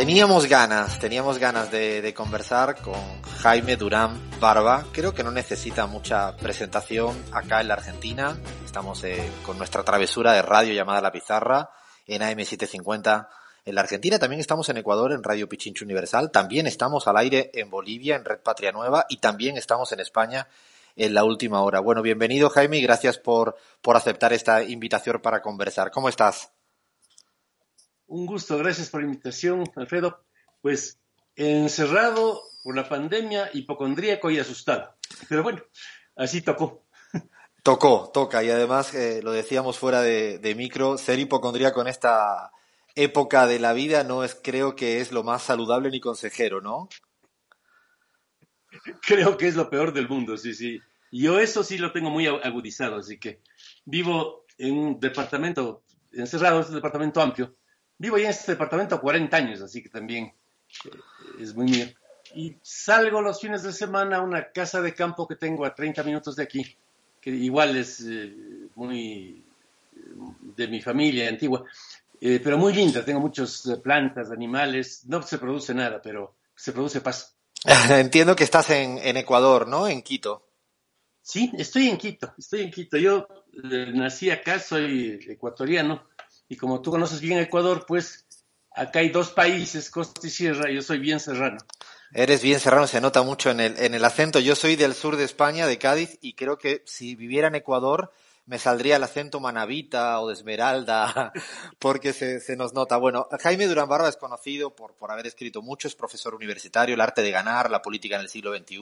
Teníamos 0.00 0.46
ganas, 0.46 0.98
teníamos 0.98 1.38
ganas 1.38 1.70
de, 1.70 2.00
de, 2.00 2.14
conversar 2.14 2.80
con 2.80 3.20
Jaime 3.42 3.76
Durán 3.76 4.18
Barba. 4.40 4.86
Creo 4.92 5.12
que 5.12 5.22
no 5.22 5.30
necesita 5.30 5.86
mucha 5.86 6.34
presentación 6.38 7.22
acá 7.32 7.60
en 7.60 7.68
la 7.68 7.74
Argentina. 7.74 8.34
Estamos 8.64 9.04
eh, 9.04 9.30
con 9.44 9.58
nuestra 9.58 9.82
travesura 9.82 10.32
de 10.32 10.40
radio 10.40 10.72
llamada 10.72 11.02
La 11.02 11.12
Pizarra 11.12 11.68
en 12.06 12.22
AM750 12.22 13.28
en 13.66 13.74
la 13.74 13.82
Argentina. 13.82 14.18
También 14.18 14.40
estamos 14.40 14.70
en 14.70 14.78
Ecuador 14.78 15.12
en 15.12 15.22
Radio 15.22 15.46
Pichincho 15.50 15.84
Universal. 15.84 16.30
También 16.30 16.66
estamos 16.66 17.06
al 17.06 17.18
aire 17.18 17.50
en 17.52 17.68
Bolivia 17.68 18.16
en 18.16 18.24
Red 18.24 18.40
Patria 18.40 18.72
Nueva 18.72 19.04
y 19.10 19.18
también 19.18 19.58
estamos 19.58 19.92
en 19.92 20.00
España 20.00 20.48
en 20.96 21.12
la 21.12 21.24
última 21.24 21.60
hora. 21.60 21.80
Bueno, 21.80 22.00
bienvenido 22.00 22.48
Jaime 22.48 22.78
y 22.78 22.82
gracias 22.82 23.18
por, 23.18 23.54
por 23.82 23.98
aceptar 23.98 24.32
esta 24.32 24.62
invitación 24.62 25.20
para 25.20 25.42
conversar. 25.42 25.90
¿Cómo 25.90 26.08
estás? 26.08 26.52
Un 28.10 28.26
gusto, 28.26 28.58
gracias 28.58 28.90
por 28.90 29.02
la 29.02 29.06
invitación, 29.06 29.62
Alfredo. 29.76 30.24
Pues 30.60 30.98
encerrado 31.36 32.42
por 32.64 32.74
la 32.74 32.88
pandemia, 32.88 33.50
hipocondríaco 33.52 34.32
y 34.32 34.40
asustado. 34.40 34.96
Pero 35.28 35.44
bueno, 35.44 35.62
así 36.16 36.42
tocó. 36.42 36.84
Tocó, 37.62 38.10
toca. 38.12 38.42
Y 38.42 38.50
además, 38.50 38.94
eh, 38.94 39.20
lo 39.22 39.30
decíamos 39.30 39.78
fuera 39.78 40.02
de, 40.02 40.40
de, 40.40 40.54
micro, 40.56 40.98
ser 40.98 41.20
hipocondríaco 41.20 41.82
en 41.82 41.86
esta 41.86 42.50
época 42.96 43.46
de 43.46 43.60
la 43.60 43.74
vida 43.74 44.02
no 44.02 44.24
es, 44.24 44.34
creo 44.34 44.74
que 44.74 45.00
es 45.00 45.12
lo 45.12 45.22
más 45.22 45.42
saludable 45.44 45.90
ni 45.90 46.00
consejero, 46.00 46.60
¿no? 46.60 46.88
Creo 49.02 49.36
que 49.36 49.46
es 49.46 49.54
lo 49.54 49.70
peor 49.70 49.92
del 49.92 50.08
mundo, 50.08 50.36
sí, 50.36 50.54
sí. 50.54 50.80
Yo 51.12 51.38
eso 51.38 51.62
sí 51.62 51.78
lo 51.78 51.92
tengo 51.92 52.10
muy 52.10 52.26
agudizado, 52.26 52.96
así 52.96 53.20
que 53.20 53.40
vivo 53.84 54.46
en 54.58 54.76
un 54.76 54.98
departamento 54.98 55.84
encerrado, 56.12 56.60
es 56.60 56.68
un 56.68 56.74
departamento 56.74 57.20
amplio, 57.20 57.56
Vivo 58.00 58.16
ya 58.16 58.24
en 58.24 58.30
este 58.30 58.52
departamento 58.52 58.98
40 58.98 59.36
años, 59.36 59.60
así 59.60 59.82
que 59.82 59.90
también 59.90 60.32
eh, 60.86 60.90
es 61.38 61.54
muy 61.54 61.66
mío. 61.66 61.86
Y 62.34 62.56
salgo 62.62 63.20
los 63.20 63.42
fines 63.42 63.62
de 63.62 63.74
semana 63.74 64.16
a 64.16 64.22
una 64.22 64.50
casa 64.52 64.80
de 64.80 64.94
campo 64.94 65.28
que 65.28 65.36
tengo 65.36 65.66
a 65.66 65.74
30 65.74 66.02
minutos 66.02 66.34
de 66.34 66.42
aquí, 66.42 66.76
que 67.20 67.28
igual 67.28 67.76
es 67.76 68.00
eh, 68.00 68.32
muy 68.74 69.44
eh, 69.94 69.98
de 70.56 70.68
mi 70.68 70.80
familia 70.80 71.28
antigua, 71.28 71.62
eh, 72.22 72.40
pero 72.42 72.56
muy 72.56 72.72
linda. 72.72 73.04
Tengo 73.04 73.20
muchas 73.20 73.68
plantas, 73.82 74.30
animales. 74.30 75.02
No 75.04 75.20
se 75.20 75.36
produce 75.36 75.74
nada, 75.74 76.00
pero 76.02 76.36
se 76.56 76.72
produce 76.72 77.02
paz. 77.02 77.36
Entiendo 77.90 78.34
que 78.34 78.44
estás 78.44 78.70
en, 78.70 78.96
en 78.96 79.18
Ecuador, 79.18 79.68
¿no? 79.68 79.86
En 79.86 80.00
Quito. 80.00 80.46
Sí, 81.20 81.52
estoy 81.58 81.88
en 81.90 81.98
Quito, 81.98 82.32
estoy 82.38 82.62
en 82.62 82.70
Quito. 82.70 82.96
Yo 82.96 83.28
nací 83.92 84.30
acá, 84.30 84.58
soy 84.58 85.20
ecuatoriano 85.28 86.08
y 86.50 86.56
como 86.56 86.82
tú 86.82 86.90
conoces 86.90 87.20
bien 87.20 87.38
Ecuador, 87.38 87.84
pues 87.86 88.26
acá 88.72 88.98
hay 88.98 89.10
dos 89.10 89.30
países, 89.30 89.88
costa 89.88 90.26
y 90.26 90.30
sierra, 90.30 90.68
yo 90.68 90.82
soy 90.82 90.98
bien 90.98 91.20
serrano. 91.20 91.58
Eres 92.12 92.42
bien 92.42 92.58
serrano, 92.58 92.88
se 92.88 93.00
nota 93.00 93.22
mucho 93.22 93.50
en 93.52 93.60
el, 93.60 93.78
en 93.78 93.94
el 93.94 94.04
acento. 94.04 94.40
Yo 94.40 94.56
soy 94.56 94.74
del 94.74 94.94
sur 94.94 95.16
de 95.16 95.22
España, 95.22 95.68
de 95.68 95.78
Cádiz, 95.78 96.18
y 96.20 96.32
creo 96.34 96.58
que 96.58 96.82
si 96.86 97.14
viviera 97.14 97.46
en 97.46 97.54
Ecuador 97.54 98.12
me 98.46 98.58
saldría 98.58 98.96
el 98.96 99.04
acento 99.04 99.38
manavita 99.38 100.20
o 100.20 100.26
de 100.26 100.34
Esmeralda, 100.34 101.32
porque 101.78 102.12
se, 102.12 102.40
se 102.40 102.56
nos 102.56 102.74
nota. 102.74 102.96
Bueno, 102.96 103.28
Jaime 103.40 103.68
Durán 103.68 103.88
Barba 103.88 104.08
es 104.08 104.16
conocido 104.16 104.74
por, 104.74 104.96
por 104.96 105.12
haber 105.12 105.28
escrito 105.28 105.62
mucho, 105.62 105.86
es 105.86 105.94
profesor 105.94 106.34
universitario, 106.34 106.96
El 106.96 107.00
arte 107.00 107.22
de 107.22 107.30
ganar, 107.30 107.70
la 107.70 107.80
política 107.80 108.16
en 108.16 108.22
el 108.22 108.28
siglo 108.28 108.52
XXI, 108.56 108.80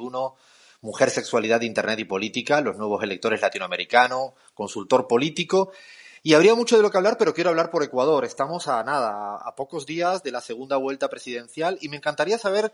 Mujer, 0.81 1.11
Sexualidad, 1.11 1.61
Internet 1.61 1.99
y 1.99 2.05
Política, 2.05 2.63
los 2.63 2.79
nuevos 2.79 3.03
electores 3.03 3.43
latinoamericanos, 3.43 4.33
consultor 4.55 5.07
político 5.07 5.71
y 6.23 6.35
habría 6.35 6.55
mucho 6.55 6.77
de 6.77 6.83
lo 6.83 6.91
que 6.91 6.99
hablar, 6.99 7.17
pero 7.19 7.35
quiero 7.35 7.51
hablar 7.51 7.71
por 7.71 7.83
Ecuador. 7.83 8.25
Estamos 8.25 8.69
a 8.69 8.83
nada, 8.83 9.37
a 9.37 9.55
pocos 9.55 9.87
días 9.87 10.23
de 10.23 10.33
la 10.33 10.41
segunda 10.41 10.77
vuelta 10.77 11.09
presidencial 11.09 11.79
y 11.81 11.89
me 11.89 11.97
encantaría 11.97 12.39
saber 12.39 12.73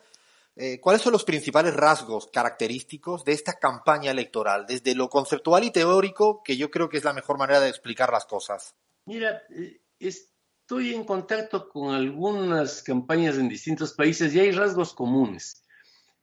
eh, 0.56 0.80
cuáles 0.80 1.02
son 1.02 1.12
los 1.12 1.24
principales 1.24 1.74
rasgos 1.74 2.28
característicos 2.32 3.24
de 3.24 3.32
esta 3.32 3.54
campaña 3.54 4.12
electoral, 4.12 4.66
desde 4.66 4.94
lo 4.94 5.08
conceptual 5.08 5.64
y 5.64 5.72
teórico, 5.72 6.42
que 6.44 6.56
yo 6.56 6.70
creo 6.70 6.88
que 6.88 6.96
es 6.96 7.04
la 7.04 7.12
mejor 7.12 7.38
manera 7.38 7.60
de 7.60 7.68
explicar 7.68 8.12
las 8.12 8.24
cosas. 8.24 8.74
Mira, 9.06 9.42
eh, 9.50 9.80
estoy 9.98 10.94
en 10.94 11.04
contacto 11.04 11.68
con 11.68 11.92
algunas 11.92 12.82
campañas 12.82 13.36
en 13.36 13.48
distintos 13.48 13.94
países 13.94 14.34
y 14.34 14.40
hay 14.40 14.52
rasgos 14.52 14.94
comunes. 14.94 15.62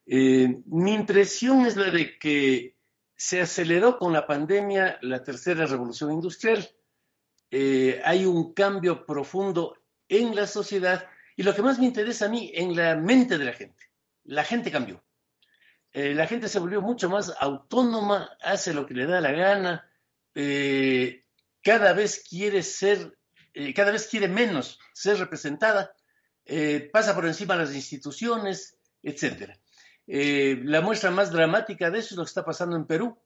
Eh, 0.06 0.62
mi 0.66 0.94
impresión 0.94 1.66
es 1.66 1.76
la 1.76 1.92
de 1.92 2.18
que 2.18 2.78
se 3.16 3.42
aceleró 3.42 4.00
con 4.00 4.14
la 4.14 4.26
pandemia 4.26 4.98
la 5.02 5.24
tercera 5.24 5.66
revolución 5.66 6.12
industrial 6.12 6.68
eh, 7.52 8.02
hay 8.04 8.26
un 8.26 8.54
cambio 8.54 9.06
profundo 9.06 9.78
en 10.08 10.36
la 10.36 10.48
sociedad 10.48 11.08
y 11.36 11.44
lo 11.44 11.54
que 11.54 11.62
más 11.62 11.80
me 11.80 11.86
interesa 11.86 12.26
a 12.26 12.30
mí, 12.30 12.52
en 12.54 12.76
la 12.76 12.96
mente 12.96 13.38
de 13.38 13.46
la 13.46 13.54
gente. 13.54 13.90
La 14.24 14.44
gente 14.44 14.72
cambió. 14.72 15.04
Eh, 15.94 16.14
la 16.14 16.28
gente 16.28 16.48
se 16.48 16.60
volvió 16.60 16.82
mucho 16.82 17.10
más 17.10 17.34
autónoma, 17.40 18.30
hace 18.42 18.74
lo 18.74 18.86
que 18.86 18.94
le 18.94 19.06
da 19.06 19.20
la 19.20 19.32
gana, 19.32 19.92
eh, 20.36 21.26
cada 21.62 21.94
vez 21.94 22.24
quiere 22.30 22.64
ser, 22.64 23.18
eh, 23.54 23.74
cada 23.74 23.92
vez 23.92 24.08
quiere 24.08 24.28
menos 24.28 24.80
ser 24.94 25.18
representada, 25.18 25.94
pasa 26.92 27.16
por 27.16 27.26
encima 27.26 27.56
de 27.56 27.66
las 27.66 27.76
instituciones, 27.76 28.78
etc. 29.04 29.54
La 30.06 30.82
muestra 30.82 31.12
más 31.12 31.32
dramática 31.32 31.90
de 31.90 32.00
eso 32.00 32.14
es 32.14 32.18
lo 32.18 32.24
que 32.24 32.30
está 32.30 32.44
pasando 32.44 32.76
en 32.76 32.86
Perú, 32.86 33.18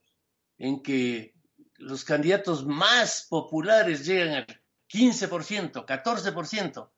en 0.58 0.82
que 0.82 1.34
los 1.78 2.04
candidatos 2.04 2.64
más 2.64 3.26
populares 3.28 4.06
llegan 4.06 4.34
al 4.34 4.46
15%, 4.88 5.84
14%. 5.84 6.90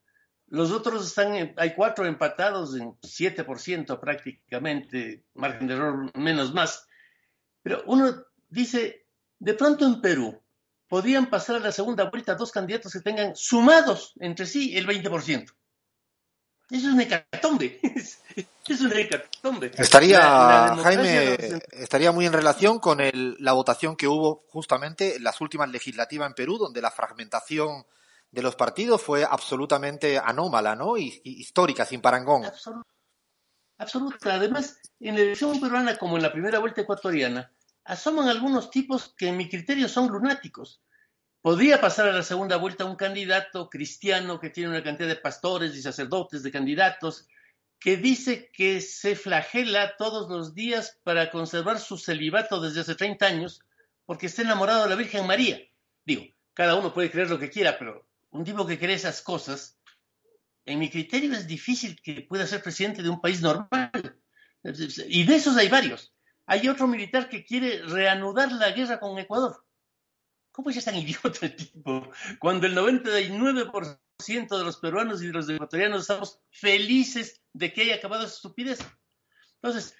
Los 0.48 0.70
otros 0.70 1.06
están, 1.06 1.54
hay 1.56 1.74
cuatro 1.74 2.06
empatados 2.06 2.74
en 2.76 2.92
7% 3.00 4.00
prácticamente, 4.00 5.24
margen 5.34 5.66
de 5.66 5.74
error 5.74 6.10
menos 6.16 6.54
más. 6.54 6.86
Pero 7.62 7.82
uno 7.86 8.24
dice, 8.48 9.06
de 9.38 9.54
pronto 9.54 9.84
en 9.84 10.00
Perú 10.00 10.42
podrían 10.88 11.28
pasar 11.28 11.56
a 11.56 11.60
la 11.60 11.72
segunda 11.72 12.08
vuelta 12.08 12.34
dos 12.34 12.50
candidatos 12.50 12.92
que 12.92 13.00
tengan 13.00 13.36
sumados 13.36 14.14
entre 14.20 14.46
sí 14.46 14.76
el 14.76 14.86
20%. 14.86 15.52
Eso 16.70 16.88
es 16.88 16.94
una 16.94 17.02
hecatombe. 17.02 17.80
Es 18.68 18.82
una 18.82 19.00
hecatombe. 19.00 19.72
Estaría, 19.78 20.20
la, 20.20 20.74
la 20.76 20.82
Jaime, 20.82 21.38
estaría 21.72 22.12
muy 22.12 22.26
en 22.26 22.34
relación 22.34 22.78
con 22.78 23.00
el, 23.00 23.34
la 23.38 23.54
votación 23.54 23.96
que 23.96 24.06
hubo 24.06 24.44
justamente 24.50 25.16
en 25.16 25.24
las 25.24 25.40
últimas 25.40 25.70
legislativas 25.70 26.28
en 26.28 26.34
Perú, 26.34 26.58
donde 26.58 26.82
la 26.82 26.90
fragmentación 26.90 27.86
de 28.30 28.42
los 28.42 28.56
partidos 28.56 29.00
fue 29.00 29.24
absolutamente 29.24 30.18
anómala, 30.18 30.76
¿no? 30.76 30.98
Y, 30.98 31.18
y 31.24 31.40
histórica, 31.40 31.86
sin 31.86 32.02
parangón. 32.02 32.44
Absoluta. 33.78 34.34
Además, 34.34 34.78
en 35.00 35.14
la 35.14 35.22
elección 35.22 35.58
peruana, 35.60 35.96
como 35.96 36.16
en 36.16 36.22
la 36.22 36.32
primera 36.32 36.58
vuelta 36.58 36.82
ecuatoriana, 36.82 37.50
asoman 37.84 38.28
algunos 38.28 38.70
tipos 38.70 39.14
que 39.16 39.28
en 39.28 39.36
mi 39.38 39.48
criterio 39.48 39.88
son 39.88 40.08
lunáticos. 40.08 40.82
Podría 41.40 41.80
pasar 41.80 42.08
a 42.08 42.12
la 42.12 42.22
segunda 42.22 42.56
vuelta 42.56 42.84
un 42.84 42.96
candidato 42.96 43.70
cristiano 43.70 44.40
que 44.40 44.50
tiene 44.50 44.70
una 44.70 44.82
cantidad 44.82 45.08
de 45.08 45.16
pastores 45.16 45.74
y 45.76 45.82
sacerdotes, 45.82 46.42
de 46.42 46.50
candidatos, 46.50 47.28
que 47.78 47.96
dice 47.96 48.50
que 48.52 48.80
se 48.80 49.14
flagela 49.14 49.96
todos 49.96 50.28
los 50.28 50.54
días 50.54 50.98
para 51.04 51.30
conservar 51.30 51.78
su 51.78 51.96
celibato 51.96 52.60
desde 52.60 52.80
hace 52.80 52.96
30 52.96 53.26
años 53.26 53.62
porque 54.04 54.26
está 54.26 54.42
enamorado 54.42 54.82
de 54.82 54.88
la 54.88 54.96
Virgen 54.96 55.26
María. 55.26 55.60
Digo, 56.04 56.24
cada 56.54 56.74
uno 56.74 56.92
puede 56.92 57.10
creer 57.10 57.30
lo 57.30 57.38
que 57.38 57.50
quiera, 57.50 57.78
pero 57.78 58.08
un 58.30 58.44
tipo 58.44 58.66
que 58.66 58.78
cree 58.78 58.94
esas 58.94 59.22
cosas, 59.22 59.78
en 60.64 60.78
mi 60.78 60.90
criterio 60.90 61.32
es 61.34 61.46
difícil 61.46 62.00
que 62.02 62.22
pueda 62.22 62.46
ser 62.46 62.62
presidente 62.62 63.02
de 63.02 63.10
un 63.10 63.20
país 63.20 63.40
normal. 63.40 63.90
Y 65.08 65.24
de 65.24 65.36
esos 65.36 65.56
hay 65.56 65.68
varios. 65.68 66.12
Hay 66.46 66.68
otro 66.68 66.88
militar 66.88 67.28
que 67.28 67.44
quiere 67.44 67.82
reanudar 67.82 68.50
la 68.50 68.70
guerra 68.72 68.98
con 68.98 69.18
Ecuador. 69.18 69.64
¿Cómo 70.58 70.70
es 70.70 70.84
tan 70.84 70.96
idiota 70.96 71.38
el 71.46 71.54
tipo? 71.54 72.10
Cuando 72.40 72.66
el 72.66 72.76
99% 72.76 74.58
de 74.58 74.64
los 74.64 74.78
peruanos 74.78 75.22
y 75.22 75.28
de 75.28 75.32
los 75.32 75.48
ecuatorianos 75.48 76.00
estamos 76.00 76.40
felices 76.50 77.40
de 77.52 77.72
que 77.72 77.82
haya 77.82 77.94
acabado 77.94 78.24
esa 78.24 78.34
estupidez. 78.34 78.80
Entonces, 79.62 79.94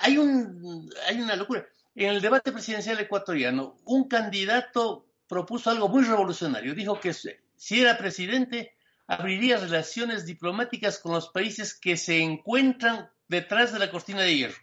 hay, 0.00 0.16
un, 0.16 0.90
hay 1.06 1.20
una 1.20 1.36
locura. 1.36 1.66
En 1.94 2.08
el 2.08 2.22
debate 2.22 2.52
presidencial 2.52 2.98
ecuatoriano, 2.98 3.76
un 3.84 4.08
candidato 4.08 5.06
propuso 5.28 5.68
algo 5.68 5.90
muy 5.90 6.04
revolucionario. 6.04 6.74
Dijo 6.74 6.98
que 6.98 7.12
si 7.12 7.78
era 7.78 7.98
presidente, 7.98 8.78
abriría 9.06 9.58
relaciones 9.58 10.24
diplomáticas 10.24 11.00
con 11.00 11.12
los 11.12 11.28
países 11.28 11.74
que 11.74 11.98
se 11.98 12.20
encuentran 12.20 13.10
detrás 13.28 13.74
de 13.74 13.78
la 13.78 13.90
cortina 13.90 14.22
de 14.22 14.34
hierro. 14.34 14.56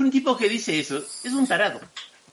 un 0.00 0.10
tipo 0.10 0.36
que 0.36 0.48
dice 0.48 0.80
eso 0.80 0.98
es 1.22 1.32
un 1.32 1.46
tarado. 1.46 1.80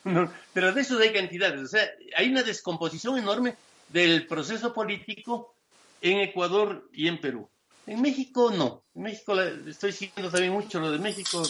pero 0.53 0.73
de 0.73 0.81
eso 0.81 0.97
hay 0.99 1.13
cantidades. 1.13 1.61
O 1.61 1.67
sea, 1.67 1.89
hay 2.15 2.29
una 2.29 2.43
descomposición 2.43 3.17
enorme 3.17 3.55
del 3.89 4.27
proceso 4.27 4.73
político 4.73 5.53
en 6.01 6.19
Ecuador 6.19 6.89
y 6.93 7.07
en 7.07 7.19
Perú. 7.19 7.49
En 7.87 8.01
México 8.01 8.51
no. 8.51 8.83
En 8.95 9.03
México 9.03 9.39
estoy 9.41 9.91
siguiendo 9.91 10.31
también 10.31 10.53
mucho 10.53 10.79
lo 10.79 10.91
de 10.91 10.99
México. 10.99 11.43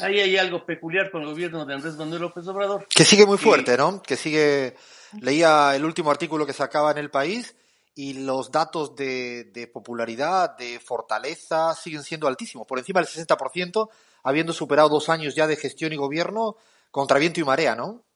Ahí 0.00 0.20
hay 0.20 0.36
algo 0.36 0.64
peculiar 0.64 1.10
con 1.10 1.22
el 1.22 1.28
gobierno 1.28 1.64
de 1.64 1.74
Andrés 1.74 1.96
Manuel 1.96 2.22
López 2.22 2.46
Obrador. 2.48 2.86
Que 2.88 3.04
sigue 3.04 3.26
muy 3.26 3.38
fuerte, 3.38 3.76
¿no? 3.76 4.02
Que 4.02 4.16
sigue. 4.16 4.76
Leía 5.20 5.74
el 5.74 5.84
último 5.84 6.10
artículo 6.10 6.46
que 6.46 6.52
sacaba 6.52 6.90
en 6.90 6.98
el 6.98 7.10
país 7.10 7.54
y 7.94 8.12
los 8.24 8.50
datos 8.50 8.94
de, 8.94 9.44
de, 9.44 9.66
popularidad, 9.68 10.56
de 10.58 10.78
fortaleza, 10.80 11.74
siguen 11.74 12.02
siendo 12.02 12.26
altísimos, 12.26 12.66
por 12.66 12.78
encima 12.78 13.00
del 13.00 13.08
60%, 13.08 13.88
habiendo 14.22 14.52
superado 14.52 14.90
dos 14.90 15.08
años 15.08 15.34
ya 15.34 15.46
de 15.46 15.56
gestión 15.56 15.94
y 15.94 15.96
gobierno 15.96 16.56
contra 16.90 17.18
viento 17.18 17.40
y 17.40 17.44
marea, 17.44 17.74
¿no? 17.74 18.06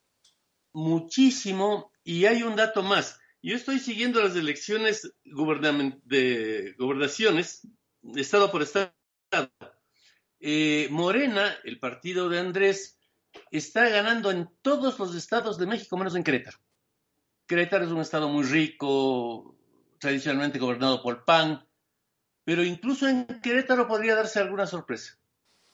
Muchísimo, 0.73 1.93
y 2.05 2.27
hay 2.27 2.43
un 2.43 2.57
dato 2.57 2.83
más. 2.83 3.19
Yo 3.43 3.57
estoy 3.57 3.79
siguiendo 3.79 4.23
las 4.23 4.37
elecciones 4.37 5.13
de 5.25 6.75
gobernaciones, 6.79 7.67
estado 8.15 8.51
por 8.51 8.63
estado. 8.63 8.93
Eh, 10.41 10.89
Morena, 10.91 11.57
el 11.65 11.79
partido 11.79 12.29
de 12.29 12.39
Andrés, 12.39 12.99
está 13.51 13.89
ganando 13.89 14.31
en 14.31 14.51
todos 14.63 14.99
los 14.99 15.15
estados 15.15 15.59
de 15.59 15.67
México, 15.67 15.97
menos 15.97 16.15
en 16.17 16.25
Querétaro. 16.25 16.59
Querétaro 17.47 17.85
es 17.85 17.91
un 17.91 18.01
estado 18.01 18.29
muy 18.29 18.45
rico, 18.45 19.57
tradicionalmente 19.99 20.59
gobernado 20.59 21.03
por 21.03 21.25
PAN, 21.25 21.67
pero 22.45 22.65
incluso 22.65 23.09
en 23.09 23.27
Querétaro 23.43 23.87
podría 23.87 24.15
darse 24.15 24.39
alguna 24.39 24.67
sorpresa. 24.67 25.19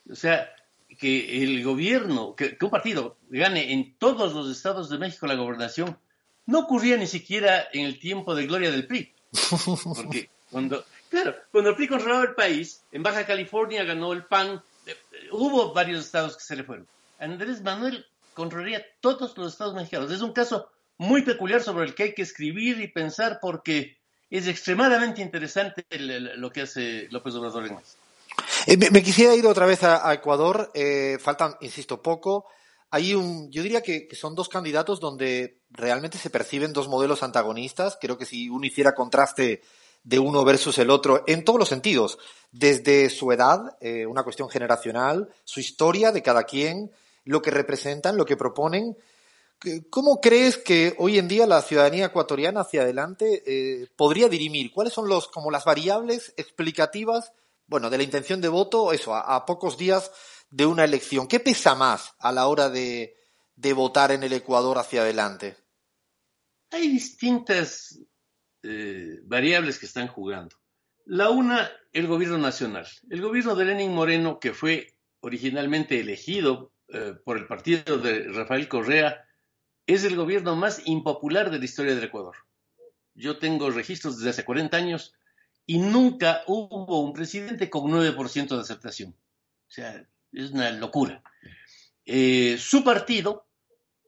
O 0.09 0.15
sea, 0.15 0.49
que 0.97 1.43
el 1.43 1.63
gobierno, 1.63 2.35
que, 2.35 2.57
un 2.61 2.69
partido 2.69 3.17
gane 3.29 3.73
en 3.73 3.97
todos 3.97 4.33
los 4.33 4.49
estados 4.49 4.89
de 4.89 4.97
México 4.97 5.27
la 5.27 5.35
gobernación, 5.35 5.97
no 6.45 6.59
ocurría 6.59 6.97
ni 6.97 7.07
siquiera 7.07 7.67
en 7.73 7.85
el 7.85 7.99
tiempo 7.99 8.35
de 8.35 8.47
gloria 8.47 8.71
del 8.71 8.87
PRI. 8.87 9.13
Porque 9.95 10.29
cuando, 10.49 10.85
claro, 11.09 11.35
cuando 11.51 11.71
el 11.71 11.75
PRI 11.75 11.87
controlaba 11.87 12.23
el 12.23 12.35
país, 12.35 12.83
en 12.91 13.03
Baja 13.03 13.25
California 13.25 13.83
ganó 13.83 14.13
el 14.13 14.25
PAN, 14.25 14.61
eh, 14.85 14.95
hubo 15.31 15.73
varios 15.73 16.05
estados 16.05 16.37
que 16.37 16.43
se 16.43 16.55
le 16.55 16.63
fueron. 16.63 16.87
Andrés 17.19 17.61
Manuel 17.61 18.05
controlaría 18.33 18.85
todos 19.01 19.37
los 19.37 19.53
estados 19.53 19.73
mexicanos. 19.73 20.11
Es 20.11 20.21
un 20.21 20.31
caso 20.31 20.69
muy 20.97 21.23
peculiar 21.23 21.61
sobre 21.61 21.85
el 21.85 21.95
que 21.95 22.03
hay 22.03 22.13
que 22.13 22.21
escribir 22.21 22.79
y 22.79 22.87
pensar 22.87 23.39
porque 23.41 23.97
es 24.29 24.47
extremadamente 24.47 25.21
interesante 25.21 25.85
lo 25.89 26.51
que 26.51 26.61
hace 26.61 27.07
López 27.11 27.33
Obrador 27.35 27.67
en 27.67 27.75
México. 27.75 27.96
Eh, 28.69 28.75
me, 28.91 29.01
quisiera 29.01 29.33
ir 29.33 29.47
otra 29.47 29.65
vez 29.65 29.81
a, 29.83 30.13
Ecuador. 30.13 30.69
Eh, 30.73 31.17
faltan, 31.21 31.55
insisto, 31.61 32.01
poco. 32.01 32.47
Hay 32.91 33.13
un, 33.15 33.49
yo 33.49 33.63
diría 33.63 33.81
que, 33.81 34.09
son 34.11 34.35
dos 34.35 34.49
candidatos 34.49 34.99
donde 34.99 35.61
realmente 35.69 36.17
se 36.17 36.29
perciben 36.29 36.73
dos 36.73 36.89
modelos 36.89 37.23
antagonistas. 37.23 37.97
Creo 37.99 38.17
que 38.17 38.25
si 38.25 38.49
uno 38.49 38.65
hiciera 38.65 38.93
contraste 38.93 39.61
de 40.03 40.19
uno 40.19 40.43
versus 40.43 40.77
el 40.79 40.89
otro 40.89 41.23
en 41.27 41.45
todos 41.45 41.57
los 41.57 41.69
sentidos, 41.69 42.19
desde 42.51 43.09
su 43.09 43.31
edad, 43.31 43.77
eh, 43.79 44.05
una 44.05 44.23
cuestión 44.23 44.49
generacional, 44.49 45.29
su 45.45 45.61
historia 45.61 46.11
de 46.11 46.21
cada 46.21 46.43
quien, 46.43 46.91
lo 47.23 47.41
que 47.41 47.51
representan, 47.51 48.17
lo 48.17 48.25
que 48.25 48.35
proponen. 48.35 48.97
¿Cómo 49.89 50.19
crees 50.19 50.57
que 50.57 50.93
hoy 50.97 51.17
en 51.17 51.29
día 51.29 51.47
la 51.47 51.61
ciudadanía 51.61 52.07
ecuatoriana 52.07 52.61
hacia 52.61 52.81
adelante 52.81 53.43
eh, 53.45 53.87
podría 53.95 54.27
dirimir? 54.27 54.73
¿Cuáles 54.73 54.91
son 54.91 55.07
los, 55.07 55.29
como 55.29 55.51
las 55.51 55.63
variables 55.63 56.33
explicativas 56.35 57.31
bueno, 57.67 57.89
de 57.89 57.97
la 57.97 58.03
intención 58.03 58.41
de 58.41 58.47
voto, 58.47 58.93
eso, 58.93 59.13
a, 59.13 59.45
pocos 59.45 59.77
días 59.77 60.11
de 60.49 60.65
una 60.65 60.85
elección. 60.85 61.27
¿Qué 61.27 61.39
pesa 61.39 61.75
más 61.75 62.15
a 62.19 62.31
la 62.31 62.47
hora 62.47 62.69
de, 62.69 63.13
votar 63.75 64.11
en 64.11 64.23
el 64.23 64.33
Ecuador 64.33 64.77
hacia 64.77 65.01
adelante? 65.01 65.57
Hay 66.71 66.87
distintas 66.87 67.99
eh, 68.63 69.19
variables 69.23 69.79
que 69.79 69.85
están 69.85 70.07
jugando. 70.07 70.55
La 71.05 71.29
una, 71.29 71.69
el 71.93 72.07
gobierno 72.07 72.37
nacional. 72.37 72.87
El 73.09 73.21
gobierno 73.21 73.55
de 73.55 73.65
Lenin 73.65 73.93
Moreno, 73.93 74.39
que 74.39 74.53
fue 74.53 74.95
originalmente 75.19 75.99
elegido 75.99 76.73
eh, 76.89 77.13
por 77.23 77.37
el 77.37 77.47
partido 77.47 77.97
de 77.97 78.27
Rafael 78.29 78.67
Correa, 78.67 79.25
es 79.85 80.03
el 80.03 80.15
gobierno 80.15 80.55
más 80.55 80.81
impopular 80.85 81.49
de 81.49 81.59
la 81.59 81.65
historia 81.65 81.95
del 81.95 82.03
Ecuador. 82.03 82.35
Yo 83.13 83.39
tengo 83.39 83.69
registros 83.71 84.17
desde 84.17 84.29
hace 84.29 84.45
40 84.45 84.77
años 84.77 85.13
y 85.67 85.79
nunca 85.79 86.43
hubo 86.47 87.01
un 87.01 87.13
presidente 87.13 87.69
con 87.69 87.83
9% 87.91 88.47
de 88.47 88.61
aceptación. 88.61 89.09
O 89.11 89.71
sea, 89.71 90.03
es 90.31 90.51
una 90.51 90.71
locura. 90.71 91.21
Eh, 92.05 92.57
su 92.57 92.83
partido 92.85 93.45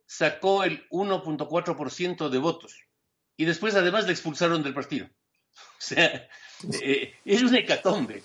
sacó 0.06 0.64
el 0.64 0.88
1.4% 0.90 2.30
de 2.30 2.38
votos 2.38 2.76
y 3.36 3.46
después 3.46 3.76
además 3.76 4.06
le 4.06 4.14
expulsaron 4.14 4.64
del 4.64 4.74
partido. 4.74 5.08
O 5.08 5.82
sea, 5.82 6.30
eh, 6.82 7.14
es 7.26 7.42
una 7.44 7.60
hecatombe. 7.60 8.24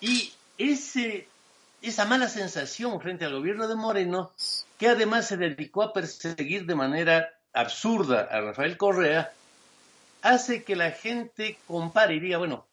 Y 0.00 0.32
ese, 0.56 1.26
esa 1.82 2.04
mala 2.04 2.28
sensación 2.28 3.00
frente 3.00 3.24
al 3.24 3.34
gobierno 3.34 3.66
de 3.66 3.74
Moreno, 3.74 4.32
que 4.78 4.88
además 4.88 5.26
se 5.26 5.36
dedicó 5.36 5.82
a 5.82 5.92
perseguir 5.92 6.66
de 6.66 6.74
manera 6.76 7.34
absurda 7.52 8.28
a 8.30 8.40
Rafael 8.40 8.76
Correa, 8.76 9.32
hace 10.24 10.64
que 10.64 10.74
la 10.74 10.90
gente 10.90 11.58
compare 11.66 12.16
y 12.16 12.20
diga, 12.20 12.38
bueno, 12.38 12.64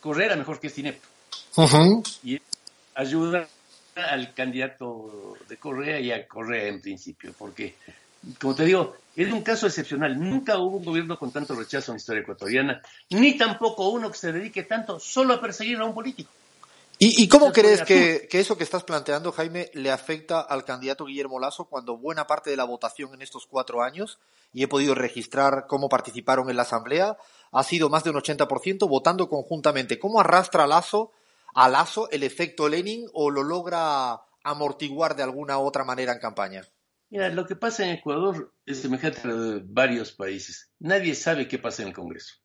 Correa 0.00 0.34
mejor 0.36 0.58
que 0.58 0.68
este 0.68 0.80
inepto. 0.80 1.06
Y 2.22 2.40
ayuda 2.94 3.46
al 3.94 4.32
candidato 4.32 5.36
de 5.48 5.56
Correa 5.58 6.00
y 6.00 6.10
a 6.12 6.26
Correa 6.26 6.68
en 6.68 6.80
principio, 6.80 7.34
porque, 7.36 7.74
como 8.40 8.54
te 8.54 8.64
digo, 8.64 8.96
es 9.16 9.32
un 9.32 9.42
caso 9.42 9.66
excepcional. 9.66 10.18
Nunca 10.18 10.58
hubo 10.58 10.78
un 10.78 10.84
gobierno 10.84 11.18
con 11.18 11.32
tanto 11.32 11.54
rechazo 11.54 11.90
en 11.90 11.96
la 11.96 12.00
historia 12.00 12.22
ecuatoriana, 12.22 12.80
ni 13.10 13.36
tampoco 13.36 13.88
uno 13.90 14.10
que 14.10 14.18
se 14.18 14.32
dedique 14.32 14.62
tanto 14.62 14.98
solo 14.98 15.34
a 15.34 15.40
perseguir 15.40 15.78
a 15.78 15.84
un 15.84 15.94
político. 15.94 16.30
¿Y, 17.04 17.26
cómo 17.26 17.50
crees 17.50 17.82
que, 17.82 18.28
eso 18.30 18.56
que 18.56 18.62
estás 18.62 18.84
planteando, 18.84 19.32
Jaime, 19.32 19.72
le 19.74 19.90
afecta 19.90 20.40
al 20.40 20.64
candidato 20.64 21.06
Guillermo 21.06 21.40
Lazo 21.40 21.64
cuando 21.64 21.98
buena 21.98 22.28
parte 22.28 22.48
de 22.50 22.56
la 22.56 22.62
votación 22.62 23.12
en 23.12 23.22
estos 23.22 23.48
cuatro 23.48 23.82
años, 23.82 24.20
y 24.52 24.62
he 24.62 24.68
podido 24.68 24.94
registrar 24.94 25.66
cómo 25.66 25.88
participaron 25.88 26.48
en 26.48 26.54
la 26.54 26.62
Asamblea, 26.62 27.16
ha 27.50 27.64
sido 27.64 27.88
más 27.88 28.04
de 28.04 28.10
un 28.10 28.18
80% 28.18 28.88
votando 28.88 29.28
conjuntamente? 29.28 29.98
¿Cómo 29.98 30.20
arrastra 30.20 30.68
Lazo 30.68 31.10
a 31.56 31.68
Lazo 31.68 32.08
el 32.12 32.22
efecto 32.22 32.68
Lenin 32.68 33.08
o 33.12 33.32
lo 33.32 33.42
logra 33.42 34.20
amortiguar 34.44 35.16
de 35.16 35.24
alguna 35.24 35.58
u 35.58 35.62
otra 35.62 35.82
manera 35.82 36.12
en 36.12 36.20
campaña? 36.20 36.62
Mira, 37.10 37.30
lo 37.30 37.46
que 37.46 37.56
pasa 37.56 37.84
en 37.84 37.96
Ecuador 37.96 38.54
es 38.64 38.80
semejante 38.80 39.22
a 39.24 39.60
varios 39.64 40.12
países. 40.12 40.70
Nadie 40.78 41.16
sabe 41.16 41.48
qué 41.48 41.58
pasa 41.58 41.82
en 41.82 41.88
el 41.88 41.94
Congreso. 41.94 42.36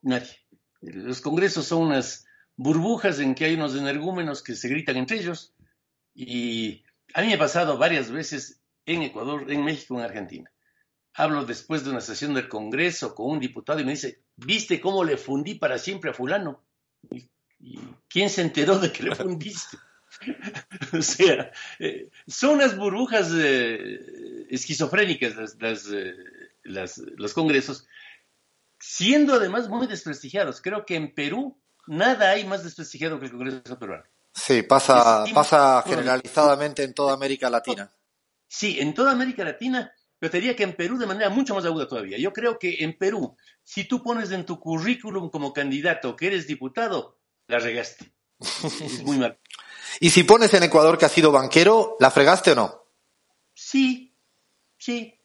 Nadie. 0.00 0.38
Los 0.80 1.20
congresos 1.20 1.66
son 1.66 1.82
unas 1.82 2.24
burbujas 2.60 3.20
en 3.20 3.34
que 3.34 3.46
hay 3.46 3.54
unos 3.54 3.74
energúmenos 3.74 4.42
que 4.42 4.54
se 4.54 4.68
gritan 4.68 4.98
entre 4.98 5.16
ellos. 5.16 5.54
Y 6.14 6.84
a 7.14 7.22
mí 7.22 7.28
me 7.28 7.34
ha 7.34 7.38
pasado 7.38 7.78
varias 7.78 8.10
veces 8.10 8.60
en 8.84 9.00
Ecuador, 9.00 9.50
en 9.50 9.64
México, 9.64 9.94
en 9.94 10.04
Argentina. 10.04 10.52
Hablo 11.14 11.46
después 11.46 11.84
de 11.84 11.90
una 11.90 12.02
sesión 12.02 12.34
del 12.34 12.50
Congreso 12.50 13.14
con 13.14 13.30
un 13.30 13.40
diputado 13.40 13.80
y 13.80 13.84
me 13.84 13.92
dice, 13.92 14.20
¿viste 14.36 14.78
cómo 14.78 15.04
le 15.04 15.16
fundí 15.16 15.54
para 15.54 15.78
siempre 15.78 16.10
a 16.10 16.12
fulano? 16.12 16.62
¿Y, 17.10 17.30
quién 18.08 18.28
se 18.28 18.42
enteró 18.42 18.78
de 18.78 18.92
que 18.92 19.04
le 19.04 19.14
fundiste? 19.14 19.78
o 20.92 21.00
sea, 21.00 21.50
eh, 21.78 22.10
son 22.26 22.56
unas 22.56 22.76
burbujas 22.76 23.30
eh, 23.34 24.46
esquizofrénicas 24.50 25.56
eh, 25.62 26.14
los 26.62 27.32
congresos, 27.32 27.86
siendo 28.78 29.32
además 29.32 29.70
muy 29.70 29.86
desprestigiados. 29.86 30.60
Creo 30.60 30.84
que 30.84 30.96
en 30.96 31.14
Perú 31.14 31.56
nada 31.90 32.30
hay 32.30 32.44
más 32.44 32.62
desprestigiado 32.62 33.18
que 33.18 33.26
el 33.26 33.32
Congreso 33.32 33.78
peruano. 33.78 34.04
Sí, 34.32 34.62
pasa, 34.62 35.24
pasa 35.34 35.82
generalizadamente 35.86 36.84
en 36.84 36.94
toda 36.94 37.14
América 37.14 37.50
Latina. 37.50 37.92
Sí, 38.46 38.78
en 38.80 38.94
toda 38.94 39.12
América 39.12 39.44
Latina, 39.44 39.92
pero 40.18 40.30
te 40.30 40.38
diría 40.38 40.56
que 40.56 40.62
en 40.62 40.76
Perú 40.76 40.98
de 40.98 41.06
manera 41.06 41.30
mucho 41.30 41.54
más 41.54 41.64
aguda 41.64 41.88
todavía. 41.88 42.16
Yo 42.18 42.32
creo 42.32 42.58
que 42.58 42.76
en 42.80 42.96
Perú, 42.96 43.36
si 43.64 43.84
tú 43.84 44.02
pones 44.02 44.30
en 44.30 44.46
tu 44.46 44.60
currículum 44.60 45.30
como 45.30 45.52
candidato 45.52 46.14
que 46.14 46.28
eres 46.28 46.46
diputado, 46.46 47.18
la 47.48 47.58
regaste. 47.58 48.12
Es 48.38 49.02
muy 49.02 49.18
mal. 49.18 49.38
¿Y 50.00 50.10
si 50.10 50.22
pones 50.22 50.54
en 50.54 50.62
Ecuador 50.62 50.96
que 50.96 51.06
has 51.06 51.12
sido 51.12 51.32
banquero, 51.32 51.96
la 51.98 52.10
fregaste 52.10 52.52
o 52.52 52.54
no? 52.54 52.84
Sí, 53.52 54.16
sí. 54.78 55.18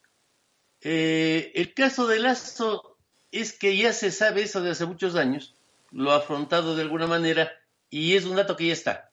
Eh, 0.82 1.52
el 1.56 1.74
caso 1.74 2.08
de 2.08 2.20
Lazo 2.20 2.98
es 3.32 3.54
que 3.54 3.78
ya 3.78 3.94
se 3.94 4.12
sabe 4.12 4.44
eso 4.44 4.62
de 4.62 4.72
hace 4.72 4.86
muchos 4.86 5.16
años 5.16 5.55
lo 5.96 6.12
ha 6.12 6.18
afrontado 6.18 6.75
de 6.75 6.82
alguna 6.82 7.08
manera 7.08 7.52
y 7.90 8.16
es 8.16 8.25
un 8.25 8.36
dato 8.36 8.56
que 8.58 8.68
ya 8.68 8.74
está. 8.74 9.12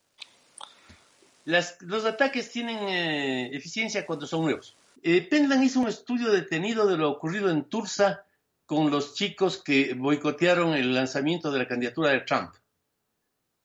los 1.45 2.05
ataques 2.05 2.51
tienen 2.51 2.89
eh, 2.89 3.57
eficiencia 3.57 4.05
cuando 4.05 4.27
son 4.27 4.43
nuevos. 4.43 4.77
Eh, 5.03 5.23
Penland 5.23 5.63
hizo 5.63 5.81
un 5.81 5.89
estudio 5.89 6.33
detenido 6.33 6.87
de 6.87 6.97
lo 6.97 7.11
ocurrido 7.11 7.51
en 7.51 7.65
Tulsa 7.65 8.25
con 8.67 8.91
los 8.91 9.15
chicos 9.15 9.63
que 9.63 9.95
boicotearon 9.95 10.75
el 10.75 10.95
lanzamiento 10.95 11.53
de 11.53 11.59
la 11.61 11.69
candidatura 11.69 12.11
de 12.11 12.21
Trump. 12.21 12.53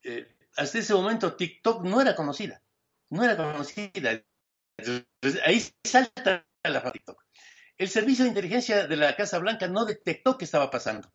Eh, 0.04 0.28
hasta 0.56 0.78
ese 0.78 0.94
momento 0.94 1.36
TikTok 1.36 1.84
no 1.84 2.00
era 2.02 2.16
conocida, 2.16 2.62
no 3.10 3.24
era 3.24 3.36
conocida. 3.36 4.24
Ahí 5.44 5.64
salta 5.84 6.46
la 6.64 6.92
TikTok. 6.92 7.24
El 7.80 7.90
servicio 7.90 8.26
de 8.26 8.30
inteligencia 8.30 8.88
de 8.88 8.96
la 8.96 9.16
Casa 9.16 9.40
Blanca 9.40 9.68
no 9.68 9.86
detectó 9.86 10.38
qué 10.38 10.46
estaba 10.46 10.70
pasando. 10.70 11.12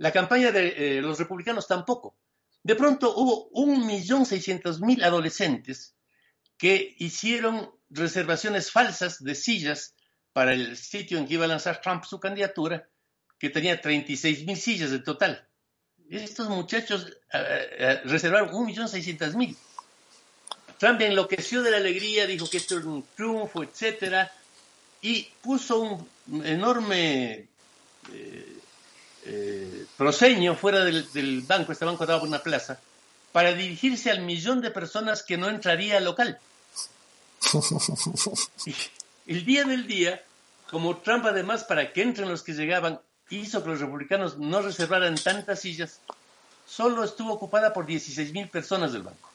La 0.00 0.12
campaña 0.12 0.50
de 0.50 0.68
eh, 0.68 1.02
los 1.02 1.18
republicanos 1.18 1.68
tampoco. 1.68 2.16
De 2.62 2.74
pronto 2.74 3.14
hubo 3.14 3.50
1.600.000 3.52 5.04
adolescentes 5.04 5.94
que 6.56 6.94
hicieron 6.96 7.70
reservaciones 7.90 8.72
falsas 8.72 9.22
de 9.22 9.34
sillas 9.34 9.94
para 10.32 10.54
el 10.54 10.78
sitio 10.78 11.18
en 11.18 11.26
que 11.26 11.34
iba 11.34 11.44
a 11.44 11.48
lanzar 11.48 11.82
Trump 11.82 12.04
su 12.04 12.18
candidatura, 12.18 12.88
que 13.38 13.50
tenía 13.50 13.82
36.000 13.82 14.56
sillas 14.56 14.90
de 14.90 15.00
total. 15.00 15.46
Estos 16.08 16.48
muchachos 16.48 17.06
eh, 17.34 17.68
eh, 17.78 18.00
reservaron 18.04 18.48
1.600.000. 18.48 19.54
Trump 20.78 21.00
enloqueció 21.02 21.60
de 21.62 21.72
la 21.72 21.76
alegría, 21.76 22.26
dijo 22.26 22.48
que 22.48 22.56
esto 22.56 22.78
era 22.78 22.86
un 22.86 23.04
triunfo, 23.14 23.62
etcétera, 23.62 24.32
y 25.02 25.28
puso 25.42 25.78
un 26.26 26.46
enorme 26.46 27.48
eh, 28.14 28.59
proseño 29.96 30.54
fuera 30.54 30.84
del, 30.84 31.42
banco, 31.46 31.72
este 31.72 31.84
banco 31.84 32.04
estaba 32.04 32.20
por 32.20 32.28
una 32.28 32.42
plaza, 32.42 32.80
para 33.32 33.52
dirigirse 33.52 34.10
al 34.10 34.22
millón 34.22 34.60
de 34.60 34.70
personas 34.70 35.22
que 35.22 35.36
no 35.36 35.48
entraría 35.48 35.98
al 35.98 36.04
local. 36.04 36.38
el 39.26 39.44
día 39.44 39.64
del 39.64 39.86
día, 39.86 40.22
como 40.70 40.96
Trump 40.98 41.26
además 41.26 41.64
para 41.64 41.92
que 41.92 42.02
entren 42.02 42.28
los 42.28 42.42
que 42.42 42.54
llegaban, 42.54 43.00
hizo 43.30 43.62
que 43.62 43.70
los 43.70 43.80
republicanos 43.80 44.38
no 44.38 44.62
reservaran 44.62 45.16
tantas 45.16 45.60
sillas, 45.60 46.00
solo 46.66 47.04
estuvo 47.04 47.32
ocupada 47.32 47.72
por 47.72 47.86
16 47.86 48.32
mil 48.32 48.48
personas 48.48 48.92
del 48.92 49.02
banco. 49.02 49.30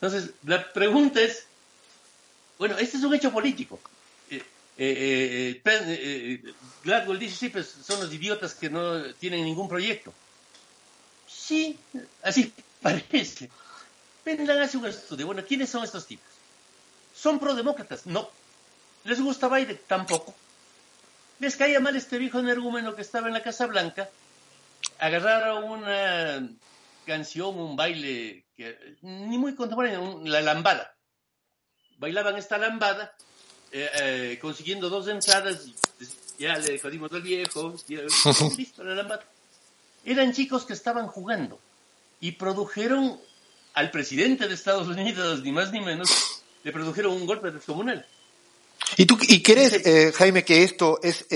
Entonces, 0.00 0.30
la 0.44 0.72
pregunta 0.72 1.20
es, 1.20 1.46
bueno, 2.58 2.78
este 2.78 2.98
es 2.98 3.04
un 3.04 3.14
hecho 3.14 3.32
político. 3.32 3.80
Eh, 4.80 5.60
eh, 5.64 6.40
eh, 6.44 6.54
Gladwell 6.84 7.18
dice, 7.18 7.34
sí, 7.34 7.48
pues 7.48 7.66
son 7.66 8.00
los 8.00 8.14
idiotas 8.14 8.54
que 8.54 8.70
no 8.70 9.12
tienen 9.14 9.44
ningún 9.44 9.68
proyecto. 9.68 10.14
Sí, 11.26 11.76
así 12.22 12.52
parece. 12.82 13.50
Vendrán 14.24 14.60
a 14.60 14.64
hacer 14.64 14.78
un 14.78 14.86
estudio. 14.86 15.26
Bueno, 15.26 15.44
¿quiénes 15.44 15.68
son 15.68 15.82
estos 15.82 16.06
tipos? 16.06 16.28
¿Son 17.12 17.40
prodemócratas? 17.40 18.06
No. 18.06 18.30
¿Les 19.02 19.20
gusta 19.20 19.48
Biden? 19.48 19.80
Tampoco. 19.88 20.32
¿Les 21.40 21.56
caía 21.56 21.80
mal 21.80 21.96
este 21.96 22.18
viejo 22.18 22.38
energúmeno 22.38 22.94
que 22.94 23.02
estaba 23.02 23.26
en 23.26 23.34
la 23.34 23.42
Casa 23.42 23.66
Blanca? 23.66 24.08
Agarraron 25.00 25.64
una 25.64 26.48
canción, 27.04 27.58
un 27.58 27.74
baile, 27.74 28.44
que, 28.56 28.96
ni 29.02 29.38
muy 29.38 29.56
contemporáneo, 29.56 30.20
la 30.24 30.40
lambada. 30.40 30.94
Bailaban 31.96 32.36
esta 32.36 32.58
lambada 32.58 33.16
eh, 33.70 33.90
eh, 34.00 34.38
consiguiendo 34.40 34.88
dos 34.88 35.08
entradas, 35.08 35.66
ya 36.38 36.56
le 36.58 36.78
jodimos 36.78 37.12
al 37.12 37.22
viejo, 37.22 37.74
listo, 38.56 38.82
la 38.82 39.20
Eran 40.04 40.32
chicos 40.32 40.64
que 40.64 40.72
estaban 40.72 41.06
jugando 41.06 41.58
y 42.20 42.32
produjeron 42.32 43.20
al 43.74 43.90
presidente 43.90 44.48
de 44.48 44.54
Estados 44.54 44.88
Unidos, 44.88 45.42
ni 45.42 45.52
más 45.52 45.70
ni 45.70 45.80
menos, 45.80 46.08
le 46.64 46.72
produjeron 46.72 47.12
un 47.12 47.26
golpe 47.26 47.50
descomunal. 47.50 48.06
¿Y 48.96 49.04
tú 49.04 49.18
y 49.20 49.42
crees, 49.42 49.86
eh, 49.86 50.12
Jaime, 50.16 50.44
que 50.44 50.62
esto 50.62 50.98
es, 51.02 51.26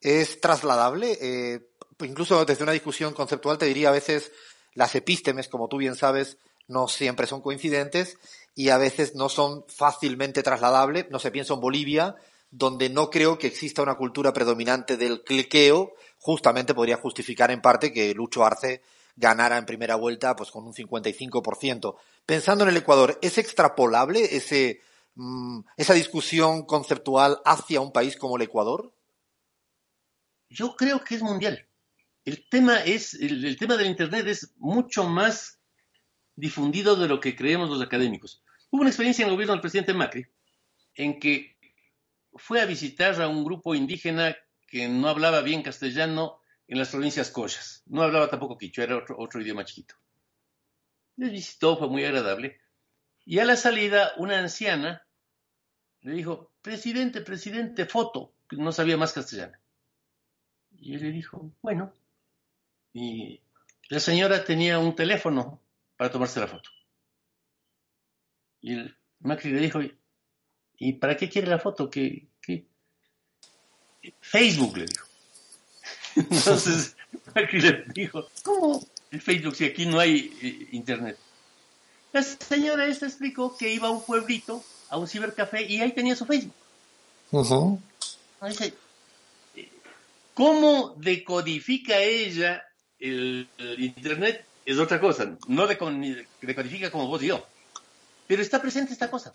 es, 0.00 0.40
trasladable? 0.40 1.62
incluso 2.00 2.44
desde 2.44 2.64
una 2.64 2.72
discusión 2.72 3.14
conceptual 3.14 3.56
te 3.56 3.66
diría 3.66 3.88
a 3.88 3.92
veces 3.92 4.32
las 4.74 4.94
epístemes, 4.94 5.48
como 5.48 5.68
tú 5.68 5.76
bien 5.78 5.94
sabes, 5.94 6.38
no 6.66 6.88
siempre 6.88 7.26
son 7.26 7.40
coincidentes 7.40 8.18
y 8.54 8.68
a 8.68 8.78
veces 8.78 9.14
no 9.14 9.28
son 9.28 9.64
fácilmente 9.68 10.42
trasladables. 10.42 11.06
No 11.10 11.18
se 11.18 11.30
piensa 11.30 11.54
en 11.54 11.60
Bolivia, 11.60 12.14
donde 12.50 12.88
no 12.88 13.10
creo 13.10 13.36
que 13.36 13.48
exista 13.48 13.82
una 13.82 13.96
cultura 13.96 14.32
predominante 14.32 14.96
del 14.96 15.24
cliqueo, 15.24 15.94
justamente 16.18 16.74
podría 16.74 16.96
justificar 16.96 17.50
en 17.50 17.60
parte 17.60 17.92
que 17.92 18.14
Lucho 18.14 18.44
Arce 18.44 18.82
ganara 19.16 19.58
en 19.58 19.66
primera 19.66 19.96
vuelta 19.96 20.36
pues 20.36 20.50
con 20.50 20.64
un 20.64 20.72
55%. 20.72 21.96
Pensando 22.24 22.64
en 22.64 22.70
el 22.70 22.76
Ecuador, 22.76 23.18
¿es 23.22 23.38
extrapolable 23.38 24.36
ese, 24.36 24.80
mm, 25.16 25.60
esa 25.76 25.94
discusión 25.94 26.64
conceptual 26.64 27.40
hacia 27.44 27.80
un 27.80 27.92
país 27.92 28.16
como 28.16 28.36
el 28.36 28.42
Ecuador? 28.42 28.94
Yo 30.48 30.76
creo 30.76 31.02
que 31.02 31.16
es 31.16 31.22
mundial. 31.22 31.68
El 32.24 32.48
tema 32.48 32.84
es, 32.84 33.14
el 33.14 33.56
tema 33.58 33.76
del 33.76 33.88
Internet 33.88 34.26
es 34.28 34.54
mucho 34.56 35.04
más 35.04 35.58
difundido 36.36 36.96
de 36.96 37.08
lo 37.08 37.20
que 37.20 37.34
creemos 37.34 37.68
los 37.68 37.82
académicos. 37.82 38.43
Hubo 38.74 38.80
una 38.80 38.90
experiencia 38.90 39.22
en 39.22 39.28
el 39.28 39.34
gobierno 39.36 39.52
del 39.52 39.60
presidente 39.60 39.94
Macri 39.94 40.26
en 40.96 41.20
que 41.20 41.56
fue 42.32 42.60
a 42.60 42.66
visitar 42.66 43.22
a 43.22 43.28
un 43.28 43.44
grupo 43.44 43.76
indígena 43.76 44.36
que 44.66 44.88
no 44.88 45.08
hablaba 45.08 45.42
bien 45.42 45.62
castellano 45.62 46.40
en 46.66 46.78
las 46.80 46.88
provincias 46.88 47.30
Coyas. 47.30 47.84
No 47.86 48.02
hablaba 48.02 48.28
tampoco 48.28 48.58
quichua, 48.58 48.82
era 48.82 48.96
otro, 48.96 49.14
otro 49.16 49.40
idioma 49.40 49.64
chiquito. 49.64 49.94
Les 51.14 51.30
visitó, 51.30 51.76
fue 51.76 51.88
muy 51.88 52.04
agradable. 52.04 52.58
Y 53.24 53.38
a 53.38 53.44
la 53.44 53.54
salida, 53.54 54.12
una 54.16 54.40
anciana 54.40 55.06
le 56.00 56.10
dijo, 56.10 56.50
presidente, 56.60 57.20
presidente, 57.20 57.86
foto, 57.86 58.34
que 58.48 58.56
no 58.56 58.72
sabía 58.72 58.96
más 58.96 59.12
castellano. 59.12 59.56
Y 60.72 60.96
él 60.96 61.02
le 61.02 61.12
dijo, 61.12 61.52
bueno. 61.62 61.92
Y 62.92 63.40
la 63.88 64.00
señora 64.00 64.44
tenía 64.44 64.80
un 64.80 64.96
teléfono 64.96 65.62
para 65.96 66.10
tomarse 66.10 66.40
la 66.40 66.48
foto. 66.48 66.70
Y 68.64 68.72
el 68.72 68.96
Macri 69.20 69.52
le 69.52 69.60
dijo, 69.60 69.80
¿y 70.78 70.94
para 70.94 71.18
qué 71.18 71.28
quiere 71.28 71.48
la 71.48 71.58
foto? 71.58 71.90
¿Qué, 71.90 72.28
Facebook 74.20 74.78
le 74.78 74.86
dijo. 74.86 75.06
Entonces 76.16 76.96
Macri 77.34 77.60
le 77.60 77.84
dijo, 77.94 78.26
¿cómo 78.42 78.82
el 79.10 79.20
Facebook 79.20 79.54
si 79.54 79.66
aquí 79.66 79.84
no 79.84 80.00
hay 80.00 80.32
eh, 80.40 80.68
internet? 80.72 81.18
La 82.12 82.22
señora 82.22 82.86
esta 82.86 83.04
explicó 83.04 83.54
que 83.54 83.70
iba 83.70 83.88
a 83.88 83.90
un 83.90 84.02
pueblito, 84.02 84.64
a 84.88 84.96
un 84.96 85.08
cibercafé, 85.08 85.64
y 85.64 85.82
ahí 85.82 85.92
tenía 85.92 86.16
su 86.16 86.24
Facebook. 86.24 86.54
¿Cómo 90.32 90.94
decodifica 90.96 91.98
ella 91.98 92.64
el 92.98 93.46
internet 93.76 94.46
es 94.64 94.78
otra 94.78 94.98
cosa. 94.98 95.36
No 95.48 95.66
decodifica 95.66 96.90
como 96.90 97.08
vos 97.08 97.22
y 97.22 97.26
yo. 97.26 97.46
Pero 98.26 98.42
está 98.42 98.60
presente 98.60 98.92
esta 98.92 99.10
cosa. 99.10 99.32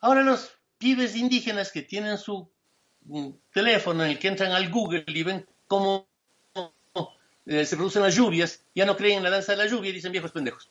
Ahora 0.00 0.22
los 0.22 0.50
pibes 0.78 1.16
indígenas 1.16 1.72
que 1.72 1.82
tienen 1.82 2.18
su 2.18 2.48
mm, 3.04 3.28
teléfono 3.52 4.04
en 4.04 4.10
el 4.12 4.18
que 4.18 4.28
entran 4.28 4.52
al 4.52 4.70
Google 4.70 5.04
y 5.06 5.22
ven 5.22 5.46
cómo 5.66 6.06
eh, 7.46 7.64
se 7.64 7.76
producen 7.76 8.02
las 8.02 8.14
lluvias, 8.14 8.60
ya 8.74 8.84
no 8.84 8.96
creen 8.96 9.18
en 9.18 9.24
la 9.24 9.30
danza 9.30 9.52
de 9.52 9.58
la 9.58 9.66
lluvia 9.66 9.90
y 9.90 9.94
dicen 9.94 10.12
viejos 10.12 10.32
pendejos. 10.32 10.68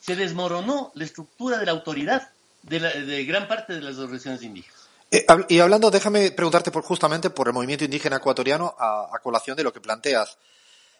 Se 0.00 0.16
desmoronó 0.16 0.92
la 0.94 1.04
estructura 1.04 1.58
de 1.58 1.66
la 1.66 1.72
autoridad 1.72 2.30
de, 2.62 3.24
gran 3.24 3.48
parte 3.48 3.74
de 3.74 3.80
las 3.80 3.96
organizaciones 3.98 4.42
indígenas. 4.42 4.88
Eh, 5.10 5.24
y 5.48 5.60
hablando, 5.60 5.90
déjame 5.90 6.32
preguntarte 6.32 6.70
justamente 6.72 7.30
por 7.30 7.46
el 7.46 7.54
movimiento 7.54 7.84
indígena 7.84 8.16
ecuatoriano 8.16 8.74
a 8.78 9.18
colación 9.22 9.56
de 9.56 9.62
lo 9.62 9.72
que 9.72 9.80
planteas. 9.80 10.36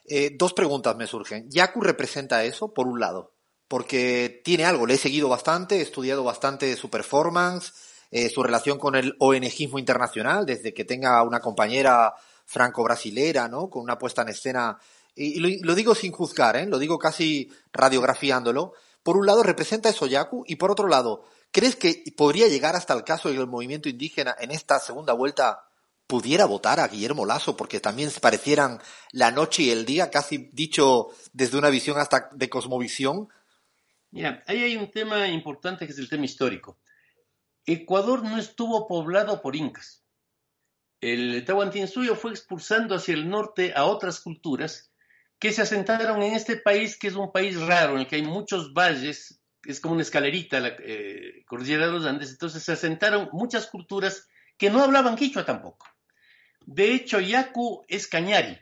Eh, 0.09 0.31
dos 0.35 0.53
preguntas 0.53 0.97
me 0.97 1.07
surgen. 1.07 1.51
Yaku 1.51 1.81
representa 1.81 2.45
eso, 2.45 2.73
por 2.73 2.87
un 2.87 3.01
lado, 3.01 3.33
porque 3.69 4.41
tiene 4.45 4.65
algo, 4.65 4.87
le 4.87 4.95
he 4.95 4.99
seguido 4.99 5.29
bastante, 5.29 5.79
he 5.79 5.83
estudiado 5.83 6.23
bastante 6.25 6.77
su 6.77 6.89
performance, 6.91 7.73
eh, 8.11 8.31
su 8.31 8.43
relación 8.43 8.79
con 8.79 8.95
el 8.95 9.17
ONGismo 9.19 9.79
internacional, 9.79 10.47
desde 10.47 10.73
que 10.73 10.85
tenga 10.85 11.23
una 11.23 11.41
compañera 11.41 12.15
franco-brasilera, 12.45 13.49
¿no? 13.49 13.69
Con 13.69 13.83
una 13.83 13.99
puesta 13.99 14.23
en 14.23 14.29
escena, 14.29 14.79
y, 15.15 15.41
lo, 15.63 15.75
digo 15.75 15.95
sin 15.95 16.13
juzgar, 16.13 16.57
¿eh? 16.57 16.67
Lo 16.67 16.79
digo 16.79 16.99
casi 16.99 17.51
radiografiándolo. 17.73 18.73
Por 19.03 19.17
un 19.17 19.27
lado 19.27 19.43
representa 19.43 19.89
eso 19.89 20.07
Yaku, 20.07 20.45
y 20.47 20.57
por 20.57 20.71
otro 20.71 20.87
lado, 20.89 21.25
¿crees 21.51 21.75
que 21.75 22.05
podría 22.17 22.49
llegar 22.49 22.77
hasta 22.77 22.95
el 22.95 23.03
caso 23.03 23.31
del 23.31 23.47
movimiento 23.47 23.89
indígena 23.89 24.37
en 24.39 24.51
esta 24.51 24.79
segunda 24.79 25.13
vuelta 25.13 25.67
pudiera 26.07 26.45
votar 26.45 26.81
a 26.81 26.89
Guillermo 26.89 27.27
Lasso, 27.27 27.57
porque 27.57 27.81
también 27.81 28.11
se 28.11 28.21
parecieran 28.21 28.81
la 29.11 29.31
noche 29.31 29.65
y 29.65 29.71
el 29.71 29.85
día, 29.85 30.11
casi 30.11 30.51
dicho 30.53 31.09
desde 31.33 31.59
una 31.59 31.69
visión 31.69 31.99
hasta 31.99 32.31
de 32.33 32.49
cosmovisión. 32.49 33.29
Mira, 34.11 34.43
ahí 34.47 34.63
hay 34.63 34.77
un 34.77 34.91
tema 34.91 35.29
importante 35.29 35.87
que 35.87 35.93
es 35.93 35.99
el 35.99 36.09
tema 36.09 36.25
histórico. 36.25 36.79
Ecuador 37.67 38.23
no 38.23 38.39
estuvo 38.39 38.87
poblado 38.87 39.43
por 39.43 39.57
incas. 39.57 40.05
El 41.01 41.45
Tahuantinsuyo 41.45 42.15
fue 42.15 42.31
expulsando 42.31 42.95
hacia 42.95 43.15
el 43.15 43.29
norte 43.29 43.73
a 43.75 43.85
otras 43.85 44.21
culturas 44.21 44.93
que 45.39 45.53
se 45.53 45.63
asentaron 45.63 46.23
en 46.23 46.35
este 46.35 46.57
país, 46.57 46.99
que 46.99 47.09
es 47.09 47.15
un 47.15 47.31
país 47.31 47.61
raro, 47.61 47.95
en 47.95 48.01
el 48.01 48.07
que 48.07 48.17
hay 48.17 48.23
muchos 48.23 48.73
valles, 48.73 49.41
es 49.65 49.81
como 49.81 49.95
una 49.95 50.03
escalerita, 50.03 50.61
la 50.61 50.75
eh, 50.79 51.45
cordillera 51.47 51.87
de 51.87 51.93
los 51.93 52.07
Andes, 52.07 52.31
entonces 52.31 52.63
se 52.63 52.73
asentaron 52.73 53.29
muchas 53.33 53.67
culturas 53.67 54.29
que 54.57 54.71
no 54.71 54.83
hablaban 54.83 55.17
quichua 55.17 55.45
tampoco. 55.45 55.87
De 56.61 56.95
hecho, 56.95 57.21
Yacu 57.21 57.85
es 57.89 58.07
Cañari, 58.07 58.59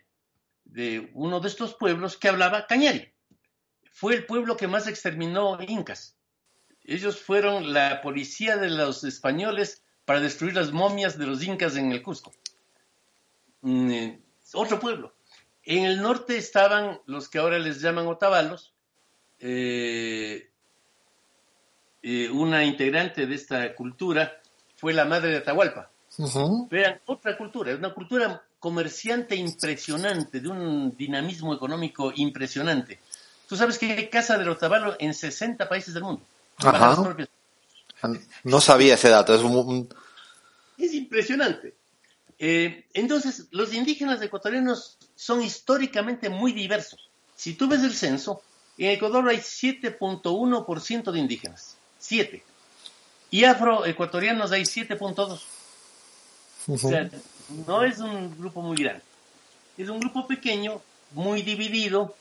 de 0.65 1.11
uno 1.15 1.41
de 1.41 1.49
estos 1.49 1.75
pueblos 1.75 2.17
que 2.17 2.29
hablaba 2.29 2.67
Cañari. 2.67 3.14
Fue 3.95 4.13
el 4.15 4.27
pueblo 4.27 4.57
que 4.57 4.67
más 4.67 4.89
exterminó 4.89 5.57
incas. 5.63 6.17
Ellos 6.83 7.21
fueron 7.21 7.73
la 7.73 8.03
policía 8.03 8.57
de 8.57 8.69
los 8.69 9.05
españoles 9.05 9.85
para 10.05 10.21
destruir 10.21 10.57
las 10.57 10.73
momias 10.73 11.17
de 11.17 11.27
los 11.27 11.45
incas 11.45 11.77
en 11.77 11.93
el 11.93 12.03
Cusco. 12.03 12.33
Mm, 13.61 13.91
eh, 13.93 14.21
otro 14.53 14.81
pueblo. 14.81 15.15
En 15.63 15.85
el 15.85 16.03
norte 16.03 16.37
estaban 16.37 17.01
los 17.07 17.29
que 17.29 17.39
ahora 17.39 17.61
les 17.61 17.81
llaman 17.81 18.09
otavalos, 18.09 18.75
eh, 19.39 20.51
eh, 22.03 22.31
una 22.31 22.65
integrante 22.65 23.27
de 23.29 23.35
esta 23.37 23.77
cultura 23.77 24.43
fue 24.75 24.93
la 24.93 25.05
madre 25.05 25.31
de 25.31 25.37
Atahualpa. 25.37 25.89
Vean, 26.69 27.01
otra 27.07 27.37
cultura, 27.39 27.77
una 27.77 27.95
cultura 27.95 28.43
comerciante 28.59 29.37
impresionante, 29.37 30.41
de 30.41 30.49
un 30.49 30.97
dinamismo 30.97 31.55
económico 31.55 32.13
impresionante. 32.17 32.99
Tú 33.49 33.57
sabes 33.57 33.79
que 33.79 33.93
hay 33.93 34.09
casa 34.09 34.39
de 34.39 34.49
Otavalos 34.49 34.97
en 34.99 35.15
60 35.15 35.69
países 35.69 35.95
del 35.95 36.03
mundo. 36.03 36.23
No 38.43 38.61
sabía 38.61 38.95
ese 38.95 39.09
dato, 39.09 39.35
es 39.35 39.43
un... 39.43 39.89
Es 40.77 40.93
impresionante. 40.93 41.75
Eh, 42.39 42.85
entonces, 42.95 43.47
los 43.51 43.73
indígenas 43.73 44.21
ecuatorianos 44.21 44.99
son 45.15 45.43
históricamente 45.43 46.29
muy 46.29 46.53
diversos. 46.53 47.09
Si 47.37 47.55
tú 47.55 47.69
ves 47.69 47.83
el 47.83 47.95
censo, 47.95 48.43
en 48.77 48.91
Ecuador 48.91 49.29
hay 49.29 49.39
7.1% 49.39 51.13
de 51.13 51.19
indígenas. 51.19 51.77
7. 52.01 52.43
Y 53.31 53.45
afroecuatorianos 53.45 54.53
hay 54.53 54.63
7.2. 54.63 55.41
O 56.67 56.79
sea, 56.79 57.11
no 57.67 57.85
es 57.85 57.99
un 57.99 58.37
grupo 58.39 58.63
muy 58.63 58.77
grande. 58.77 59.03
Es 59.77 59.89
un 59.89 60.01
grupo 60.01 60.27
pequeño, 60.27 60.81
muy 61.13 61.43
dividido, 61.43 62.15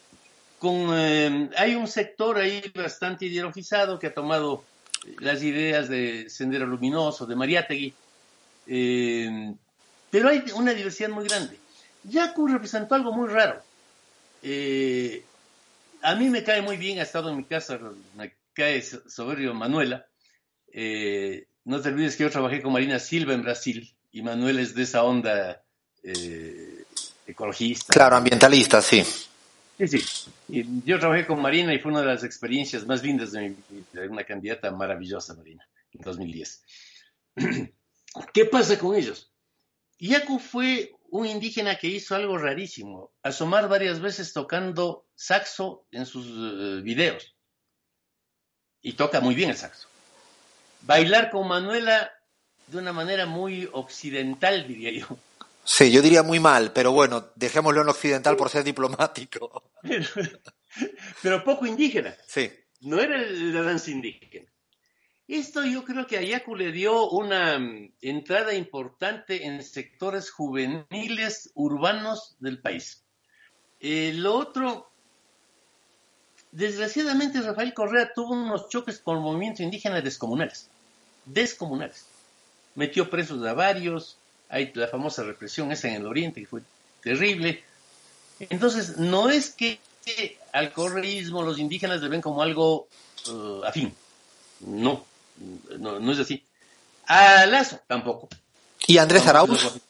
con 0.64 0.98
eh, 0.98 1.50
hay 1.58 1.76
un 1.76 1.90
sector 1.90 2.38
ahí 2.38 2.72
bastante 2.74 3.26
ideologizado 3.26 4.00
que 4.00 4.08
ha 4.08 4.14
tomado 4.14 4.64
las 5.20 5.44
ideas 5.44 5.90
de 5.90 6.30
Sendero 6.30 6.66
Luminoso, 6.66 7.26
de 7.26 7.36
Mariátegui, 7.36 7.94
eh, 8.68 9.54
pero 10.10 10.30
hay 10.30 10.42
una 10.56 10.74
diversidad 10.74 11.10
muy 11.10 11.28
grande. 11.28 11.60
Yacu 12.06 12.48
representó 12.48 12.96
algo 12.96 13.12
muy 13.12 13.28
raro. 13.28 13.62
Eh, 14.42 15.26
a 16.02 16.16
mí 16.16 16.30
me 16.30 16.46
cae 16.46 16.62
muy 16.62 16.78
bien, 16.78 17.00
ha 17.00 17.04
estado 17.04 17.30
en 17.30 17.36
mi 17.36 17.44
casa, 17.44 17.78
me 18.16 18.34
cae 18.54 18.82
soberbio 18.82 19.54
Manuela. 19.54 20.06
No 21.66 21.82
te 21.82 21.90
olvides 21.90 22.16
que 22.16 22.24
yo 22.24 22.30
trabajé 22.32 22.62
con 22.62 22.72
Marina 22.72 23.00
Silva 23.00 23.34
en 23.34 23.44
Brasil 23.44 23.94
y 24.14 24.22
Manuel 24.22 24.60
es 24.60 24.74
de 24.74 24.84
esa 24.84 25.04
onda 25.04 25.62
ecologista. 27.28 27.92
Claro, 27.92 28.16
ambientalista, 28.16 28.82
sí. 28.82 29.04
Sí, 29.88 30.00
sí. 30.00 30.84
Yo 30.86 31.00
trabajé 31.00 31.26
con 31.26 31.42
Marina 31.42 31.74
y 31.74 31.80
fue 31.80 31.92
una 31.92 32.02
de 32.02 32.08
las 32.08 32.24
experiencias 32.24 32.86
más 32.86 33.04
lindas 33.04 33.32
de 33.32 33.42
mi 33.42 33.56
vida. 33.70 34.10
Una 34.10 34.24
candidata 34.24 34.72
maravillosa, 34.72 35.34
Marina, 35.36 35.68
en 35.92 36.02
2010. 36.02 36.64
¿Qué 38.34 38.46
pasa 38.46 38.78
con 38.78 38.96
ellos? 38.96 39.32
Yacu 40.00 40.40
fue 40.40 40.96
un 41.10 41.26
indígena 41.26 41.78
que 41.78 41.88
hizo 41.88 42.16
algo 42.16 42.38
rarísimo, 42.38 43.12
asomar 43.22 43.68
varias 43.68 44.00
veces 44.00 44.34
tocando 44.34 45.06
saxo 45.16 45.86
en 45.92 46.06
sus 46.06 46.28
eh, 46.28 46.82
videos. 46.82 47.36
Y 48.82 48.94
toca 48.94 49.22
muy 49.22 49.36
bien 49.36 49.50
el 49.50 49.58
saxo. 49.58 49.88
Bailar 50.82 51.30
con 51.32 51.48
Manuela 51.48 52.12
de 52.68 52.78
una 52.78 52.94
manera 52.94 53.26
muy 53.26 53.70
occidental, 53.72 54.68
diría 54.68 54.92
yo. 54.92 55.18
Sí, 55.64 55.92
yo 55.92 56.02
diría 56.02 56.24
muy 56.24 56.40
mal, 56.40 56.74
pero 56.74 56.92
bueno, 56.92 57.30
dejémoslo 57.36 57.82
en 57.82 57.90
occidental 57.90 58.36
por 58.36 58.50
ser 58.50 58.64
diplomático. 58.64 59.72
Pero, 61.22 61.44
poco 61.44 61.66
indígena. 61.66 62.16
Sí. 62.28 62.52
No 62.82 63.00
era 63.00 63.18
la 63.18 63.62
danza 63.62 63.92
indígena. 63.92 64.48
Esto 65.28 65.64
yo 65.64 65.86
creo 65.86 66.06
que 66.06 66.18
a 66.18 66.22
Yacu 66.22 66.56
le 66.56 66.72
dio 66.72 67.10
una 67.10 67.58
mm, 67.58 67.94
entrada 68.02 68.54
importante 68.54 69.46
en 69.46 69.64
sectores 69.64 70.30
juveniles 70.32 71.52
urbanos 71.54 72.36
del 72.40 72.60
país. 72.60 73.04
Eh, 73.80 74.12
lo 74.16 74.36
otro, 74.36 74.92
desgraciadamente 76.52 77.42
Rafael 77.42 77.74
Correa 77.74 78.12
tuvo 78.14 78.34
unos 78.34 78.68
choques 78.68 79.00
con 79.00 79.18
el 79.18 79.24
movimiento 79.24 79.64
indígena 79.64 80.02
descomunales. 80.02 80.70
Descomunales. 81.26 82.06
Metió 82.76 83.10
presos 83.10 83.46
a 83.46 83.54
varios, 83.54 84.18
hay 84.50 84.72
la 84.76 84.88
famosa 84.88 85.24
represión 85.24 85.72
esa 85.72 85.88
en 85.88 85.96
el 85.96 86.08
oriente 86.08 86.42
que 86.42 86.48
fue 86.48 86.62
terrible. 87.02 87.64
Entonces, 88.40 88.98
no 88.98 89.30
es 89.30 89.50
que 89.52 89.80
al 90.52 90.72
correísmo 90.72 91.44
los 91.44 91.60
indígenas 91.60 92.02
le 92.02 92.10
ven 92.10 92.22
como 92.22 92.42
algo 92.42 92.88
uh, 93.30 93.64
afín. 93.64 93.94
No, 94.60 95.06
no, 95.80 96.00
no 96.00 96.12
es 96.12 96.20
así. 96.20 96.44
A 97.06 97.46
Lazo 97.46 97.80
tampoco. 97.88 98.30
¿Y 98.88 98.98
Andrés 98.98 99.26
Arauz? 99.28 99.82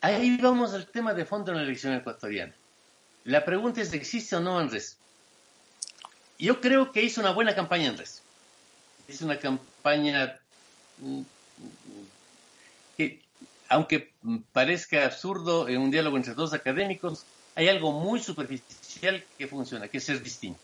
Ahí 0.00 0.36
vamos 0.38 0.72
al 0.72 0.86
tema 0.86 1.14
de 1.14 1.24
fondo 1.24 1.52
en 1.52 1.58
la 1.58 1.64
elección 1.64 1.92
ecuatoriana. 1.94 2.54
La 3.24 3.44
pregunta 3.44 3.80
es, 3.80 3.92
¿existe 3.92 4.36
o 4.36 4.40
no 4.40 4.58
Andrés? 4.58 4.96
Yo 6.38 6.60
creo 6.60 6.90
que 6.90 7.02
hizo 7.02 7.20
una 7.20 7.32
buena 7.32 7.54
campaña 7.54 7.90
Andrés. 7.90 8.22
Hizo 9.08 9.26
una 9.26 9.38
campaña 9.38 10.38
mm, 10.98 11.20
aunque 13.70 14.12
parezca 14.52 15.04
absurdo 15.06 15.68
en 15.68 15.80
un 15.80 15.90
diálogo 15.90 16.16
entre 16.16 16.34
dos 16.34 16.52
académicos, 16.52 17.24
hay 17.54 17.68
algo 17.68 17.92
muy 17.92 18.20
superficial 18.20 19.24
que 19.38 19.46
funciona, 19.46 19.86
que 19.86 19.98
es 19.98 20.04
ser 20.04 20.20
distinto. 20.22 20.60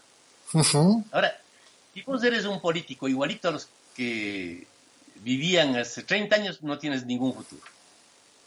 Ahora, 1.12 1.40
si 1.94 2.02
vos 2.02 2.22
eres 2.24 2.44
un 2.44 2.60
político 2.60 3.08
igualito 3.08 3.48
a 3.48 3.52
los 3.52 3.68
que 3.94 4.66
vivían 5.22 5.76
hace 5.76 6.02
30 6.02 6.34
años, 6.34 6.62
no 6.62 6.78
tienes 6.78 7.06
ningún 7.06 7.32
futuro. 7.32 7.62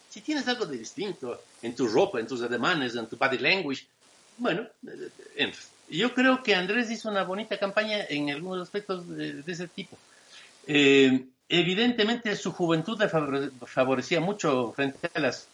Si 0.10 0.20
tienes 0.22 0.46
algo 0.50 0.66
de 0.66 0.78
distinto 0.78 1.42
en 1.62 1.74
tu 1.74 1.88
ropa, 1.88 2.20
en 2.20 2.28
tus 2.28 2.42
ademanes, 2.42 2.96
en 2.96 3.08
tu 3.08 3.16
body 3.16 3.38
language, 3.38 3.88
bueno, 4.38 4.68
entras. 5.38 5.70
Yo 5.90 6.14
creo 6.14 6.44
que 6.44 6.54
Andrés 6.54 6.92
hizo 6.92 7.10
una 7.10 7.24
bonita 7.24 7.58
campaña 7.58 8.04
en 8.10 8.30
algunos 8.30 8.62
aspectos 8.62 9.08
de, 9.08 9.42
ese 9.48 9.68
tipo. 9.70 9.98
Eh, 10.68 11.26
evidentemente 11.50 12.36
su 12.36 12.52
juventud 12.52 13.00
le 13.00 13.10
favorecía 13.10 14.20
mucho 14.22 14.72
frente 14.74 15.10
a 15.14 15.20
las 15.20 15.48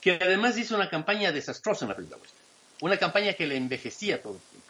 que 0.00 0.12
además 0.12 0.56
hizo 0.56 0.76
una 0.76 0.88
campaña 0.88 1.32
desastrosa 1.32 1.84
en 1.84 1.88
la 1.88 1.96
primera 1.96 2.16
vuelta. 2.16 2.36
Una 2.80 2.96
campaña 2.96 3.32
que 3.32 3.46
le 3.46 3.56
envejecía 3.56 4.22
todo 4.22 4.34
el 4.34 4.40
tiempo. 4.40 4.68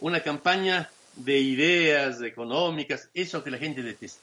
Una 0.00 0.22
campaña 0.22 0.88
de 1.16 1.38
ideas 1.40 2.22
económicas, 2.22 3.08
eso 3.12 3.42
que 3.42 3.50
la 3.50 3.58
gente 3.58 3.82
detesta. 3.82 4.22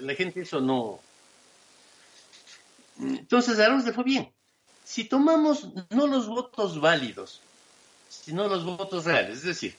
La, 0.00 0.14
gente 0.14 0.40
eso 0.40 0.60
no. 0.60 1.00
Entonces 2.98 3.60
a 3.60 3.68
le 3.68 3.92
fue 3.92 4.02
bien. 4.02 4.32
Si 4.84 5.04
tomamos 5.04 5.68
no 5.90 6.08
los 6.08 6.26
votos 6.26 6.80
válidos, 6.80 7.40
sino 8.08 8.48
los 8.48 8.64
votos 8.64 9.04
reales, 9.04 9.38
es 9.38 9.44
decir, 9.44 9.76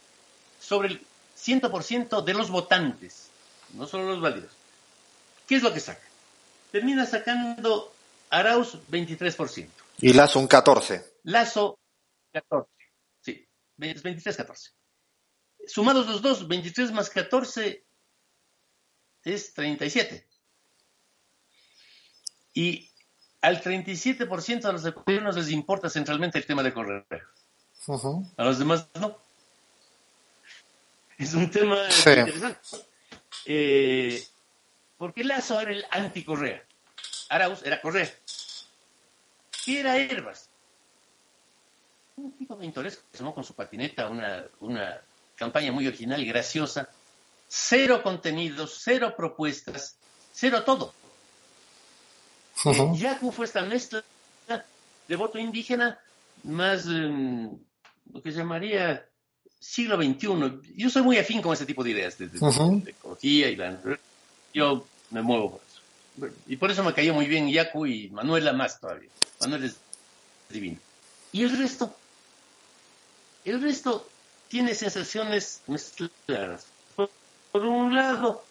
sobre 0.62 0.88
el 0.90 1.02
100% 1.38 2.24
de 2.24 2.34
los 2.34 2.50
votantes, 2.50 3.29
no 3.74 3.88
solo 3.88 4.06
los 4.06 4.22
válidos, 4.22 4.52
¿qué 5.48 5.56
es 5.56 5.64
lo 5.64 5.74
que 5.74 5.80
saca? 5.80 6.06
Termina 6.72 7.06
sacando 7.06 7.94
Arauz 8.30 8.78
23%. 8.90 9.70
Y 10.02 10.14
Lazo 10.14 10.40
un 10.40 10.48
14%. 10.48 11.04
Lazo 11.24 11.80
14%. 12.34 12.68
Sí, 13.22 13.48
23-14%. 13.78 14.72
Sumados 15.68 16.08
los 16.08 16.22
dos, 16.22 16.48
23 16.48 16.92
más 16.92 17.10
14 17.10 17.86
es 19.24 19.54
37. 19.54 20.28
Y 22.54 22.90
al 23.42 23.62
37% 23.62 24.62
de 24.62 24.74
los 24.74 24.86
ecuatorianos 24.86 25.36
les 25.36 25.50
importa 25.52 25.90
centralmente 25.90 26.38
el 26.38 26.46
tema 26.46 26.64
de 26.64 26.74
correr. 26.74 27.06
A 28.38 28.44
los 28.44 28.60
demás 28.60 28.88
no. 28.96 29.18
Es 31.18 31.34
un 31.34 31.50
tema 31.50 31.78
interesante. 31.86 32.88
Eh, 33.46 34.24
porque 34.98 35.24
Lazo 35.24 35.60
era 35.60 35.72
el 35.72 35.86
anti-Correa. 35.89 36.63
Arauz 37.30 37.62
era 37.63 37.82
Correa. 37.82 38.12
¿Qué 39.63 39.80
era 39.80 39.98
Herbas? 39.98 40.50
Un 42.18 42.32
tipo 42.34 42.58
pintoresco 42.58 43.04
que 43.12 43.18
se 43.18 43.24
con 43.24 43.44
su 43.44 43.54
patineta 43.54 44.10
una, 44.10 44.46
una 44.60 45.02
campaña 45.36 45.72
muy 45.72 45.88
original 45.88 46.22
y 46.22 46.28
graciosa, 46.28 46.89
cero 47.48 48.02
contenidos, 48.04 48.80
cero 48.84 49.13
propuestas, 49.15 49.98
cero 50.34 50.63
todo. 50.63 50.94
Ya 52.96 53.18
Uh 53.22 53.32
fue 53.32 53.46
esta 53.46 53.62
mezcla 53.62 54.04
de 55.08 55.15
voto 55.15 55.39
indígena 55.39 55.98
más 56.44 56.86
em, 56.86 57.58
lo 58.12 58.22
que 58.22 58.32
se 58.32 58.39
llamaría 58.39 59.09
siglo 59.60 59.98
XXI. 59.98 60.74
Yo 60.76 60.89
soy 60.89 61.02
muy 61.02 61.17
afín 61.17 61.41
con 61.41 61.54
ese 61.54 61.65
tipo 61.65 61.84
de 61.84 61.91
ideas, 61.91 62.17
de, 62.17 62.26
ecología 62.88 63.50
y 63.50 63.56
la... 63.56 63.78
Yo 64.54 64.86
me 65.12 65.22
muevo 65.22 65.52
por 65.52 65.62
eso. 65.62 66.34
Y 66.48 66.58
por 66.58 66.72
eso 66.72 66.84
me 66.84 66.93
cayó 66.93 67.13
muy 67.13 67.28
bien 67.28 67.50
Yacu 67.50 67.86
y 67.86 68.10
Manuela 68.10 68.54
más 68.54 68.80
todavía. 68.80 69.10
Manuel 69.41 69.65
es 69.65 69.76
divino. 70.50 70.80
Y 71.32 71.43
el 71.43 71.58
resto, 71.58 71.95
el 73.45 73.62
resto 73.62 74.08
tiene 74.48 74.74
sensaciones 74.74 75.62
mezcladas. 75.67 76.65
Por, 76.95 77.12
por 77.52 77.65
un 77.65 77.95
lado, 77.95 78.43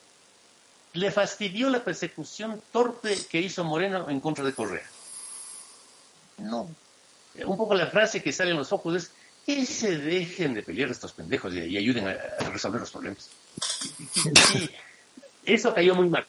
le 0.92 1.10
fastidió 1.10 1.68
la 1.70 1.82
persecución 1.82 2.62
torpe 2.72 3.18
que 3.28 3.40
hizo 3.40 3.64
Moreno 3.64 4.08
en 4.08 4.20
contra 4.20 4.44
de 4.44 4.52
Correa. 4.52 4.88
No. 6.38 6.70
Un 7.44 7.56
poco 7.56 7.74
la 7.74 7.86
frase 7.86 8.22
que 8.22 8.32
sale 8.32 8.52
en 8.52 8.56
los 8.56 8.72
ojos 8.72 8.96
es 8.96 9.12
que 9.48 9.64
se 9.64 9.96
dejen 9.96 10.52
de 10.52 10.62
pelear 10.62 10.90
estos 10.90 11.14
pendejos 11.14 11.54
y, 11.54 11.74
ayuden 11.74 12.06
a, 12.06 12.12
resolver 12.50 12.82
los 12.82 12.90
problemas. 12.90 13.30
eso 15.46 15.72
cayó 15.72 15.94
muy 15.94 16.10
mal. 16.10 16.26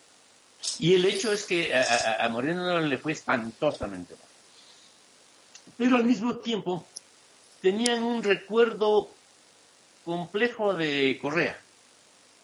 Y 0.80 0.94
el 0.94 1.04
hecho 1.04 1.34
es 1.34 1.44
que 1.44 1.76
a, 1.76 2.24
a 2.24 2.30
Moreno 2.30 2.80
le 2.80 2.98
fue 2.98 3.12
espantosamente 3.12 4.14
mal. 4.14 4.24
Pero 5.78 5.98
al 5.98 6.06
mismo 6.06 6.38
tiempo 6.38 6.86
tenían 7.62 8.04
un 8.04 8.24
recuerdo 8.24 9.10
complejo 10.06 10.74
de 10.74 11.20
Correa 11.22 11.60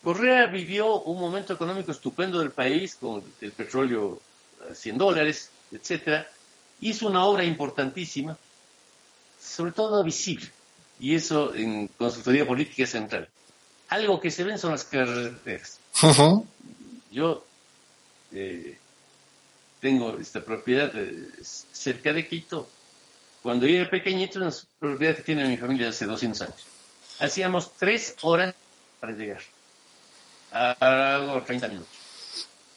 Correa 0.03 0.47
vivió 0.47 1.03
un 1.03 1.21
momento 1.21 1.53
económico 1.53 1.93
estupendo 1.93 2.39
del 2.39 2.51
país, 2.51 2.95
con 2.95 3.23
el 3.39 3.51
petróleo 3.53 4.19
a 4.69 4.75
100 4.75 4.97
dólares, 4.97 5.51
etcétera. 5.71 6.27
Hizo 6.81 7.07
una 7.07 7.23
obra 7.23 7.45
importantísima, 7.45 8.37
sobre 9.39 9.71
todo 9.71 10.03
visible, 10.03 10.51
y 10.99 11.15
eso 11.15 11.53
en 11.53 11.87
consultoría 11.87 12.45
política 12.45 12.85
central. 12.85 13.29
Algo 13.89 14.19
que 14.19 14.31
se 14.31 14.43
ven 14.43 14.57
son 14.57 14.71
las 14.71 14.83
carreteras. 14.83 15.79
Yo 17.11 17.45
eh, 18.31 18.77
tengo 19.79 20.17
esta 20.17 20.43
propiedad 20.43 20.91
eh, 20.95 21.29
cerca 21.41 22.11
de 22.13 22.27
Quito. 22.27 22.67
Cuando 23.43 23.67
yo 23.67 23.77
era 23.77 23.89
pequeñito, 23.89 24.39
una 24.39 24.51
propiedad 24.79 25.15
que 25.15 25.21
tiene 25.21 25.47
mi 25.47 25.57
familia 25.57 25.89
hace 25.89 26.05
200 26.05 26.41
años. 26.41 26.65
Hacíamos 27.19 27.73
tres 27.77 28.15
horas 28.21 28.55
para 28.99 29.13
llegar 29.13 29.41
hago 30.55 31.41
30 31.41 31.67
minutos. 31.67 31.89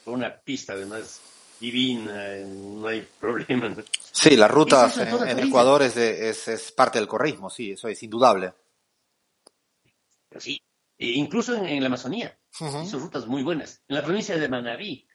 Con 0.03 0.15
una 0.15 0.33
pista 0.35 0.73
además 0.73 1.21
divina, 1.59 2.37
no 2.45 2.87
hay 2.87 3.07
problema. 3.19 3.75
Sí, 4.11 4.35
las 4.35 4.49
rutas 4.49 4.97
en, 4.97 5.39
Ecuador 5.39 5.81
es, 5.81 5.97
es, 5.97 6.71
parte 6.71 6.99
del 6.99 7.07
corrismo, 7.07 7.49
sí, 7.49 7.71
eso 7.71 7.87
es 7.87 8.01
indudable. 8.03 8.53
sí, 10.37 10.61
e 10.97 11.11
incluso 11.11 11.55
en, 11.55 11.79
la 11.79 11.87
Amazonía, 11.87 12.37
son 12.51 12.99
rutas 12.99 13.25
muy 13.27 13.43
buenas. 13.43 13.81
En 13.87 13.95
la 13.95 14.03
provincia 14.03 14.37
de 14.37 14.49
Manabí, 14.49 15.07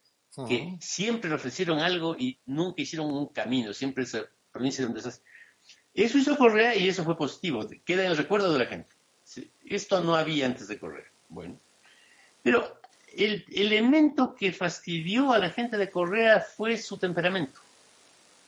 que 0.49 0.77
siempre 0.81 1.33
ofrecieron 1.33 1.79
algo 1.79 2.17
y 2.19 2.39
nunca 2.47 2.83
hicieron 2.83 3.11
un 3.11 3.29
camino, 3.29 3.73
siempre 3.73 4.05
esa 4.05 4.25
provincia 4.51 4.85
donde 4.85 5.01
estás. 5.01 5.23
Eso 5.93 6.19
hizo 6.19 6.37
Correa 6.37 6.75
y 6.75 6.89
eso 6.89 7.05
fue 7.05 7.17
positivo, 7.17 7.69
queda 7.85 8.05
en 8.05 8.11
el 8.11 8.17
recuerdo 8.17 8.53
de 8.53 8.59
la 8.59 8.67
gente. 8.67 8.91
Esto 9.65 10.03
no 10.03 10.17
había 10.17 10.47
antes 10.47 10.69
de 10.69 10.79
Correa. 10.79 11.07
Bueno, 11.29 11.59
pero 12.43 12.81
el 13.19 13.45
elemento 13.55 14.35
que 14.35 14.53
fastidió 14.53 15.33
a 15.33 15.39
la 15.39 15.51
gente 15.51 15.77
de 15.77 15.91
Correa 15.91 16.41
fue 16.41 16.77
su 16.79 16.97
temperamento, 16.97 17.61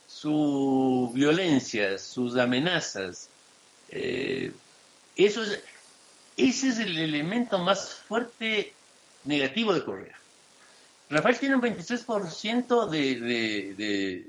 su 0.07 1.11
violencia, 1.15 1.99
sus 1.99 2.37
amenazas. 2.37 3.29
Eh, 3.91 4.53
eso 5.17 5.43
es, 5.43 5.63
ese 6.37 6.69
es 6.69 6.79
el 6.79 6.99
elemento 6.99 7.59
más 7.59 7.95
fuerte 8.07 8.73
negativo 9.25 9.73
de 9.73 9.85
Correa. 9.85 10.19
Rafael 11.09 11.39
tiene 11.39 11.55
un 11.55 11.63
23% 11.63 12.89
de, 12.89 13.21
de, 13.21 13.75
de 13.75 14.27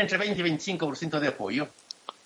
entre 0.00 0.18
20 0.18 0.40
y 0.40 0.44
25% 0.44 1.18
de 1.18 1.28
apoyo 1.28 1.68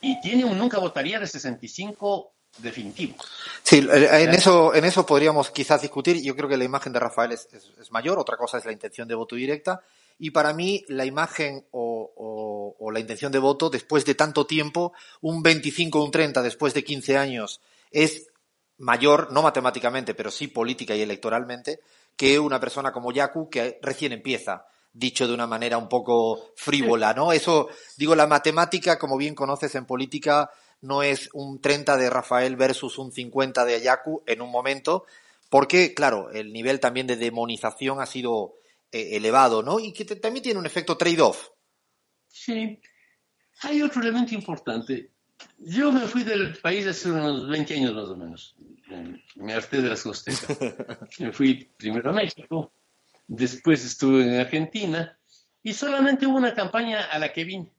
y 0.01 0.21
tiene 0.21 0.45
un 0.45 0.59
nunca 0.59 0.79
votaría 0.79 1.19
de 1.19 1.27
65 1.27 2.33
definitivo. 2.59 3.17
Sí, 3.63 3.79
eh, 3.79 4.23
en 4.23 4.31
eso, 4.31 4.75
en 4.75 4.85
eso 4.85 5.05
podríamos 5.05 5.51
quizás 5.51 5.83
discutir. 5.83 6.23
Yo 6.23 6.37
creo 6.37 6.49
que 6.49 6.57
la 6.57 6.65
imagen 6.65 6.93
de 6.93 7.01
Rafael 7.01 7.33
es, 7.33 7.49
mayor, 7.91 8.19
otra 8.19 8.37
cosa 8.37 8.59
es 8.59 8.65
la 8.65 8.73
intención 8.73 9.09
de 9.09 9.15
voto 9.15 9.37
directa. 9.37 9.81
Y 10.19 10.31
para 10.31 10.53
mí, 10.53 10.85
la 10.89 11.05
imagen 11.05 11.67
o, 11.73 12.75
la 12.93 13.01
intención 13.01 13.33
de 13.33 13.39
voto, 13.39 13.69
después 13.69 14.05
de 14.05 14.15
tanto 14.15 14.47
tiempo, 14.47 14.93
un 15.21 15.43
25 15.43 16.01
o 16.01 16.05
un 16.05 16.11
30 16.11 16.43
después 16.43 16.73
de 16.73 16.85
15 16.85 17.19
años, 17.19 17.61
es 17.91 18.29
mayor, 18.79 19.33
no 19.33 19.43
matemáticamente, 19.43 20.15
pero 20.15 20.31
sí 20.31 20.47
política 20.47 20.95
y 20.95 21.03
electoralmente, 21.03 21.81
que 22.17 22.39
una 22.39 22.61
persona 22.61 22.93
como 22.93 23.13
Yaku, 23.13 23.51
que 23.51 23.79
recién 23.83 24.13
empieza 24.13 24.67
dicho 24.93 25.29
de 25.29 25.35
una 25.35 25.47
manera 25.47 25.77
un 25.77 25.89
poco 25.89 26.53
frívola, 26.57 27.13
¿no? 27.13 27.33
Eso, 27.33 27.69
digo, 27.99 28.15
la 28.15 28.27
matemática, 28.27 28.99
como 28.99 29.19
bien 29.19 29.35
conoces 29.35 29.75
en 29.75 29.85
política, 29.85 30.51
no 30.81 31.03
es 31.03 31.31
un 31.33 31.61
30 31.61 31.97
de 31.97 32.11
Rafael 32.11 32.57
versus 32.57 32.99
un 32.99 33.13
50 33.13 33.65
de 33.65 33.75
Ayaku 33.77 34.23
en 34.27 34.41
un 34.41 34.51
momento, 34.51 35.05
porque, 35.49 35.95
claro, 35.95 36.31
el 36.31 36.53
nivel 36.53 36.81
también 36.81 37.07
de 37.07 37.17
demonización 37.17 38.01
ha 38.01 38.07
sido 38.07 38.55
eh, 38.93 39.17
elevado, 39.17 39.63
¿no? 39.63 39.79
Y 39.79 39.93
que 39.93 40.05
también 40.05 40.43
tiene 40.43 40.59
un 40.59 40.67
efecto 40.67 40.97
trade-off. 40.97 41.49
Sí. 42.29 42.81
Hay 43.63 43.83
otro 43.83 44.03
elemento 44.03 44.35
importante. 44.35 45.11
Yo 45.59 45.93
me 45.93 46.07
fui 46.07 46.25
del 46.25 46.57
país 46.59 46.87
hace 46.87 47.11
unos 47.11 47.49
20 47.49 47.75
años 47.75 47.95
más 47.95 48.09
o 48.09 48.17
menos. 48.17 48.57
Me 49.37 49.53
harté 49.53 49.83
de 49.83 49.89
las 49.89 50.03
costas. 50.03 50.47
me 51.19 51.33
fui 51.33 51.69
primero 51.77 52.11
a 52.11 52.13
México, 52.13 52.73
después 53.27 53.85
estuve 53.85 54.23
en 54.23 54.41
Argentina 54.41 55.19
y 55.63 55.73
solamente 55.73 56.27
hubo 56.27 56.37
una 56.37 56.55
campaña 56.55 57.05
a 57.05 57.19
la 57.19 57.33
que 57.33 57.45
vine 57.45 57.76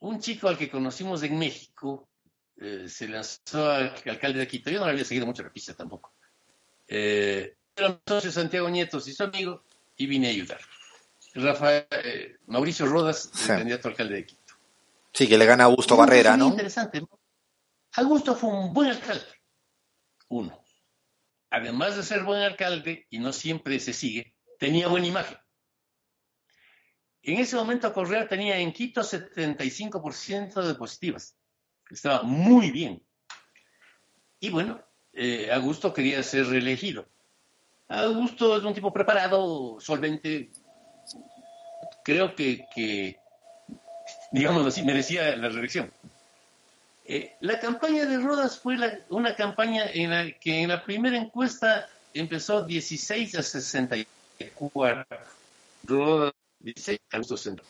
un 0.00 0.20
chico 0.20 0.48
al 0.48 0.58
que 0.58 0.70
conocimos 0.70 1.22
en 1.22 1.38
México 1.38 2.08
eh, 2.56 2.86
se 2.88 3.08
lanzó 3.08 3.70
al 3.70 3.94
alcalde 4.06 4.40
de 4.40 4.48
Quito. 4.48 4.70
Yo 4.70 4.80
no 4.80 4.86
le 4.86 4.92
había 4.92 5.04
seguido 5.04 5.26
mucho 5.26 5.42
la 5.42 5.52
pista 5.52 5.74
tampoco. 5.74 6.12
Eh, 6.88 7.56
era 7.76 8.00
socio 8.06 8.30
Santiago 8.32 8.68
Nietos 8.68 9.08
y 9.08 9.12
su 9.12 9.22
amigo 9.22 9.62
y 9.96 10.06
vine 10.06 10.28
a 10.28 10.30
ayudar. 10.30 10.60
Rafael, 11.34 11.86
eh, 11.90 12.36
Mauricio 12.46 12.86
Rodas, 12.86 13.30
el 13.42 13.46
candidato 13.46 13.88
a 13.88 13.90
alcalde 13.92 14.16
de 14.16 14.26
Quito. 14.26 14.54
Sí, 15.12 15.28
que 15.28 15.38
le 15.38 15.46
gana 15.46 15.64
a 15.64 15.66
Augusto 15.66 15.96
Barrera, 15.96 16.36
¿no? 16.36 16.48
Interesante. 16.48 17.02
Augusto 17.94 18.34
fue 18.34 18.50
un 18.50 18.72
buen 18.72 18.90
alcalde. 18.90 19.24
Uno. 20.28 20.62
Además 21.50 21.96
de 21.96 22.02
ser 22.02 22.22
buen 22.22 22.42
alcalde, 22.42 23.06
y 23.10 23.18
no 23.18 23.32
siempre 23.32 23.80
se 23.80 23.92
sigue, 23.92 24.34
tenía 24.58 24.86
buena 24.86 25.06
imagen. 25.06 25.38
En 27.22 27.38
ese 27.38 27.56
momento 27.56 27.92
Correa 27.92 28.26
tenía 28.26 28.58
en 28.58 28.72
Quito 28.72 29.02
75% 29.02 30.62
de 30.62 30.74
positivas. 30.74 31.36
Estaba 31.90 32.22
muy 32.22 32.70
bien. 32.70 33.02
Y 34.38 34.50
bueno, 34.50 34.80
eh, 35.12 35.50
Augusto 35.52 35.92
quería 35.92 36.22
ser 36.22 36.46
reelegido. 36.46 37.06
Augusto 37.88 38.56
es 38.56 38.64
un 38.64 38.72
tipo 38.72 38.92
preparado, 38.92 39.78
solvente. 39.80 40.50
Creo 42.04 42.34
que, 42.34 42.64
que 42.74 43.18
digamos 44.32 44.66
así, 44.66 44.82
merecía 44.82 45.36
la 45.36 45.48
reelección. 45.48 45.92
Eh, 47.04 47.36
la 47.40 47.58
campaña 47.58 48.06
de 48.06 48.18
Rodas 48.18 48.58
fue 48.58 48.76
una 49.08 49.34
campaña 49.34 49.84
en 49.92 50.10
la 50.10 50.30
que 50.30 50.62
en 50.62 50.68
la 50.68 50.84
primera 50.84 51.16
encuesta 51.16 51.88
empezó 52.14 52.64
16 52.64 53.34
a 53.34 53.42
64. 53.42 55.06
Rodas 55.84 56.32
dice 56.60 57.00
Centro. 57.36 57.64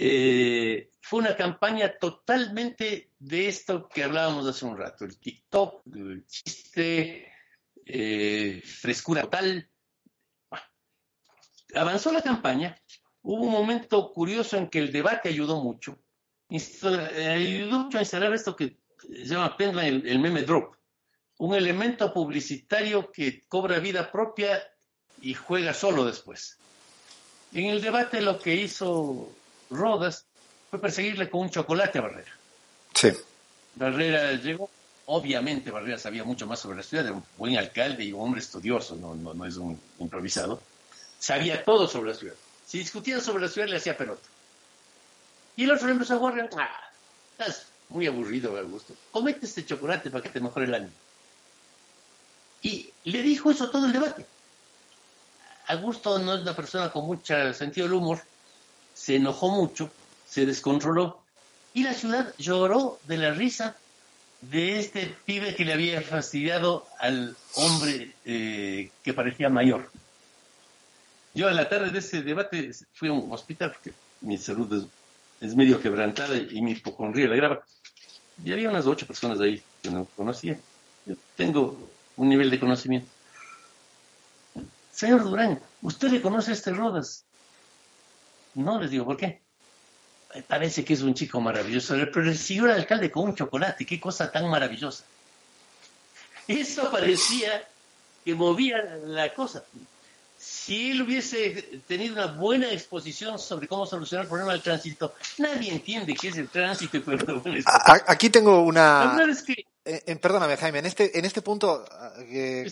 Eh, 0.00 0.90
fue 1.00 1.20
una 1.20 1.36
campaña 1.36 1.98
totalmente 1.98 3.10
de 3.18 3.48
esto 3.48 3.88
que 3.88 4.04
hablábamos 4.04 4.46
hace 4.46 4.64
un 4.64 4.78
rato, 4.78 5.04
el 5.04 5.18
TikTok, 5.18 5.82
el 5.94 6.24
chiste, 6.26 7.32
eh, 7.84 8.62
frescura 8.64 9.22
total. 9.22 9.68
avanzó 11.74 12.12
la 12.12 12.22
campaña, 12.22 12.80
hubo 13.22 13.42
un 13.42 13.52
momento 13.52 14.12
curioso 14.12 14.56
en 14.56 14.68
que 14.68 14.78
el 14.78 14.92
debate 14.92 15.30
ayudó 15.30 15.60
mucho, 15.60 15.98
ayudó 16.48 17.80
mucho 17.80 17.98
a 17.98 18.02
instalar 18.02 18.32
esto 18.32 18.54
que 18.54 18.78
se 19.00 19.24
llama 19.24 19.56
el, 19.58 20.06
el 20.06 20.18
meme 20.20 20.42
drop, 20.42 20.76
un 21.38 21.56
elemento 21.56 22.12
publicitario 22.12 23.10
que 23.10 23.44
cobra 23.48 23.80
vida 23.80 24.12
propia 24.12 24.62
y 25.20 25.34
juega 25.34 25.74
solo 25.74 26.04
después. 26.04 26.58
En 27.52 27.66
el 27.66 27.80
debate 27.80 28.20
lo 28.20 28.38
que 28.38 28.54
hizo 28.54 29.30
Rodas 29.70 30.24
fue 30.70 30.80
perseguirle 30.80 31.30
con 31.30 31.42
un 31.42 31.50
chocolate 31.50 31.98
a 31.98 32.02
Barrera. 32.02 32.32
Sí. 32.94 33.12
Barrera 33.74 34.32
llegó, 34.32 34.70
obviamente 35.06 35.70
Barrera 35.70 35.98
sabía 35.98 36.24
mucho 36.24 36.46
más 36.46 36.60
sobre 36.60 36.78
la 36.78 36.82
ciudad, 36.82 37.06
era 37.06 37.14
un 37.14 37.24
buen 37.36 37.56
alcalde 37.56 38.04
y 38.04 38.12
un 38.12 38.22
hombre 38.22 38.40
estudioso, 38.40 38.96
no, 38.96 39.14
no, 39.14 39.44
es 39.46 39.56
un 39.56 39.80
improvisado. 39.98 40.60
Sabía 41.18 41.64
todo 41.64 41.88
sobre 41.88 42.10
la 42.10 42.16
ciudad. 42.16 42.34
Si 42.66 42.78
discutían 42.78 43.20
sobre 43.20 43.44
la 43.44 43.48
ciudad 43.48 43.68
le 43.68 43.76
hacía 43.76 43.96
pelota. 43.96 44.28
Y 45.56 45.64
el 45.64 45.72
otro 45.72 45.86
le 45.86 45.94
empezó 45.94 46.14
a 46.14 46.18
jugar, 46.18 46.50
ah, 46.58 46.90
estás 47.32 47.66
muy 47.88 48.06
aburrido, 48.06 48.56
Augusto. 48.56 48.94
Comete 49.10 49.46
este 49.46 49.64
chocolate 49.64 50.10
para 50.10 50.22
que 50.22 50.28
te 50.28 50.40
mejore 50.40 50.66
el 50.66 50.74
ánimo. 50.74 50.92
Y 52.62 52.90
le 53.04 53.22
dijo 53.22 53.50
eso 53.50 53.70
todo 53.70 53.86
el 53.86 53.92
debate 53.92 54.26
Augusto 55.68 56.18
no 56.18 56.34
es 56.34 56.42
una 56.42 56.56
persona 56.56 56.90
con 56.90 57.04
mucho 57.06 57.54
sentido 57.54 57.86
del 57.86 57.96
humor, 57.96 58.20
se 58.94 59.16
enojó 59.16 59.50
mucho, 59.50 59.90
se 60.26 60.46
descontroló 60.46 61.20
y 61.74 61.82
la 61.82 61.92
ciudad 61.92 62.34
lloró 62.38 62.98
de 63.06 63.18
la 63.18 63.32
risa 63.32 63.76
de 64.40 64.78
este 64.78 65.14
pibe 65.26 65.54
que 65.54 65.64
le 65.64 65.74
había 65.74 66.00
fastidiado 66.00 66.86
al 66.98 67.36
hombre 67.54 68.14
eh, 68.24 68.90
que 69.02 69.12
parecía 69.12 69.48
mayor. 69.48 69.90
Yo 71.34 71.48
en 71.48 71.56
la 71.56 71.68
tarde 71.68 71.90
de 71.90 71.98
ese 71.98 72.22
debate 72.22 72.70
fui 72.94 73.08
a 73.08 73.12
un 73.12 73.30
hospital 73.30 73.72
porque 73.72 73.92
mi 74.22 74.38
salud 74.38 74.88
es, 75.40 75.54
medio 75.54 75.80
quebrantada 75.80 76.36
y 76.36 76.60
mi 76.62 76.72
hipocondría 76.72 77.28
la 77.28 77.36
graba. 77.36 77.62
Y 78.42 78.52
había 78.52 78.70
unas 78.70 78.86
ocho 78.86 79.06
personas 79.06 79.38
ahí 79.40 79.62
que 79.82 79.90
no 79.90 80.06
conocía. 80.16 80.58
Yo 81.06 81.14
tengo 81.36 81.78
un 82.16 82.28
nivel 82.28 82.50
de 82.50 82.58
conocimiento. 82.58 83.08
Señor 84.98 85.22
Durán, 85.22 85.60
¿usted 85.82 86.08
le 86.08 86.20
conoce 86.20 86.50
a 86.50 86.54
este 86.54 86.72
Rodas? 86.72 87.24
No, 88.54 88.80
les 88.80 88.90
digo, 88.90 89.04
¿por 89.04 89.16
qué? 89.16 89.40
Parece 90.48 90.84
que 90.84 90.94
es 90.94 91.02
un 91.02 91.14
chico 91.14 91.40
maravilloso, 91.40 91.94
pero 92.12 92.28
el 92.28 92.36
señor 92.36 92.70
alcalde 92.70 93.08
con 93.08 93.28
un 93.28 93.36
chocolate, 93.36 93.86
qué 93.86 94.00
cosa 94.00 94.32
tan 94.32 94.50
maravillosa. 94.50 95.04
Eso 96.48 96.90
parecía 96.90 97.64
que 98.24 98.34
movía 98.34 98.82
la 99.04 99.32
cosa. 99.32 99.62
Si 100.36 100.90
él 100.90 101.02
hubiese 101.02 101.80
tenido 101.86 102.14
una 102.14 102.32
buena 102.32 102.68
exposición 102.72 103.38
sobre 103.38 103.68
cómo 103.68 103.86
solucionar 103.86 104.24
el 104.24 104.28
problema 104.28 104.50
del 104.50 104.62
tránsito, 104.62 105.14
nadie 105.38 105.70
entiende 105.70 106.12
qué 106.14 106.26
es 106.26 106.38
el 106.38 106.48
tránsito. 106.48 106.98
Aquí 108.08 108.30
tengo 108.30 108.62
una... 108.62 109.16
Eh, 109.84 110.02
eh, 110.06 110.16
perdóname, 110.16 110.56
Jaime, 110.56 110.80
en 110.80 110.86
este, 110.86 111.16
en 111.16 111.24
este 111.24 111.40
punto 111.40 111.84
eh, 112.32 112.68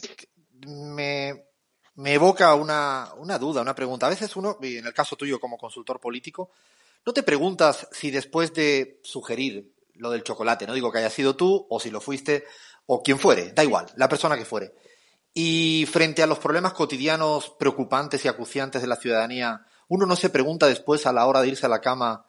me, 0.66 1.45
me 1.96 2.14
evoca 2.14 2.54
una, 2.54 3.12
una 3.16 3.38
duda, 3.38 3.62
una 3.62 3.74
pregunta. 3.74 4.06
A 4.06 4.10
veces 4.10 4.36
uno, 4.36 4.58
en 4.62 4.86
el 4.86 4.94
caso 4.94 5.16
tuyo 5.16 5.40
como 5.40 5.58
consultor 5.58 6.00
político, 6.00 6.50
no 7.04 7.12
te 7.12 7.22
preguntas 7.22 7.88
si 7.92 8.10
después 8.10 8.52
de 8.52 9.00
sugerir 9.02 9.72
lo 9.94 10.10
del 10.10 10.22
chocolate, 10.22 10.66
no 10.66 10.74
digo 10.74 10.92
que 10.92 10.98
haya 10.98 11.10
sido 11.10 11.36
tú 11.36 11.66
o 11.70 11.80
si 11.80 11.90
lo 11.90 12.00
fuiste 12.00 12.44
o 12.86 13.02
quien 13.02 13.18
fuere, 13.18 13.52
da 13.52 13.64
igual, 13.64 13.86
la 13.96 14.08
persona 14.08 14.36
que 14.36 14.44
fuere. 14.44 14.74
Y 15.32 15.86
frente 15.90 16.22
a 16.22 16.26
los 16.26 16.38
problemas 16.38 16.72
cotidianos 16.72 17.50
preocupantes 17.58 18.24
y 18.24 18.28
acuciantes 18.28 18.82
de 18.82 18.88
la 18.88 18.96
ciudadanía, 18.96 19.66
uno 19.88 20.06
no 20.06 20.16
se 20.16 20.30
pregunta 20.30 20.66
después 20.66 21.06
a 21.06 21.12
la 21.12 21.26
hora 21.26 21.42
de 21.42 21.48
irse 21.48 21.66
a 21.66 21.70
la 21.70 21.80
cama 21.80 22.26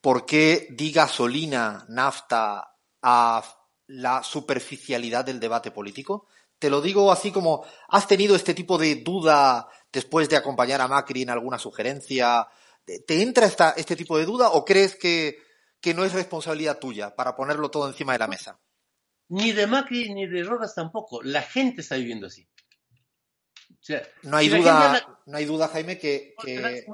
por 0.00 0.26
qué 0.26 0.68
di 0.70 0.92
gasolina, 0.92 1.84
nafta 1.88 2.74
a 3.02 3.44
la 3.86 4.22
superficialidad 4.22 5.24
del 5.24 5.40
debate 5.40 5.70
político. 5.70 6.26
Te 6.58 6.70
lo 6.70 6.80
digo 6.80 7.12
así 7.12 7.32
como, 7.32 7.64
¿has 7.88 8.06
tenido 8.06 8.34
este 8.34 8.54
tipo 8.54 8.78
de 8.78 8.96
duda 8.96 9.68
después 9.92 10.28
de 10.28 10.36
acompañar 10.36 10.80
a 10.80 10.88
Macri 10.88 11.22
en 11.22 11.30
alguna 11.30 11.58
sugerencia? 11.58 12.48
¿Te 12.84 13.22
entra 13.22 13.46
esta, 13.46 13.70
este 13.70 13.96
tipo 13.96 14.16
de 14.16 14.24
duda 14.24 14.50
o 14.50 14.64
crees 14.64 14.96
que, 14.96 15.38
que 15.80 15.92
no 15.92 16.04
es 16.04 16.12
responsabilidad 16.12 16.78
tuya 16.78 17.14
para 17.14 17.36
ponerlo 17.36 17.70
todo 17.70 17.88
encima 17.88 18.12
de 18.12 18.18
la 18.20 18.28
mesa? 18.28 18.58
Ni 19.28 19.52
de 19.52 19.66
Macri 19.66 20.14
ni 20.14 20.26
de 20.26 20.44
Rodas 20.44 20.74
tampoco. 20.74 21.22
La 21.22 21.42
gente 21.42 21.80
está 21.80 21.96
viviendo 21.96 22.28
así. 22.28 22.48
no 24.22 24.36
hay 24.36 24.48
duda, 24.48 25.20
no 25.26 25.36
hay 25.36 25.44
duda, 25.44 25.68
Jaime, 25.68 25.98
que, 25.98 26.34
que... 26.42 26.86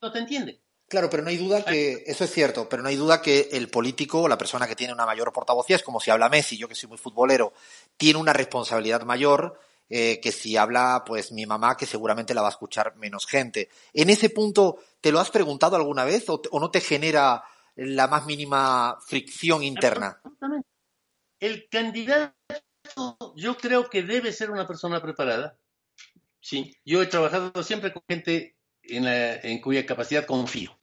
no 0.00 0.12
te 0.12 0.18
entiende. 0.18 0.62
Claro, 0.90 1.08
pero 1.08 1.22
no 1.22 1.28
hay 1.28 1.36
duda 1.36 1.64
que, 1.64 2.02
eso 2.04 2.24
es 2.24 2.32
cierto, 2.32 2.68
pero 2.68 2.82
no 2.82 2.88
hay 2.88 2.96
duda 2.96 3.22
que 3.22 3.50
el 3.52 3.68
político, 3.68 4.26
la 4.26 4.36
persona 4.36 4.66
que 4.66 4.74
tiene 4.74 4.92
una 4.92 5.06
mayor 5.06 5.32
portavocía, 5.32 5.76
es 5.76 5.84
como 5.84 6.00
si 6.00 6.10
habla 6.10 6.28
Messi, 6.28 6.56
yo 6.56 6.66
que 6.66 6.74
soy 6.74 6.88
muy 6.88 6.98
futbolero, 6.98 7.52
tiene 7.96 8.18
una 8.18 8.32
responsabilidad 8.32 9.02
mayor 9.02 9.60
eh, 9.88 10.18
que 10.20 10.32
si 10.32 10.56
habla, 10.56 11.04
pues 11.06 11.30
mi 11.30 11.46
mamá, 11.46 11.76
que 11.76 11.86
seguramente 11.86 12.34
la 12.34 12.42
va 12.42 12.48
a 12.48 12.50
escuchar 12.50 12.96
menos 12.96 13.28
gente. 13.28 13.68
En 13.92 14.10
ese 14.10 14.30
punto, 14.30 14.80
¿te 15.00 15.12
lo 15.12 15.20
has 15.20 15.30
preguntado 15.30 15.76
alguna 15.76 16.02
vez 16.02 16.24
o, 16.26 16.42
no 16.58 16.72
te 16.72 16.80
genera 16.80 17.44
la 17.76 18.08
más 18.08 18.26
mínima 18.26 18.98
fricción 19.06 19.62
interna? 19.62 20.20
El 21.38 21.68
candidato, 21.68 22.34
yo 23.36 23.56
creo 23.58 23.88
que 23.88 24.02
debe 24.02 24.32
ser 24.32 24.50
una 24.50 24.66
persona 24.66 25.00
preparada. 25.00 25.56
Sí, 26.40 26.76
yo 26.84 27.00
he 27.00 27.06
trabajado 27.06 27.62
siempre 27.62 27.92
con 27.92 28.02
gente 28.08 28.56
en 28.82 29.60
cuya 29.60 29.86
capacidad 29.86 30.26
confío. 30.26 30.79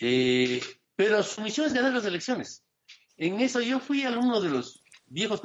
Eh, 0.00 0.62
pero 0.96 1.22
su 1.22 1.40
misión 1.40 1.66
es 1.66 1.74
ganar 1.74 1.92
las 1.92 2.04
elecciones. 2.04 2.64
En 3.16 3.40
eso 3.40 3.60
yo 3.60 3.80
fui 3.80 4.04
alumno 4.04 4.40
de 4.40 4.48
los 4.48 4.82
viejos 5.06 5.40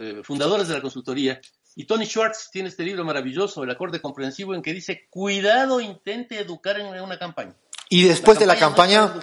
eh, 0.00 0.22
fundadores 0.22 0.68
de 0.68 0.74
la 0.74 0.80
consultoría 0.80 1.40
y 1.76 1.84
Tony 1.84 2.06
Schwartz 2.06 2.50
tiene 2.50 2.70
este 2.70 2.82
libro 2.82 3.04
maravilloso, 3.04 3.62
El 3.62 3.70
acorde 3.70 4.00
comprensivo, 4.00 4.54
en 4.54 4.62
que 4.62 4.72
dice, 4.72 5.06
cuidado, 5.10 5.80
intente 5.80 6.40
educar 6.40 6.80
en 6.80 6.86
una 6.86 7.18
campaña. 7.18 7.54
¿Y 7.88 8.02
después 8.02 8.38
de 8.38 8.46
la 8.46 8.58
campaña? 8.58 9.14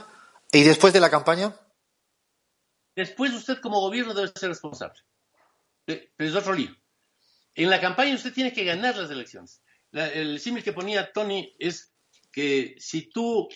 ¿Y 0.52 0.64
después 0.64 0.94
de 0.94 1.00
la 1.00 1.10
campaña? 1.10 1.54
Después 2.96 3.34
usted 3.34 3.60
como 3.60 3.82
gobierno 3.82 4.14
debe 4.14 4.32
ser 4.34 4.50
responsable. 4.50 5.00
Eh, 5.88 6.12
pero 6.16 6.30
es 6.30 6.36
otro 6.36 6.54
libro. 6.54 6.76
En 7.56 7.70
la 7.70 7.82
campaña 7.82 8.16
usted 8.16 8.34
tiene 8.34 8.54
que 8.54 8.64
ganar 8.64 8.96
las 8.96 9.12
elecciones. 9.12 9.62
el 9.92 10.40
símil 10.40 10.64
que 10.64 10.74
ponía 10.74 11.12
Tony 11.12 11.54
es 11.60 11.94
que 12.32 12.76
si 12.80 13.10
tú 13.10 13.50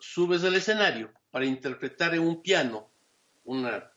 subes 0.00 0.42
al 0.44 0.56
escenario 0.56 1.12
para 1.30 1.44
interpretar 1.44 2.14
en 2.14 2.22
un 2.22 2.42
piano 2.42 2.88
una 3.44 3.90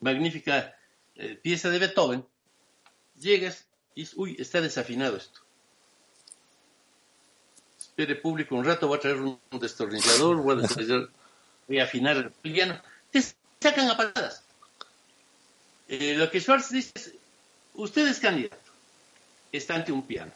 magnífica 0.00 0.76
eh, 1.14 1.38
pieza 1.42 1.70
de 1.70 1.78
Beethoven, 1.78 2.24
llegas 3.18 3.66
y 3.94 4.02
dices, 4.02 4.16
uy, 4.16 4.36
está 4.38 4.60
desafinado 4.60 5.16
esto. 5.16 5.40
Espere 7.78 8.14
público 8.14 8.54
un 8.54 8.64
rato, 8.64 8.86
voy 8.86 8.98
a 8.98 9.00
traer 9.00 9.20
un, 9.20 9.40
destornillador, 9.60 10.36
voy 10.36 11.78
a, 11.78 11.82
afinar 11.82 12.16
el 12.16 12.30
piano. 12.30 12.80
Te 13.10 13.20
sacan 13.60 13.90
a 13.90 13.96
patadas. 13.96 14.44
Eh, 15.88 16.14
lo 16.16 16.30
que 16.30 16.40
Schwartz 16.40 16.70
dice 16.70 16.92
es, 16.94 17.14
usted 17.74 18.06
es 18.06 18.20
candidato, 18.20 18.70
está 19.50 19.74
ante 19.74 19.90
un 19.90 20.06
piano, 20.06 20.30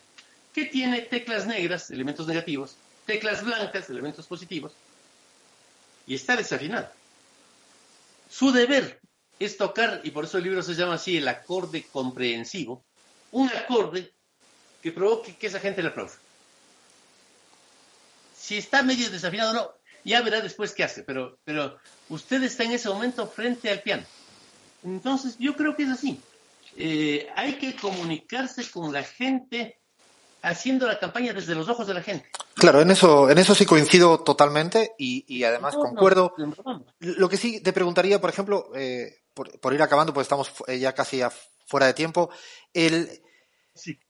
que 0.53 0.65
tiene 0.65 1.03
teclas 1.03 1.47
negras, 1.47 1.91
elementos 1.91 2.27
negativos, 2.27 2.77
teclas 3.13 3.45
blancas, 3.45 3.91
elementos 3.91 4.27
positivos, 4.27 4.73
y 6.07 6.15
está 6.15 6.35
desafinado. 6.35 6.89
Su 8.31 8.53
deber 8.53 9.01
es 9.39 9.59
tocar, 9.59 10.01
y 10.03 10.11
por 10.13 10.25
eso 10.25 10.39
el 10.39 10.45
libro 10.45 10.63
se 10.63 10.75
llama 10.75 10.95
así, 10.95 11.19
el 11.19 11.29
acorde 11.29 11.85
comprensivo, 11.93 12.83
un 13.33 13.51
acorde 13.51 14.15
que 14.83 14.93
provoque 14.93 15.37
que 15.37 15.49
esa 15.49 15.61
gente 15.61 15.83
le 15.83 15.89
aplaude. 15.89 16.15
Si 18.35 18.57
está 18.57 18.83
medio 18.83 19.11
desafinado 19.11 19.53
no, 19.53 19.71
ya 20.05 20.23
verá 20.23 20.41
después 20.41 20.73
qué 20.73 20.85
hace, 20.85 21.03
pero, 21.03 21.39
pero 21.45 21.79
usted 22.09 22.43
está 22.45 22.65
en 22.65 22.73
ese 22.73 22.89
momento 22.89 23.27
frente 23.27 23.71
al 23.71 23.83
piano. 23.83 24.05
Entonces, 24.83 25.37
yo 25.39 25.55
creo 25.55 25.77
que 25.77 25.83
es 25.83 25.91
así. 25.91 26.19
Eh, 26.79 27.29
hay 27.37 27.59
que 27.59 27.77
comunicarse 27.77 28.69
con 28.71 28.91
la 28.91 29.03
gente 29.03 29.79
haciendo 30.41 30.87
la 30.87 30.99
campaña 30.99 31.35
desde 31.35 31.55
los 31.55 31.69
ojos 31.69 31.87
de 31.87 31.95
la 31.95 32.03
gente. 32.03 32.27
Claro, 32.55 32.81
en 32.81 32.91
eso, 32.91 33.31
en 33.31 33.39
eso 33.39 33.55
sí 33.55 33.65
coincido 33.65 34.21
totalmente 34.21 34.95
y, 34.99 35.43
además 35.45 35.75
concuerdo. 35.75 36.35
Lo 36.99 37.29
que 37.29 37.37
sí 37.37 37.61
te 37.61 37.73
preguntaría, 37.73 38.21
por 38.21 38.31
ejemplo, 38.31 38.71
eh, 38.75 39.23
por, 39.35 39.73
ir 39.73 39.83
acabando, 39.83 40.13
pues 40.13 40.27
estamos 40.27 40.53
eh, 40.67 40.79
ya 40.79 40.93
casi 40.95 41.23
fuera 41.67 41.87
de 41.87 41.95
tiempo, 41.95 42.31
el, 42.75 43.23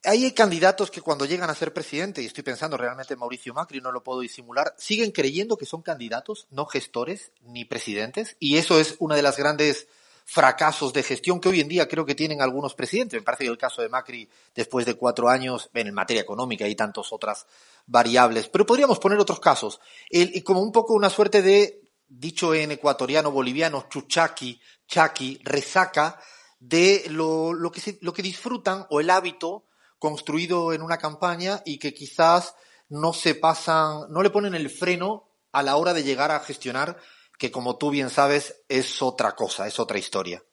hay 0.03 0.31
candidatos 0.31 0.91
que 0.91 1.01
cuando 1.01 1.25
llegan 1.25 1.49
a 1.49 1.55
ser 1.55 1.73
presidente, 1.73 2.21
y 2.21 2.25
estoy 2.25 2.43
pensando 2.43 2.75
realmente 2.75 3.13
en 3.13 3.19
Mauricio 3.19 3.53
Macri, 3.53 3.79
no 3.79 3.91
lo 3.91 4.03
puedo 4.03 4.19
disimular, 4.19 4.75
siguen 4.77 5.11
creyendo 5.11 5.57
que 5.57 5.65
son 5.65 5.81
candidatos, 5.81 6.47
no 6.51 6.65
gestores 6.65 7.31
ni 7.41 7.63
presidentes, 7.63 8.35
y 8.39 8.57
eso 8.57 8.79
es 8.79 8.95
una 8.99 9.15
de 9.15 9.21
las 9.21 9.37
grandes 9.37 9.87
fracasos 10.25 10.93
de 10.93 11.03
gestión 11.03 11.39
que 11.39 11.49
hoy 11.49 11.61
en 11.61 11.67
día 11.67 11.87
creo 11.87 12.05
que 12.05 12.15
tienen 12.15 12.41
algunos 12.41 12.75
presidentes. 12.75 13.19
Me 13.19 13.25
parece 13.25 13.43
que 13.43 13.49
el 13.49 13.57
caso 13.57 13.81
de 13.81 13.89
Macri, 13.89 14.29
después 14.55 14.85
de 14.85 14.95
cuatro 14.95 15.29
años, 15.29 15.69
en 15.73 15.93
materia 15.93 16.21
económica 16.21 16.67
y 16.67 16.75
tantas 16.75 17.11
otras 17.11 17.45
variables. 17.85 18.47
Pero 18.47 18.65
podríamos 18.65 18.99
poner 18.99 19.19
otros 19.19 19.39
casos. 19.39 19.79
y 20.09 20.41
como 20.41 20.61
un 20.61 20.71
poco 20.71 20.93
una 20.93 21.09
suerte 21.09 21.41
de, 21.41 21.83
dicho 22.07 22.53
en 22.53 22.71
ecuatoriano 22.71 23.31
boliviano, 23.31 23.87
chuchaki, 23.89 24.61
chaki, 24.87 25.39
resaca 25.43 26.19
de 26.59 27.05
lo, 27.09 27.53
lo, 27.53 27.71
que 27.71 27.97
lo 28.01 28.13
que 28.13 28.21
disfrutan 28.21 28.85
o 28.89 28.99
el 28.99 29.09
hábito 29.09 29.65
construido 29.99 30.73
en 30.73 30.81
una 30.81 30.97
campaña 30.97 31.61
y 31.65 31.79
que 31.79 31.93
quizás 31.93 32.55
no 32.89 33.13
se 33.13 33.35
pasan, 33.35 34.01
no 34.09 34.21
le 34.21 34.29
ponen 34.29 34.53
el 34.55 34.69
freno 34.69 35.29
a 35.51 35.63
la 35.63 35.75
hora 35.75 35.93
de 35.93 36.03
llegar 36.03 36.31
a 36.31 36.39
gestionar 36.39 36.97
que 37.37 37.51
como 37.51 37.77
tú 37.77 37.89
bien 37.89 38.09
sabes 38.09 38.63
es 38.69 39.01
otra 39.01 39.33
cosa, 39.33 39.67
es 39.67 39.79
otra 39.79 39.97
historia. 39.97 40.43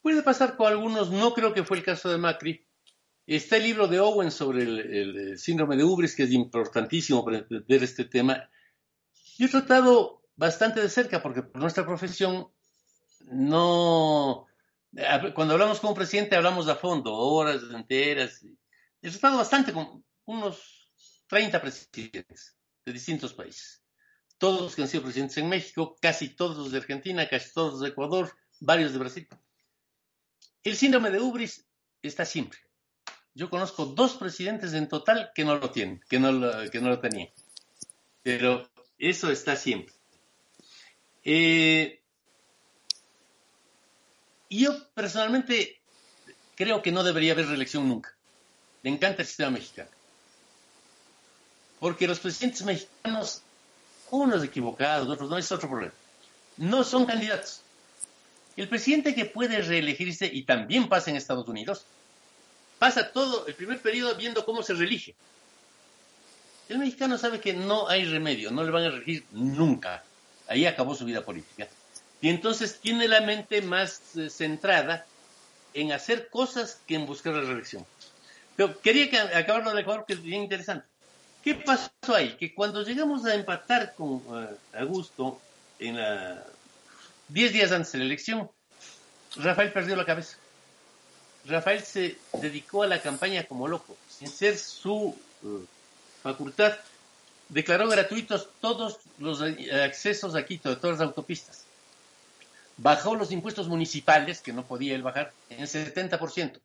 Puede 0.00 0.22
pasar 0.22 0.56
con 0.56 0.66
algunos, 0.66 1.10
no 1.10 1.32
creo 1.34 1.52
que 1.52 1.64
fue 1.64 1.76
el 1.76 1.84
caso 1.84 2.10
de 2.10 2.18
Macri. 2.18 2.66
Está 3.26 3.56
el 3.56 3.62
libro 3.62 3.86
de 3.86 4.00
Owen 4.00 4.32
sobre 4.32 4.62
el, 4.62 5.38
síndrome 5.38 5.76
de 5.76 5.84
Ubris, 5.84 6.16
que 6.16 6.24
es 6.24 6.32
importantísimo 6.32 7.24
para 7.24 7.38
entender 7.38 7.82
este 7.84 8.04
tema. 8.04 8.50
Yo 9.38 9.46
he 9.46 9.50
tratado 9.50 10.24
bastante 10.34 10.80
de 10.80 10.88
cerca, 10.88 11.22
porque 11.22 11.42
por 11.42 11.60
nuestra 11.60 11.86
profesión 11.86 12.48
no... 13.26 14.46
Cuando 15.34 15.54
hablamos 15.54 15.80
con 15.80 15.90
un 15.90 15.96
presidente 15.96 16.36
hablamos 16.36 16.68
a 16.68 16.74
fondo, 16.74 17.14
horas 17.14 17.62
enteras, 17.72 18.44
he 19.00 19.08
estado 19.08 19.38
bastante 19.38 19.72
con 19.72 20.04
unos 20.26 20.90
30 21.28 21.62
presidentes 21.62 22.56
de 22.84 22.92
distintos 22.92 23.32
países. 23.32 23.82
Todos 24.36 24.60
los 24.60 24.74
que 24.74 24.82
han 24.82 24.88
sido 24.88 25.04
presidentes 25.04 25.38
en 25.38 25.48
México, 25.48 25.96
casi 26.00 26.30
todos 26.30 26.58
los 26.58 26.72
de 26.72 26.78
Argentina, 26.78 27.28
casi 27.28 27.52
todos 27.54 27.74
los 27.74 27.80
de 27.82 27.88
Ecuador, 27.88 28.32
varios 28.60 28.92
de 28.92 28.98
Brasil. 28.98 29.28
El 30.64 30.76
síndrome 30.76 31.10
de 31.10 31.20
Ubris 31.20 31.64
está 32.02 32.24
siempre. 32.24 32.58
Yo 33.34 33.48
conozco 33.48 33.86
dos 33.86 34.14
presidentes 34.14 34.74
en 34.74 34.88
total 34.88 35.30
que 35.34 35.44
no 35.44 35.56
lo 35.56 35.70
tienen, 35.70 36.02
que 36.08 36.20
no 36.20 36.32
lo, 36.32 36.70
que 36.70 36.80
no 36.80 36.90
lo 36.90 36.98
tenían. 36.98 37.28
Pero 38.22 38.68
eso 38.98 39.30
está 39.30 39.56
siempre. 39.56 39.94
Eh, 41.24 42.00
yo 44.50 44.92
personalmente 44.92 45.80
creo 46.54 46.82
que 46.82 46.92
no 46.92 47.02
debería 47.02 47.32
haber 47.32 47.46
reelección 47.46 47.88
nunca. 47.88 48.14
Me 48.82 48.90
encanta 48.90 49.22
el 49.22 49.28
sistema 49.28 49.50
mexicano. 49.50 49.90
Porque 51.80 52.06
los 52.06 52.20
presidentes 52.20 52.62
mexicanos, 52.64 53.42
unos 54.10 54.44
equivocados, 54.44 55.08
otros 55.08 55.30
no, 55.30 55.38
es 55.38 55.50
otro 55.50 55.68
problema. 55.68 55.94
No 56.58 56.84
son 56.84 57.06
candidatos. 57.06 57.62
El 58.56 58.68
presidente 58.68 59.14
que 59.14 59.24
puede 59.24 59.62
reelegirse, 59.62 60.26
y 60.26 60.42
también 60.42 60.88
pasa 60.88 61.10
en 61.10 61.16
Estados 61.16 61.48
Unidos, 61.48 61.86
pasa 62.82 63.12
todo 63.12 63.46
el 63.46 63.54
primer 63.54 63.80
periodo 63.80 64.16
viendo 64.16 64.44
cómo 64.44 64.60
se 64.64 64.74
reelige. 64.74 65.14
El 66.68 66.78
mexicano 66.78 67.16
sabe 67.16 67.38
que 67.38 67.52
no 67.52 67.86
hay 67.86 68.04
remedio, 68.06 68.50
no 68.50 68.64
le 68.64 68.72
van 68.72 68.82
a 68.82 68.88
reelegir 68.90 69.24
nunca. 69.30 70.02
Ahí 70.48 70.66
acabó 70.66 70.96
su 70.96 71.04
vida 71.04 71.24
política. 71.24 71.68
Y 72.20 72.28
entonces 72.28 72.80
tiene 72.80 73.06
la 73.06 73.20
mente 73.20 73.62
más 73.62 74.16
eh, 74.16 74.28
centrada 74.28 75.06
en 75.74 75.92
hacer 75.92 76.28
cosas 76.28 76.80
que 76.88 76.96
en 76.96 77.06
buscar 77.06 77.34
la 77.34 77.42
reelección. 77.42 77.86
Pero 78.56 78.80
quería 78.80 79.08
que, 79.08 79.16
acabarlo 79.16 79.72
de 79.72 79.82
Ecuador, 79.82 80.04
que 80.04 80.14
es 80.14 80.22
bien 80.24 80.42
interesante. 80.42 80.84
¿Qué 81.44 81.54
pasó 81.54 81.88
ahí? 82.08 82.34
Que 82.36 82.52
cuando 82.52 82.82
llegamos 82.82 83.24
a 83.26 83.36
empatar 83.36 83.94
con 83.94 84.08
uh, 84.08 84.48
Augusto 84.72 85.40
en 85.78 85.98
la 85.98 86.44
10 87.28 87.52
días 87.52 87.70
antes 87.70 87.92
de 87.92 87.98
la 88.00 88.06
elección, 88.06 88.50
Rafael 89.36 89.72
perdió 89.72 89.94
la 89.94 90.04
cabeza. 90.04 90.36
Rafael 91.44 91.82
se 91.82 92.16
dedicó 92.40 92.82
a 92.82 92.86
la 92.86 93.02
campaña 93.02 93.44
como 93.44 93.68
loco, 93.68 93.96
sin 94.08 94.28
ser 94.28 94.56
su 94.56 95.16
uh, 95.42 95.64
facultad. 96.22 96.76
Declaró 97.48 97.88
gratuitos 97.88 98.48
todos 98.60 98.98
los 99.18 99.42
accesos 99.42 100.34
a 100.34 100.46
Quito, 100.46 100.70
de 100.70 100.76
todas 100.76 100.98
las 100.98 101.08
autopistas. 101.08 101.64
Bajó 102.76 103.14
los 103.14 103.30
impuestos 103.32 103.68
municipales, 103.68 104.40
que 104.40 104.52
no 104.52 104.64
podía 104.64 104.94
él 104.94 105.02
bajar, 105.02 105.32
en 105.50 105.60
el 105.60 105.68
70%. 105.68 106.60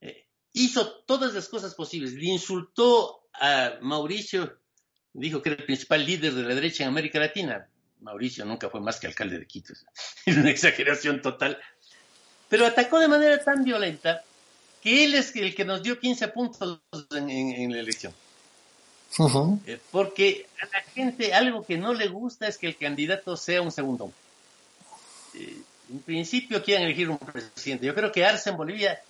Eh, 0.00 0.26
hizo 0.52 0.90
todas 1.06 1.34
las 1.34 1.48
cosas 1.48 1.74
posibles. 1.74 2.14
Le 2.14 2.26
insultó 2.26 3.28
a 3.34 3.74
Mauricio, 3.82 4.58
dijo 5.12 5.42
que 5.42 5.50
era 5.50 5.58
el 5.58 5.66
principal 5.66 6.04
líder 6.06 6.34
de 6.34 6.42
la 6.42 6.54
derecha 6.54 6.84
en 6.84 6.88
América 6.88 7.18
Latina. 7.18 7.68
Mauricio 8.00 8.44
nunca 8.44 8.70
fue 8.70 8.80
más 8.80 8.98
que 8.98 9.08
alcalde 9.08 9.38
de 9.38 9.46
Quito. 9.46 9.74
Es 10.26 10.36
una 10.36 10.50
exageración 10.50 11.20
total 11.20 11.60
pero 12.48 12.66
atacó 12.66 12.98
de 12.98 13.08
manera 13.08 13.42
tan 13.42 13.64
violenta 13.64 14.22
que 14.82 15.04
él 15.04 15.14
es 15.14 15.34
el 15.36 15.54
que 15.54 15.64
nos 15.64 15.82
dio 15.82 15.98
15 15.98 16.28
puntos 16.28 16.80
en, 17.10 17.72
la 17.72 17.80
elección. 17.80 18.12
Eh, 19.66 19.80
porque 19.90 20.46
a 20.60 20.66
la 20.66 20.80
gente 20.92 21.34
algo 21.34 21.64
que 21.64 21.76
no 21.78 21.94
le 21.94 22.08
gusta 22.08 22.46
es 22.46 22.58
que 22.58 22.68
el 22.68 22.76
candidato 22.76 23.36
sea 23.36 23.62
un 23.62 23.72
segundo. 23.72 24.12
Eh, 25.34 25.62
en 25.90 26.00
principio 26.00 26.62
quieren 26.62 26.84
elegir 26.84 27.08
un 27.08 27.18
presidente. 27.18 27.86
Yo 27.86 27.94
creo 27.94 28.12
que 28.12 28.24
Arce 28.24 28.50
en 28.50 28.56
Bolivia, 28.56 29.00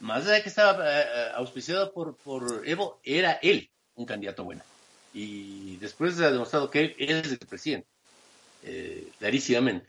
más 0.00 0.24
allá 0.24 0.34
de 0.34 0.42
que 0.42 0.48
estaba 0.48 0.78
eh, 0.80 1.32
auspiciado 1.34 1.92
por, 1.92 2.16
por 2.16 2.62
Evo, 2.66 3.00
era 3.02 3.32
él 3.42 3.70
un 3.96 4.06
candidato 4.06 4.44
bueno. 4.44 4.62
Y 5.12 5.76
después 5.76 6.18
ha 6.20 6.30
demostrado 6.30 6.70
que 6.70 6.80
él 6.80 6.94
es 6.98 7.30
el 7.30 7.38
presidente, 7.38 7.86
clarísimamente. 9.18 9.88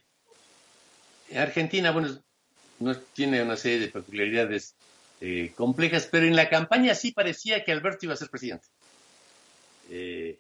En 1.30 1.40
Argentina, 1.40 1.90
bueno, 1.90 2.20
no 2.80 2.96
tiene 2.98 3.42
una 3.42 3.58
serie 3.58 3.80
de 3.80 3.88
peculiaridades 3.88 4.76
eh, 5.22 5.54
complejas, 5.56 6.08
pero 6.12 6.26
en 6.26 6.36
la 6.36 6.50
campaña 6.50 6.94
sí 6.94 7.12
parecía 7.12 7.64
que 7.64 7.72
Alberto 7.72 8.06
iba 8.06 8.14
a 8.14 8.18
ser 8.18 8.30
presidente. 8.30 8.68
Eh, 9.90 10.40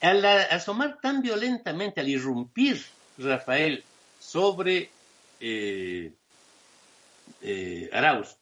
al 0.00 0.24
asomar 0.24 0.98
tan 1.00 1.22
violentamente, 1.22 2.00
al 2.00 2.08
irrumpir 2.08 2.84
Rafael 3.18 3.82
sobre 4.20 4.90
eh, 5.40 6.12
Arauz, 7.92 8.36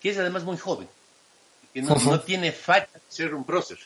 que 0.00 0.10
es 0.10 0.18
además 0.18 0.44
muy 0.44 0.56
joven, 0.56 0.88
que 1.74 1.82
no, 1.82 2.20
tiene 2.20 2.52
facha 2.52 2.88
de 2.94 3.00
ser 3.08 3.34
un 3.34 3.44
prócer, 3.44 3.78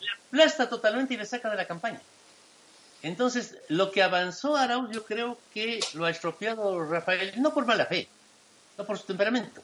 le 0.00 0.10
aplasta 0.10 0.68
totalmente 0.68 1.14
y 1.14 1.16
le 1.16 1.26
saca 1.26 1.50
de 1.50 1.56
la 1.56 1.66
campaña. 1.66 2.00
Entonces, 3.02 3.56
lo 3.68 3.90
que 3.90 4.02
avanzó 4.02 4.56
Arauz, 4.56 4.90
yo 4.92 5.04
creo 5.04 5.38
que 5.54 5.80
lo 5.94 6.04
ha 6.04 6.10
estropeado 6.10 6.84
Rafael, 6.84 7.32
no 7.40 7.54
por 7.54 7.64
mala 7.64 7.86
fe, 7.86 8.08
no 8.76 8.84
por 8.84 8.98
su 8.98 9.06
temperamento. 9.06 9.62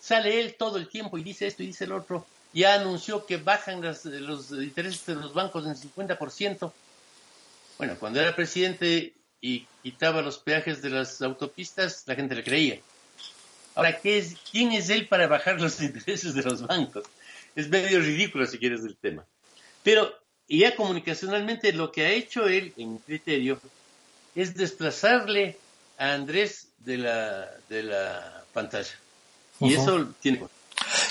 Sale 0.00 0.40
él 0.40 0.54
todo 0.58 0.76
el 0.76 0.88
tiempo 0.88 1.18
y 1.18 1.24
dice 1.24 1.46
esto 1.46 1.62
y 1.62 1.68
dice 1.68 1.84
el 1.84 1.92
otro. 1.92 2.26
Ya 2.52 2.74
anunció 2.74 3.26
que 3.26 3.36
bajan 3.36 3.80
los 3.82 4.04
intereses 4.50 5.06
de 5.06 5.14
los 5.16 5.34
bancos 5.34 5.66
en 5.66 5.74
50%. 5.74 6.72
Bueno, 7.78 7.96
cuando 7.98 8.20
era 8.20 8.34
presidente 8.34 9.14
y 9.40 9.66
quitaba 9.82 10.22
los 10.22 10.38
peajes 10.38 10.82
de 10.82 10.90
las 10.90 11.22
autopistas, 11.22 12.04
la 12.06 12.14
gente 12.14 12.34
le 12.34 12.44
creía. 12.44 12.80
Ahora, 13.74 14.00
¿qué 14.00 14.18
es, 14.18 14.36
¿quién 14.50 14.72
es 14.72 14.90
él 14.90 15.06
para 15.08 15.26
bajar 15.26 15.60
los 15.60 15.80
intereses 15.82 16.34
de 16.34 16.42
los 16.42 16.66
bancos? 16.66 17.04
Es 17.54 17.68
medio 17.68 18.00
ridículo 18.00 18.46
si 18.46 18.58
quieres 18.58 18.80
el 18.80 18.96
tema. 18.96 19.24
Pero 19.82 20.17
y 20.48 20.60
ya 20.60 20.74
comunicacionalmente 20.74 21.72
lo 21.74 21.92
que 21.92 22.06
ha 22.06 22.10
hecho 22.10 22.48
él, 22.48 22.72
en 22.78 22.98
criterio, 22.98 23.60
es 24.34 24.54
desplazarle 24.54 25.58
a 25.98 26.14
Andrés 26.14 26.68
de 26.78 26.96
la, 26.96 27.50
de 27.68 27.82
la 27.82 28.44
pantalla. 28.52 28.94
Y 29.60 29.74
eso 29.74 30.08
tiene... 30.20 30.42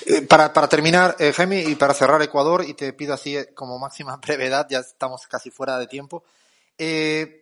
Eh, 0.06 0.21
para, 0.23 0.54
para 0.54 0.67
terminar, 0.67 1.15
eh, 1.19 1.34
Jaime, 1.34 1.62
y 1.62 1.76
para 1.76 1.93
cerrar 1.93 2.21
Ecuador, 2.21 2.65
y 2.65 2.73
te 2.73 2.93
pido 2.93 3.13
así 3.13 3.38
eh, 3.38 3.54
como 3.54 3.78
máxima 3.78 4.15
brevedad, 4.26 4.67
ya 4.69 4.80
estamos 4.80 5.28
casi 5.28 5.52
fuera 5.52 5.78
de 5.78 5.86
tiempo. 5.86 6.23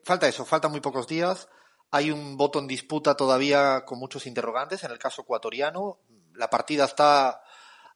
falta 0.03 0.27
eso, 0.27 0.43
faltan 0.43 0.71
muy 0.71 0.81
pocos 0.81 1.07
días. 1.07 1.47
Hay 1.91 2.11
un 2.11 2.35
voto 2.35 2.59
en 2.59 2.67
disputa 2.67 3.15
todavía 3.15 3.85
con 3.85 3.99
muchos 3.99 4.25
interrogantes 4.25 4.83
en 4.83 4.91
el 4.91 4.99
caso 4.99 5.21
ecuatoriano. 5.21 5.99
La 6.33 6.49
partida 6.49 6.83
está 6.85 7.41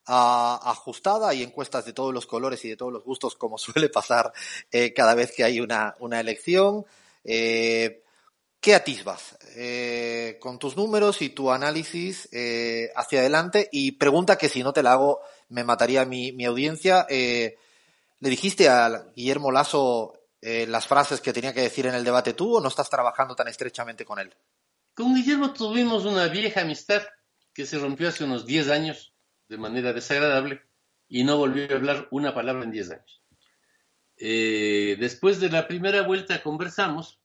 ajustada, 0.09 1.33
y 1.33 1.43
encuestas 1.43 1.85
de 1.85 1.93
todos 1.93 2.13
los 2.13 2.25
colores 2.25 2.63
y 2.65 2.69
de 2.69 2.77
todos 2.77 2.91
los 2.91 3.03
gustos, 3.03 3.35
como 3.35 3.57
suele 3.57 3.89
pasar 3.89 4.31
eh, 4.71 4.93
cada 4.93 5.15
vez 5.15 5.31
que 5.35 5.43
hay 5.43 5.59
una, 5.59 5.95
una 5.99 6.19
elección. 6.19 6.85
Eh, 7.23 8.03
¿Qué 8.61 8.75
atisbas 8.75 9.37
eh, 9.55 10.37
con 10.41 10.59
tus 10.59 10.75
números 10.75 11.21
y 11.21 11.29
tu 11.29 11.49
análisis 11.49 12.27
hacia 12.93 13.19
adelante? 13.19 13.69
Y 13.71 13.93
pregunta 13.93 14.37
que 14.37 14.49
si 14.49 14.63
no 14.63 14.73
te 14.73 14.83
la 14.83 14.93
hago 14.93 15.21
me 15.47 15.63
mataría 15.63 16.03
mi, 16.03 16.33
mi 16.33 16.43
audiencia. 16.43 17.07
¿Le 17.09 17.55
dijiste 18.19 18.67
a 18.67 19.05
Guillermo 19.15 19.49
Lazo 19.49 20.13
las 20.41 20.87
frases 20.87 21.21
que 21.21 21.31
tenía 21.31 21.53
que 21.53 21.61
decir 21.61 21.87
en 21.87 21.95
el 21.95 22.03
debate 22.03 22.33
tú 22.33 22.57
o 22.57 22.59
no 22.59 22.67
estás 22.67 22.89
trabajando 22.89 23.33
tan 23.33 23.47
estrechamente 23.47 24.03
con 24.03 24.19
él? 24.19 24.35
Con 24.93 25.15
Guillermo 25.15 25.53
tuvimos 25.53 26.03
una 26.03 26.27
vieja 26.27 26.59
amistad 26.59 27.03
que 27.53 27.65
se 27.65 27.79
rompió 27.79 28.09
hace 28.09 28.25
unos 28.25 28.45
10 28.45 28.69
años 28.69 29.08
de 29.49 29.57
manera 29.57 29.91
desagradable 29.91 30.61
y 31.09 31.23
no 31.23 31.37
volvió 31.37 31.69
a 31.69 31.75
hablar 31.75 32.07
una 32.11 32.33
palabra 32.33 32.63
en 32.63 32.71
10 32.71 32.91
años. 32.91 33.21
Eh, 34.17 34.95
después 34.99 35.39
de 35.39 35.49
la 35.49 35.67
primera 35.67 36.03
vuelta 36.03 36.41
conversamos. 36.43 37.17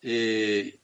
Eh, 0.00 0.78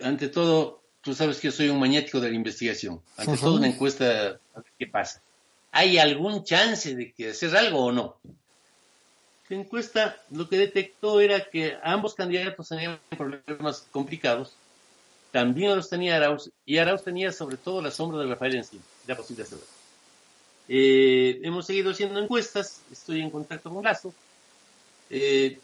ante 0.00 0.28
todo, 0.28 0.82
tú 1.00 1.14
sabes 1.14 1.38
que 1.40 1.50
soy 1.50 1.68
un 1.68 1.80
magnético 1.80 2.20
de 2.20 2.28
la 2.28 2.36
investigación. 2.36 3.00
Ante 3.16 3.38
todo, 3.38 3.56
una 3.56 3.68
encuesta, 3.68 4.38
¿qué 4.78 4.86
pasa? 4.86 5.22
¿Hay 5.70 5.98
algún 5.98 6.44
chance 6.44 6.94
de 6.94 7.12
que 7.12 7.30
hacer 7.30 7.56
algo 7.56 7.86
o 7.86 7.92
no? 7.92 8.16
La 9.48 9.56
encuesta 9.56 10.16
lo 10.30 10.48
que 10.48 10.56
detectó 10.56 11.20
era 11.20 11.48
que 11.48 11.76
ambos 11.82 12.14
candidatos 12.14 12.68
tenían 12.68 12.98
problemas 13.16 13.86
complicados 13.90 14.56
también 15.32 15.74
los 15.74 15.88
tenía 15.88 16.16
Arauz, 16.16 16.50
y 16.64 16.78
Arauz 16.78 17.02
tenía 17.02 17.32
sobre 17.32 17.56
todo 17.56 17.82
la 17.82 17.90
sombra 17.90 18.20
de 18.20 18.28
Rafael 18.28 18.54
encima, 18.54 18.82
era 19.04 19.16
posible 19.16 19.42
hacerlo. 19.42 19.64
Eh, 20.68 21.40
hemos 21.42 21.66
seguido 21.66 21.90
haciendo 21.90 22.20
encuestas, 22.20 22.82
estoy 22.92 23.20
en 23.22 23.30
contacto 23.30 23.70
con 23.70 23.82
Lazo. 23.82 24.14
Eh, 25.10 25.58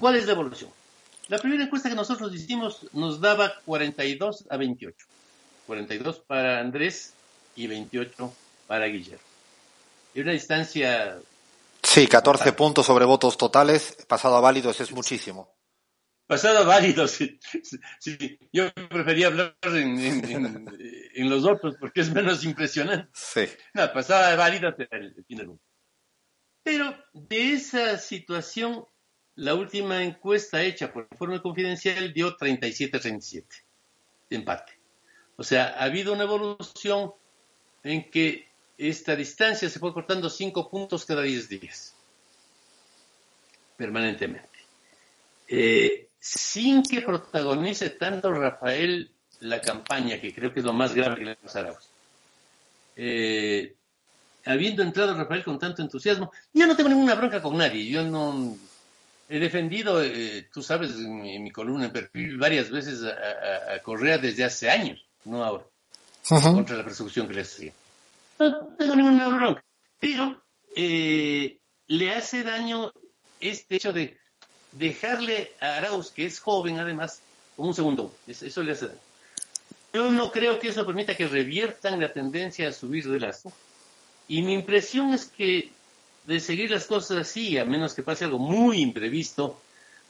¿Cuál 0.00 0.16
es 0.16 0.26
la 0.26 0.32
evolución? 0.32 0.70
La 1.28 1.38
primera 1.38 1.64
encuesta 1.64 1.88
que 1.88 1.94
nosotros 1.94 2.34
hicimos 2.34 2.86
nos 2.92 3.20
daba 3.20 3.54
42 3.64 4.44
a 4.50 4.56
28. 4.56 5.06
42 5.66 6.18
para 6.20 6.60
Andrés 6.60 7.12
y 7.56 7.66
28 7.66 8.32
para 8.66 8.86
Guillermo. 8.86 9.22
Y 10.14 10.20
una 10.20 10.32
distancia... 10.32 11.18
Sí, 11.82 12.06
14 12.06 12.52
puntos 12.54 12.86
sobre 12.86 13.04
votos 13.04 13.36
totales, 13.36 13.96
pasado 14.08 14.36
a 14.36 14.40
válidos 14.40 14.80
es 14.80 14.92
muchísimo. 14.92 15.53
Pasada 16.26 16.62
válido. 16.64 17.06
Sí, 17.08 17.38
sí, 18.00 18.38
yo 18.52 18.72
prefería 18.88 19.28
hablar 19.28 19.56
en, 19.64 21.30
los 21.30 21.44
otros 21.44 21.76
porque 21.78 22.00
es 22.00 22.10
menos 22.12 22.44
impresionante. 22.44 23.08
Sí. 23.14 23.46
No, 23.72 23.92
pasada 23.92 24.34
válido 24.36 24.74
Pero 26.62 26.96
de 27.12 27.52
esa 27.52 27.98
situación, 27.98 28.84
la 29.36 29.54
última 29.54 30.02
encuesta 30.02 30.62
hecha 30.62 30.92
por 30.92 31.08
informe 31.10 31.40
confidencial 31.40 32.12
dio 32.12 32.36
37-37, 32.36 33.44
empate. 34.30 34.72
O 35.36 35.42
sea, 35.42 35.66
ha 35.78 35.84
habido 35.84 36.12
una 36.12 36.24
evolución 36.24 37.12
en 37.82 38.10
que 38.10 38.48
esta 38.78 39.14
distancia 39.14 39.68
se 39.68 39.78
fue 39.78 39.92
cortando 39.92 40.30
5 40.30 40.70
puntos 40.70 41.04
cada 41.04 41.22
10 41.22 41.48
días, 41.48 41.94
permanentemente. 43.76 44.48
Eh, 45.48 46.08
sin 46.24 46.82
que 46.82 47.02
protagonice 47.02 47.90
tanto 47.90 48.32
Rafael 48.32 49.10
la 49.40 49.60
campaña, 49.60 50.18
que 50.18 50.32
creo 50.32 50.54
que 50.54 50.60
es 50.60 50.64
lo 50.64 50.72
más 50.72 50.94
grave 50.94 51.16
que 51.16 51.24
le 51.26 51.36
pasará 51.36 51.72
a 51.72 51.78
eh, 52.96 53.74
habiendo 54.46 54.82
entrado 54.82 55.14
Rafael 55.14 55.44
con 55.44 55.58
tanto 55.58 55.82
entusiasmo, 55.82 56.32
yo 56.54 56.66
no 56.66 56.74
tengo 56.74 56.88
ninguna 56.88 57.14
bronca 57.14 57.42
con 57.42 57.58
nadie, 57.58 57.86
yo 57.90 58.04
no 58.04 58.56
he 59.28 59.38
defendido, 59.38 60.02
eh, 60.02 60.48
tú 60.50 60.62
sabes, 60.62 60.92
en 60.92 61.42
mi, 61.42 61.50
columna 61.50 61.86
en 61.86 61.92
perfil 61.92 62.38
varias 62.38 62.70
veces 62.70 63.02
a, 63.02 63.78
Correa 63.82 64.16
desde 64.16 64.44
hace 64.44 64.70
años, 64.70 65.04
no 65.26 65.44
ahora, 65.44 65.64
contra 66.26 66.78
la 66.78 66.84
persecución 66.84 67.28
que 67.28 67.34
le 67.34 67.42
hacía. 67.42 67.72
No 68.38 68.68
tengo 68.78 68.96
ninguna 68.96 69.28
bronca, 69.28 69.62
pero 70.00 70.42
eh, 70.74 71.58
le 71.88 72.14
hace 72.14 72.42
daño 72.42 72.92
este 73.40 73.76
hecho 73.76 73.92
de 73.92 74.23
dejarle 74.74 75.52
a 75.60 75.76
Arauz, 75.76 76.10
que 76.10 76.26
es 76.26 76.38
joven 76.40 76.78
además, 76.78 77.20
un 77.56 77.74
segundo. 77.74 78.14
Eso 78.26 78.62
le 78.62 78.72
hace 78.72 78.88
daño. 78.88 78.98
Yo 79.92 80.10
no 80.10 80.32
creo 80.32 80.58
que 80.58 80.68
eso 80.68 80.84
permita 80.84 81.16
que 81.16 81.28
reviertan 81.28 82.00
la 82.00 82.12
tendencia 82.12 82.68
a 82.68 82.72
subir 82.72 83.08
de 83.08 83.20
lazo. 83.20 83.52
Y 84.26 84.42
mi 84.42 84.54
impresión 84.54 85.14
es 85.14 85.26
que 85.26 85.70
de 86.26 86.40
seguir 86.40 86.70
las 86.70 86.86
cosas 86.86 87.18
así, 87.18 87.58
a 87.58 87.64
menos 87.64 87.94
que 87.94 88.02
pase 88.02 88.24
algo 88.24 88.38
muy 88.38 88.80
imprevisto, 88.80 89.60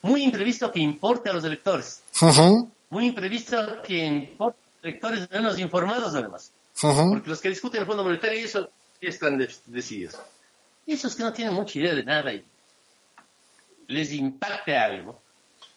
muy 0.02 0.22
imprevisto 0.22 0.70
que 0.72 0.80
importe 0.80 1.28
a 1.28 1.32
los 1.32 1.44
electores. 1.44 2.02
Muy 2.90 3.06
imprevisto 3.06 3.82
que 3.82 4.04
importe 4.04 4.58
a 4.58 4.76
los 4.76 4.84
electores 4.84 5.30
menos 5.30 5.58
informados 5.58 6.14
además. 6.14 6.52
Porque 6.80 7.28
los 7.28 7.40
que 7.40 7.50
discuten 7.50 7.80
el 7.82 7.86
Fondo 7.86 8.04
Monetario 8.04 8.40
y 8.40 8.44
eso 8.44 8.70
están 9.00 9.38
decididos. 9.66 10.16
Esos 10.86 11.14
que 11.14 11.22
no 11.22 11.32
tienen 11.32 11.54
mucha 11.54 11.78
idea 11.78 11.94
de 11.94 12.04
nada 12.04 12.32
y 12.32 12.44
les 13.89 14.12
impacte 14.12 14.76
algo, 14.76 15.22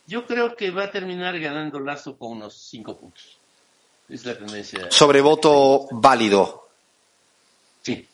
yo 0.05 0.25
creo 0.25 0.55
que 0.55 0.71
va 0.71 0.85
a 0.85 0.91
terminar 0.91 1.39
ganando 1.39 1.79
Lazo 1.79 2.17
con 2.17 2.31
unos 2.33 2.57
cinco 2.57 2.97
puntos. 2.97 3.39
Es 4.07 4.25
la 4.25 4.37
tendencia. 4.37 4.89
Sobre 4.89 5.19
voto 5.19 5.87
válido. 5.91 6.69
Sí. 7.81 8.07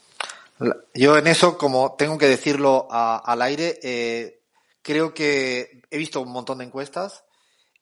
Yo 0.93 1.17
en 1.17 1.27
eso, 1.27 1.57
como 1.57 1.95
tengo 1.97 2.17
que 2.17 2.27
decirlo 2.27 2.87
al 2.89 3.41
aire, 3.41 3.79
eh, 3.83 4.39
creo 4.81 5.13
que 5.13 5.81
he 5.91 5.97
visto 5.97 6.21
un 6.21 6.31
montón 6.31 6.59
de 6.59 6.65
encuestas. 6.65 7.23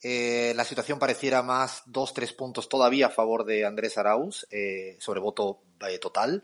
Eh, 0.04 0.54
la 0.56 0.66
situación 0.66 1.00
pareciera 1.00 1.44
más 1.44 1.84
dos, 1.86 2.14
tres 2.14 2.34
puntos 2.34 2.68
todavía 2.68 3.08
a 3.08 3.12
favor 3.12 3.46
de 3.46 3.66
Andrés 3.66 3.98
Arauz 3.98 4.48
eh, 4.52 4.98
sobre 5.00 5.20
voto 5.20 5.62
total. 6.02 6.44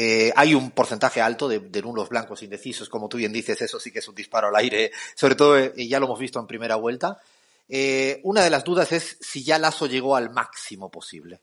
Eh, 0.00 0.32
hay 0.36 0.54
un 0.54 0.70
porcentaje 0.70 1.20
alto 1.20 1.48
de, 1.48 1.82
nulos 1.82 2.08
blancos 2.08 2.44
indecisos, 2.44 2.88
como 2.88 3.08
tú 3.08 3.16
bien 3.16 3.32
dices, 3.32 3.60
eso 3.60 3.80
sí 3.80 3.90
que 3.90 3.98
es 3.98 4.06
un 4.06 4.14
disparo 4.14 4.46
al 4.46 4.54
aire, 4.54 4.92
sobre 5.16 5.34
todo 5.34 5.58
eh, 5.58 5.72
ya 5.88 5.98
lo 5.98 6.06
hemos 6.06 6.20
visto 6.20 6.38
en 6.38 6.46
primera 6.46 6.76
vuelta. 6.76 7.20
Eh, 7.68 8.20
una 8.22 8.44
de 8.44 8.50
las 8.50 8.62
dudas 8.62 8.92
es 8.92 9.16
si 9.20 9.42
ya 9.42 9.58
Lazo 9.58 9.86
llegó 9.86 10.14
al 10.14 10.30
máximo 10.30 10.88
posible, 10.88 11.40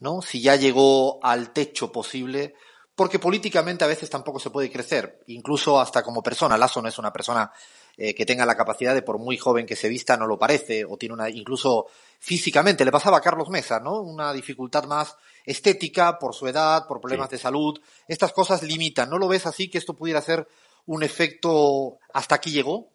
¿no? 0.00 0.20
Si 0.20 0.42
ya 0.42 0.56
llegó 0.56 1.18
al 1.24 1.54
techo 1.54 1.90
posible, 1.90 2.54
porque 2.94 3.18
políticamente 3.18 3.84
a 3.84 3.88
veces 3.88 4.10
tampoco 4.10 4.38
se 4.38 4.50
puede 4.50 4.70
crecer, 4.70 5.22
incluso 5.28 5.80
hasta 5.80 6.02
como 6.02 6.22
persona. 6.22 6.58
Lazo 6.58 6.82
no 6.82 6.90
es 6.90 6.98
una 6.98 7.10
persona 7.10 7.50
eh, 7.96 8.14
que 8.14 8.26
tenga 8.26 8.44
la 8.44 8.54
capacidad 8.54 8.92
de, 8.92 9.00
por 9.00 9.18
muy 9.18 9.38
joven 9.38 9.64
que 9.64 9.76
se 9.76 9.88
vista, 9.88 10.18
no 10.18 10.26
lo 10.26 10.38
parece, 10.38 10.84
o 10.84 10.98
tiene 10.98 11.14
una, 11.14 11.30
incluso 11.30 11.86
físicamente, 12.18 12.84
le 12.84 12.92
pasaba 12.92 13.16
a 13.16 13.22
Carlos 13.22 13.48
Mesa, 13.48 13.80
¿no? 13.80 14.02
Una 14.02 14.30
dificultad 14.34 14.84
más 14.84 15.16
estética 15.44 16.18
por 16.18 16.34
su 16.34 16.46
edad, 16.46 16.86
por 16.86 17.00
problemas 17.00 17.30
de 17.30 17.38
salud. 17.38 17.80
Estas 18.08 18.32
cosas 18.32 18.62
limitan. 18.62 19.10
¿No 19.10 19.18
lo 19.18 19.28
ves 19.28 19.46
así 19.46 19.68
que 19.68 19.78
esto 19.78 19.94
pudiera 19.94 20.20
ser 20.20 20.48
un 20.86 21.02
efecto 21.02 21.98
hasta 22.12 22.34
aquí 22.34 22.50
llegó? 22.50 22.90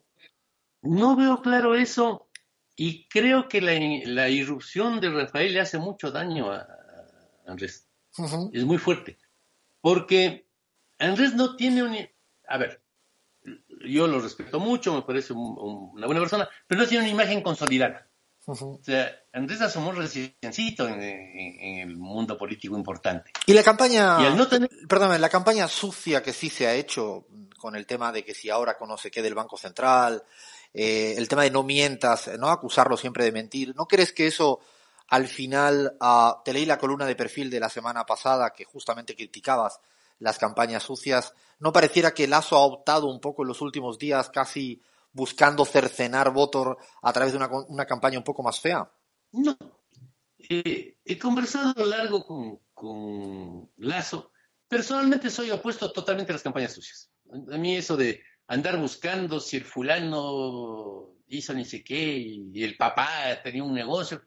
No 0.81 1.15
veo 1.15 1.41
claro 1.41 1.75
eso 1.75 2.29
y 2.75 3.07
creo 3.09 3.49
que 3.49 3.59
la, 3.61 4.29
irrupción 4.29 5.01
de 5.01 5.09
Rafael 5.09 5.53
le 5.53 5.59
hace 5.59 5.77
mucho 5.77 6.11
daño 6.11 6.51
a 6.51 6.65
Andrés. 7.45 7.89
Es 8.53 8.63
muy 8.63 8.77
fuerte. 8.77 9.17
Porque 9.81 10.47
Andrés 10.97 11.33
no 11.35 11.55
tiene 11.55 11.83
un... 11.83 11.97
A 12.47 12.57
ver, 12.57 12.81
yo 13.85 14.07
lo 14.07 14.19
respeto 14.19 14.59
mucho, 14.59 14.93
me 14.93 15.01
parece 15.01 15.33
una 15.33 16.05
buena 16.05 16.21
persona, 16.21 16.49
pero 16.67 16.81
no 16.81 16.87
tiene 16.87 17.03
una 17.03 17.13
imagen 17.13 17.41
consolidada. 17.41 18.08
O 18.51 18.79
sea, 18.83 19.11
Andrés 19.33 19.61
asomó 19.61 19.91
reciencito 19.91 20.87
en, 20.87 21.01
el 21.01 21.95
mundo 21.97 22.37
político 22.37 22.75
importante. 22.75 23.31
Y 23.45 23.53
la 23.53 23.63
campaña, 23.63 24.17
perdón, 24.87 25.19
la 25.19 25.29
campaña 25.29 25.67
sucia 25.67 26.23
que 26.23 26.33
sí 26.33 26.49
se 26.49 26.67
ha 26.67 26.73
hecho 26.73 27.27
con 27.57 27.75
el 27.75 27.85
tema 27.85 28.11
de 28.11 28.23
que 28.23 28.33
si 28.33 28.49
ahora 28.49 28.77
conoce 28.77 29.11
qué 29.11 29.21
del 29.21 29.35
Banco 29.35 29.57
Central, 29.57 30.23
eh, 30.73 31.15
el 31.17 31.27
tema 31.27 31.43
de 31.43 31.51
no 31.51 31.63
mientas, 31.63 32.29
no 32.39 32.49
acusarlo 32.49 32.97
siempre 32.97 33.25
de 33.25 33.31
mentir, 33.31 33.75
¿no 33.75 33.85
crees 33.87 34.13
que 34.13 34.27
eso 34.27 34.59
al 35.09 35.27
final, 35.27 35.97
uh, 35.99 36.43
te 36.45 36.53
leí 36.53 36.65
la 36.65 36.77
columna 36.77 37.05
de 37.05 37.15
perfil 37.15 37.49
de 37.49 37.59
la 37.59 37.69
semana 37.69 38.05
pasada 38.05 38.51
que 38.51 38.63
justamente 38.63 39.15
criticabas 39.15 39.79
las 40.19 40.37
campañas 40.37 40.83
sucias, 40.83 41.33
¿no 41.59 41.73
pareciera 41.73 42.13
que 42.13 42.27
Lazo 42.27 42.55
ha 42.57 42.65
optado 42.65 43.07
un 43.07 43.19
poco 43.19 43.41
en 43.41 43.47
los 43.47 43.61
últimos 43.61 43.97
días 43.97 44.29
casi 44.29 44.81
buscando 45.11 45.65
cercenar 45.65 46.31
votos 46.31 46.77
a 47.01 47.13
través 47.13 47.33
de 47.33 47.37
una, 47.37 47.49
una 47.67 47.85
campaña 47.85 48.17
un 48.17 48.23
poco 48.23 48.43
más 48.43 48.59
fea? 48.59 48.91
No. 49.31 49.57
Eh, 50.37 50.97
he 51.03 51.19
conversado 51.19 51.85
largo 51.85 52.25
con, 52.25 52.59
con 52.73 53.71
Lazo. 53.77 54.31
Personalmente 54.67 55.29
soy 55.29 55.51
opuesto 55.51 55.91
totalmente 55.91 56.31
a 56.31 56.35
las 56.35 56.43
campañas 56.43 56.73
sucias. 56.73 57.11
A 57.51 57.57
mí 57.57 57.75
eso 57.75 57.97
de 57.97 58.23
andar 58.47 58.79
buscando 58.79 59.39
si 59.39 59.57
el 59.57 59.65
fulano 59.65 61.15
hizo 61.27 61.53
ni 61.53 61.65
sé 61.65 61.83
qué 61.83 62.17
y 62.17 62.63
el 62.63 62.77
papá 62.77 63.07
tenía 63.43 63.63
un 63.63 63.73
negocio, 63.73 64.21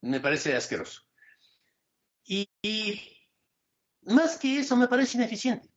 me 0.00 0.20
parece 0.20 0.56
asqueroso. 0.56 1.02
Y, 2.24 2.48
y, 2.62 3.00
más 4.02 4.36
que 4.36 4.58
eso, 4.58 4.76
me 4.76 4.88
parece 4.88 5.16
ineficiente. 5.16 5.68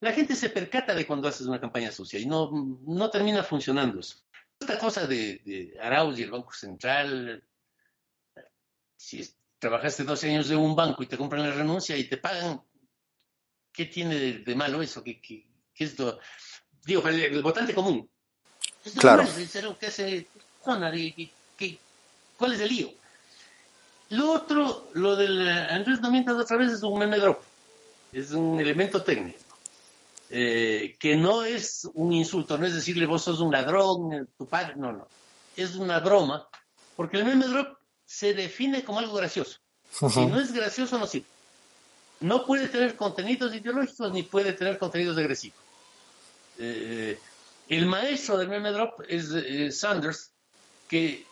La 0.00 0.12
gente 0.12 0.34
se 0.34 0.50
percata 0.50 0.94
de 0.94 1.06
cuando 1.06 1.28
haces 1.28 1.46
una 1.46 1.60
campaña 1.60 1.92
sucia 1.92 2.18
y 2.18 2.26
no, 2.26 2.50
no 2.86 3.10
termina 3.10 3.42
funcionando 3.42 4.00
eso. 4.00 4.16
Esta 4.58 4.78
cosa 4.78 5.06
de, 5.06 5.40
de 5.44 5.76
Arauz 5.80 6.18
y 6.18 6.22
el 6.22 6.30
Banco 6.30 6.52
Central, 6.52 7.42
si 8.96 9.26
trabajaste 9.58 10.04
12 10.04 10.30
años 10.30 10.48
de 10.48 10.56
un 10.56 10.74
banco 10.74 11.02
y 11.02 11.06
te 11.06 11.16
compran 11.16 11.42
la 11.42 11.54
renuncia 11.54 11.96
y 11.96 12.04
te 12.04 12.16
pagan, 12.16 12.62
¿qué 13.72 13.86
tiene 13.86 14.14
de, 14.16 14.54
malo 14.54 14.82
eso? 14.82 15.04
¿Qué, 15.04 15.20
qué, 15.20 15.46
qué 15.74 15.84
es 15.84 15.98
lo, 15.98 16.18
digo, 16.84 17.06
el, 17.08 17.42
votante 17.42 17.74
común? 17.74 18.08
claro. 18.98 19.24
¿qué 19.78 19.86
hace, 19.86 20.26
¿Cuál 22.38 22.54
es 22.54 22.60
el 22.60 22.68
lío? 22.68 22.90
Lo 24.10 24.32
otro, 24.32 24.88
lo 24.94 25.14
del 25.14 25.46
Andrés 25.46 26.00
no 26.00 26.10
mientas 26.10 26.36
otra 26.36 26.56
vez, 26.56 26.72
es 26.72 26.82
un 26.82 26.98
meme 26.98 27.18
drop. 27.18 27.42
Es 28.12 28.32
un 28.32 28.58
elemento 28.58 29.02
técnico. 29.02 29.38
Eh, 30.32 30.96
que 31.00 31.16
no 31.16 31.42
es 31.42 31.88
un 31.94 32.12
insulto, 32.12 32.56
no 32.56 32.64
es 32.64 32.74
decirle 32.74 33.04
vos 33.04 33.24
sos 33.24 33.40
un 33.40 33.50
ladrón, 33.50 34.28
tu 34.38 34.46
padre, 34.46 34.74
no, 34.76 34.92
no. 34.92 35.08
Es 35.56 35.74
una 35.74 35.98
broma, 35.98 36.46
porque 36.94 37.16
el 37.16 37.24
meme 37.24 37.46
drop 37.46 37.76
se 38.06 38.32
define 38.32 38.84
como 38.84 39.00
algo 39.00 39.14
gracioso. 39.14 39.58
Si 39.90 40.24
no 40.26 40.38
es 40.38 40.52
gracioso, 40.52 40.98
no 40.98 41.06
sirve. 41.08 41.26
No 42.20 42.46
puede 42.46 42.68
tener 42.68 42.94
contenidos 42.94 43.52
ideológicos 43.54 44.12
ni 44.12 44.22
puede 44.22 44.52
tener 44.52 44.78
contenidos 44.78 45.18
agresivos. 45.18 45.58
Eh, 46.58 47.18
el 47.68 47.86
maestro 47.86 48.36
del 48.36 48.48
meme 48.48 48.70
drop 48.70 49.00
es 49.08 49.30
eh, 49.32 49.72
Sanders, 49.72 50.30
que 50.88 51.26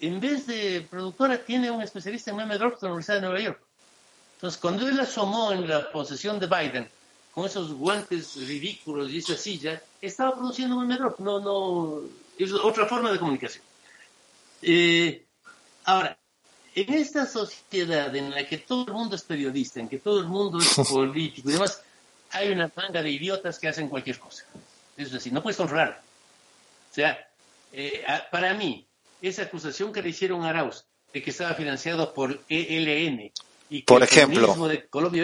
en 0.00 0.20
vez 0.20 0.46
de 0.46 0.86
productora 0.88 1.44
tiene 1.44 1.70
un 1.70 1.82
especialista 1.82 2.30
en 2.30 2.36
meme 2.38 2.56
drops 2.56 2.80
de 2.80 2.86
la 2.86 2.92
Universidad 2.92 3.16
de 3.16 3.22
Nueva 3.22 3.40
York. 3.40 3.60
Entonces, 4.36 4.58
cuando 4.58 4.88
él 4.88 4.98
asomó 5.00 5.52
en 5.52 5.68
la 5.68 5.90
posesión 5.90 6.38
de 6.38 6.46
Biden 6.46 6.88
con 7.38 7.46
esos 7.46 7.72
guantes 7.72 8.34
ridículos 8.48 9.12
y 9.12 9.18
esa 9.18 9.36
silla, 9.36 9.80
estaba 10.02 10.34
produciendo 10.34 10.76
un 10.76 10.88
meme 10.88 10.98
drop. 10.98 11.20
No, 11.20 11.38
no, 11.38 12.02
es 12.36 12.52
otra 12.52 12.84
forma 12.86 13.12
de 13.12 13.18
comunicación. 13.20 13.62
Eh, 14.60 15.24
ahora, 15.84 16.18
en 16.74 16.94
esta 16.94 17.26
sociedad 17.26 18.14
en 18.16 18.32
la 18.32 18.44
que 18.44 18.58
todo 18.58 18.86
el 18.88 18.92
mundo 18.92 19.14
es 19.14 19.22
periodista, 19.22 19.78
en 19.78 19.88
que 19.88 19.98
todo 19.98 20.18
el 20.18 20.26
mundo 20.26 20.58
es 20.58 20.74
político 20.90 21.48
y 21.48 21.52
demás, 21.52 21.80
hay 22.32 22.50
una 22.50 22.72
manga 22.74 23.04
de 23.04 23.10
idiotas 23.10 23.60
que 23.60 23.68
hacen 23.68 23.88
cualquier 23.88 24.18
cosa. 24.18 24.44
Es 24.96 25.12
decir, 25.12 25.32
no 25.32 25.40
puedes 25.40 25.58
controlar. 25.58 26.02
O 26.90 26.94
sea, 26.94 27.24
eh, 27.72 28.02
para 28.32 28.52
mí, 28.54 28.84
esa 29.22 29.42
acusación 29.42 29.92
que 29.92 30.02
le 30.02 30.08
hicieron 30.08 30.42
a 30.42 30.48
Arauz 30.48 30.84
de 31.12 31.22
que 31.22 31.30
estaba 31.30 31.54
financiado 31.54 32.12
por 32.12 32.40
ELN 32.48 33.30
y 33.70 33.82
que 33.82 33.86
Por 33.86 34.02
el 34.02 34.08
ejemplo. 34.08 34.40
comunismo 34.40 34.66
de 34.66 34.88
Colombia 34.88 35.22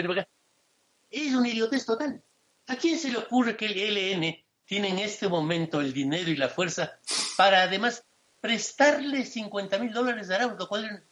es 1.15 1.35
un 1.35 1.47
idiotez 1.47 1.85
total. 1.85 2.23
¿A 2.67 2.77
quién 2.77 2.99
se 2.99 3.11
le 3.11 3.19
ocurre 3.19 3.57
que 3.57 3.67
el 3.67 3.77
ELN 3.77 4.37
tiene 4.65 4.89
en 4.89 4.99
este 4.99 5.29
momento 5.29 5.81
el 5.81 5.93
dinero 5.93 6.31
y 6.31 6.37
la 6.37 6.49
fuerza 6.49 6.99
para 7.37 7.63
además 7.63 8.05
prestarle 8.41 9.25
50 9.25 9.79
mil 9.79 9.93
dólares 9.93 10.31
a 10.31 10.37
Arauz? 10.37 10.59
Lo 10.59 10.69
cual, 10.69 11.05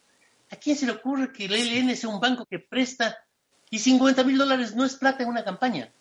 ¿A 0.53 0.55
quién 0.55 0.77
se 0.77 0.85
le 0.85 0.91
ocurre 0.91 1.33
que 1.33 1.45
el 1.45 1.53
ELN 1.55 1.97
sea 1.97 2.09
un 2.09 2.19
banco 2.19 2.45
que 2.45 2.59
presta 2.59 3.17
y 3.71 3.79
50 3.79 4.23
mil 4.23 4.37
dólares 4.37 4.75
no 4.75 4.85
es 4.85 4.95
plata 4.95 5.23
en 5.23 5.29
una 5.29 5.43
campaña? 5.43 5.91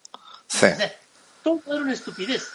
Sí. 0.47 0.67
O 0.67 0.77
sea, 0.77 0.95
todo 1.43 1.63
era 1.69 1.77
una 1.77 1.95
estupidez. 1.95 2.49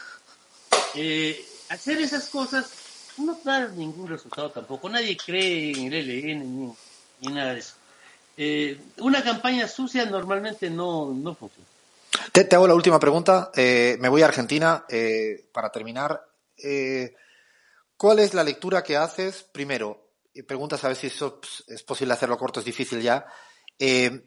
Eh, 0.94 1.44
hacer 1.70 2.00
esas 2.00 2.28
cosas 2.30 2.72
no 3.18 3.40
da 3.44 3.68
ningún 3.70 4.08
resultado 4.08 4.52
tampoco. 4.52 4.88
Nadie 4.90 5.18
cree 5.18 5.72
en 5.72 5.92
el 5.92 6.08
ELN 6.08 6.40
ni, 6.40 6.74
ni 7.22 7.34
nada 7.34 7.56
de 7.56 7.62
eso. 7.62 7.74
Eh, 8.38 8.80
una 9.00 9.24
campaña 9.24 9.68
sucia 9.68 10.06
normalmente 10.06 10.70
no, 10.70 11.12
no 11.14 11.34
funciona. 11.34 11.68
Te, 12.32 12.44
te 12.44 12.56
hago 12.56 12.68
la 12.68 12.76
última 12.76 13.00
pregunta. 13.00 13.52
Eh, 13.56 13.98
me 14.00 14.10
voy 14.10 14.22
a 14.22 14.26
Argentina 14.28 14.86
eh, 14.90 15.48
para 15.52 15.72
terminar. 15.72 16.24
Eh, 16.58 17.16
¿Cuál 17.98 18.20
es 18.20 18.34
la 18.34 18.44
lectura 18.44 18.84
que 18.84 18.96
haces? 18.96 19.44
Primero, 19.52 20.12
y 20.34 20.44
preguntas 20.44 20.84
a 20.84 20.88
ver 20.90 20.98
si 20.98 21.08
eso 21.08 21.40
es 21.68 21.82
posible 21.84 22.14
hacerlo 22.14 22.38
corto, 22.38 22.60
es 22.60 22.66
difícil 22.66 23.02
ya. 23.02 23.26
Eh, 23.80 24.24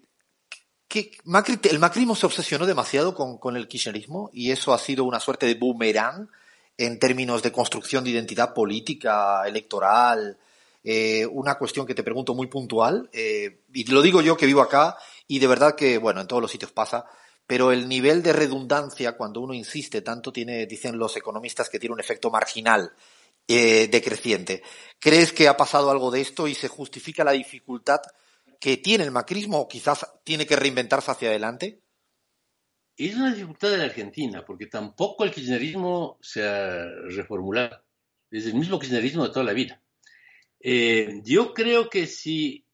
¿qué- 0.88 1.12
Macri- 1.24 1.70
el 1.70 1.78
macrismo 1.78 2.16
se 2.16 2.26
obsesionó 2.26 2.66
demasiado 2.66 3.14
con, 3.14 3.38
con 3.38 3.56
el 3.56 3.68
kirchnerismo 3.68 4.28
y 4.32 4.50
eso 4.50 4.72
ha 4.74 4.78
sido 4.78 5.04
una 5.04 5.20
suerte 5.20 5.46
de 5.46 5.54
boomerang 5.54 6.28
en 6.76 6.98
términos 6.98 7.42
de 7.42 7.52
construcción 7.52 8.02
de 8.02 8.10
identidad 8.10 8.54
política, 8.54 9.42
electoral. 9.46 10.36
Eh, 10.82 11.26
una 11.26 11.56
cuestión 11.56 11.86
que 11.86 11.94
te 11.94 12.02
pregunto 12.02 12.34
muy 12.34 12.46
puntual, 12.46 13.10
eh, 13.12 13.62
y 13.72 13.84
lo 13.90 14.02
digo 14.02 14.22
yo 14.22 14.36
que 14.36 14.46
vivo 14.46 14.62
acá, 14.62 14.96
y 15.26 15.38
de 15.38 15.46
verdad 15.46 15.74
que, 15.74 15.98
bueno, 15.98 16.20
en 16.20 16.26
todos 16.26 16.40
los 16.40 16.50
sitios 16.50 16.72
pasa, 16.72 17.06
pero 17.46 17.72
el 17.72 17.88
nivel 17.88 18.22
de 18.22 18.32
redundancia, 18.32 19.16
cuando 19.16 19.40
uno 19.40 19.52
insiste 19.54 20.02
tanto, 20.02 20.32
tiene, 20.32 20.66
dicen 20.66 20.98
los 20.98 21.16
economistas, 21.16 21.68
que 21.68 21.78
tiene 21.78 21.94
un 21.94 22.00
efecto 22.00 22.30
marginal 22.30 22.92
eh, 23.48 23.88
decreciente. 23.88 24.62
¿Crees 24.98 25.32
que 25.32 25.48
ha 25.48 25.56
pasado 25.56 25.90
algo 25.90 26.10
de 26.10 26.20
esto 26.20 26.46
y 26.46 26.54
se 26.54 26.68
justifica 26.68 27.24
la 27.24 27.32
dificultad 27.32 28.00
que 28.60 28.76
tiene 28.76 29.04
el 29.04 29.10
macrismo 29.10 29.58
o 29.58 29.68
quizás 29.68 30.06
tiene 30.22 30.46
que 30.46 30.54
reinventarse 30.54 31.10
hacia 31.10 31.30
adelante? 31.30 31.82
Es 32.96 33.16
una 33.16 33.32
dificultad 33.34 33.70
de 33.70 33.78
la 33.78 33.84
Argentina, 33.84 34.44
porque 34.44 34.66
tampoco 34.66 35.24
el 35.24 35.32
kirchnerismo 35.32 36.18
se 36.20 36.46
ha 36.46 36.84
reformulado. 37.08 37.82
Es 38.30 38.46
el 38.46 38.54
mismo 38.54 38.78
kirchnerismo 38.78 39.24
de 39.24 39.30
toda 39.30 39.44
la 39.44 39.52
vida. 39.52 39.82
Eh, 40.60 41.22
yo 41.24 41.54
creo 41.54 41.88
que 41.88 42.06
si 42.06 42.66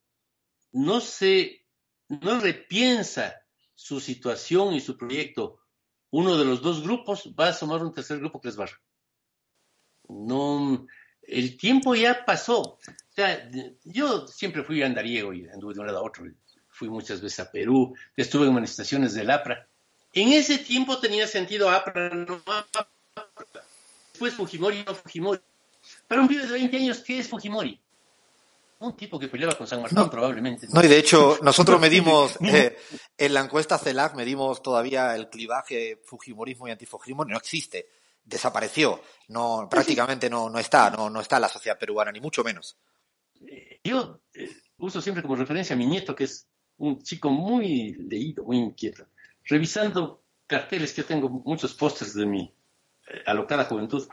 no 0.73 1.01
se 1.01 1.65
no 2.09 2.41
repiensa 2.41 3.35
su 3.75 4.01
situación 4.01 4.75
y 4.75 4.81
su 4.81 4.97
proyecto, 4.97 5.61
uno 6.11 6.37
de 6.37 6.45
los 6.45 6.63
dos 6.63 6.83
grupos 6.83 7.33
va 7.39 7.47
a 7.47 7.51
asomar 7.51 7.83
un 7.83 7.93
tercer 7.93 8.19
grupo 8.19 8.41
que 8.41 8.49
les 8.49 8.57
barra. 8.57 8.81
No, 10.09 10.87
el 11.23 11.57
tiempo 11.57 11.95
ya 11.95 12.25
pasó. 12.25 12.61
O 12.61 12.79
sea, 13.11 13.51
yo 13.85 14.27
siempre 14.29 14.63
fui 14.63 14.83
andariego 14.83 15.33
y 15.33 15.49
anduve 15.49 15.75
de 15.75 15.81
un 15.81 15.87
lado 15.87 15.99
a 15.99 16.03
otro. 16.03 16.25
Fui 16.69 16.89
muchas 16.89 17.21
veces 17.21 17.41
a 17.41 17.51
Perú, 17.51 17.95
estuve 18.17 18.47
en 18.47 18.55
manifestaciones 18.55 19.15
del 19.15 19.31
APRA. 19.31 19.69
En 20.13 20.33
ese 20.33 20.59
tiempo 20.59 20.99
tenía 20.99 21.27
sentido 21.27 21.71
APRA, 21.71 22.11
no 22.11 22.43
APRA. 22.47 22.89
Después 24.13 24.35
Fujimori, 24.35 24.85
no 24.85 24.95
Fujimori. 24.95 25.41
Para 26.07 26.21
un 26.23 26.29
pibe 26.29 26.47
de 26.47 26.53
20 26.53 26.77
años, 26.77 26.99
¿qué 26.99 27.19
es 27.19 27.29
Fujimori? 27.29 27.81
Un 28.79 28.95
tipo 28.95 29.19
que 29.19 29.29
peleaba 29.29 29.57
con 29.57 29.67
San 29.67 29.81
Martín, 29.81 29.97
No. 29.99 30.11
probablemente. 30.11 30.67
No, 30.71 30.85
y 30.85 30.89
de 30.89 30.99
hecho, 30.99 31.39
nosotros 31.43 31.81
medimos, 31.81 32.37
eh, 32.43 32.77
en 33.17 33.35
la 33.35 33.41
encuesta 33.41 33.79
CELAC, 33.79 34.15
medimos 34.15 34.63
todavía 34.63 35.15
el 35.15 35.29
clivaje 35.31 36.01
Fujimorismo 36.05 36.69
y 36.69 36.73
antifujimorismo, 36.73 37.25
no 37.25 37.39
existe, 37.39 37.89
desapareció, 38.23 39.01
no, 39.29 39.67
prácticamente 39.71 40.29
no, 40.29 40.51
no 40.51 40.59
está, 40.59 40.91
no, 40.91 41.09
no 41.09 41.21
está 41.21 41.37
en 41.37 41.43
la 41.43 41.49
sociedad 41.49 41.79
peruana, 41.79 42.13
ni 42.13 42.21
mucho 42.21 42.45
menos. 42.45 42.77
Yo 43.83 44.21
eh, 44.35 44.51
uso 44.79 45.01
siempre 45.01 45.23
como 45.23 45.37
referencia 45.37 45.75
a 45.75 45.79
mi 45.79 45.87
nieto, 45.87 46.15
que 46.15 46.25
es 46.25 46.47
un 46.79 47.03
chico 47.03 47.31
muy 47.31 47.95
leído, 47.95 48.45
muy 48.45 48.59
inquieto. 48.59 49.07
Revisando 49.45 50.23
carteles, 50.47 50.93
que 50.93 51.03
tengo 51.03 51.29
muchos 51.29 51.73
pósters 51.75 52.15
de 52.15 52.27
mi 52.27 52.43
eh, 53.09 53.23
alocada 53.27 53.65
juventud, 53.65 54.07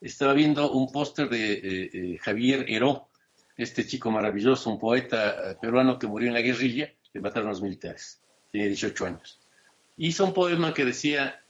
estaba 0.00 0.32
viendo 0.32 0.70
un 0.70 0.90
póster 0.92 1.28
de 1.28 1.52
eh, 1.52 1.90
eh, 1.92 2.18
Javier 2.18 2.66
Heró, 2.68 3.08
este 3.56 3.86
chico 3.86 4.10
maravilloso, 4.10 4.70
un 4.70 4.78
poeta 4.78 5.50
eh, 5.50 5.56
peruano 5.60 5.98
que 5.98 6.06
murió 6.06 6.28
en 6.28 6.34
la 6.34 6.40
guerrilla, 6.40 6.92
le 7.12 7.20
mataron 7.20 7.48
los 7.48 7.62
militares, 7.62 8.20
tenía 8.52 8.68
18 8.68 9.06
años. 9.06 9.40
Hizo 9.96 10.24
un 10.24 10.32
poema 10.32 10.72
que 10.72 10.84
decía, 10.84 11.42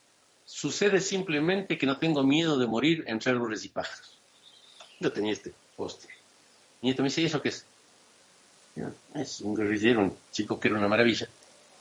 sucede 0.45 1.01
simplemente 1.01 1.77
que 1.77 1.87
no 1.87 1.99
tengo 1.99 2.23
miedo 2.23 2.59
de 2.59 2.67
morir 2.67 3.05
entre 3.07 3.33
árboles 3.33 3.65
y 3.65 3.69
pájaros. 3.69 4.19
Yo 5.01 5.13
tenía 5.13 5.33
este 5.33 5.53
póster. 5.77 6.11
Mi 6.81 6.89
nieto 6.89 7.03
me 7.03 7.09
dice, 7.09 7.21
¿y 7.21 7.27
eso 7.27 7.43
qué 7.43 7.51
es? 7.51 7.67
Es 9.15 9.41
un 9.41 9.55
guerrillero, 9.55 10.01
un 10.01 10.17
chico 10.31 10.59
que 10.59 10.69
era 10.69 10.79
una 10.79 10.89
maravilla, 10.89 11.29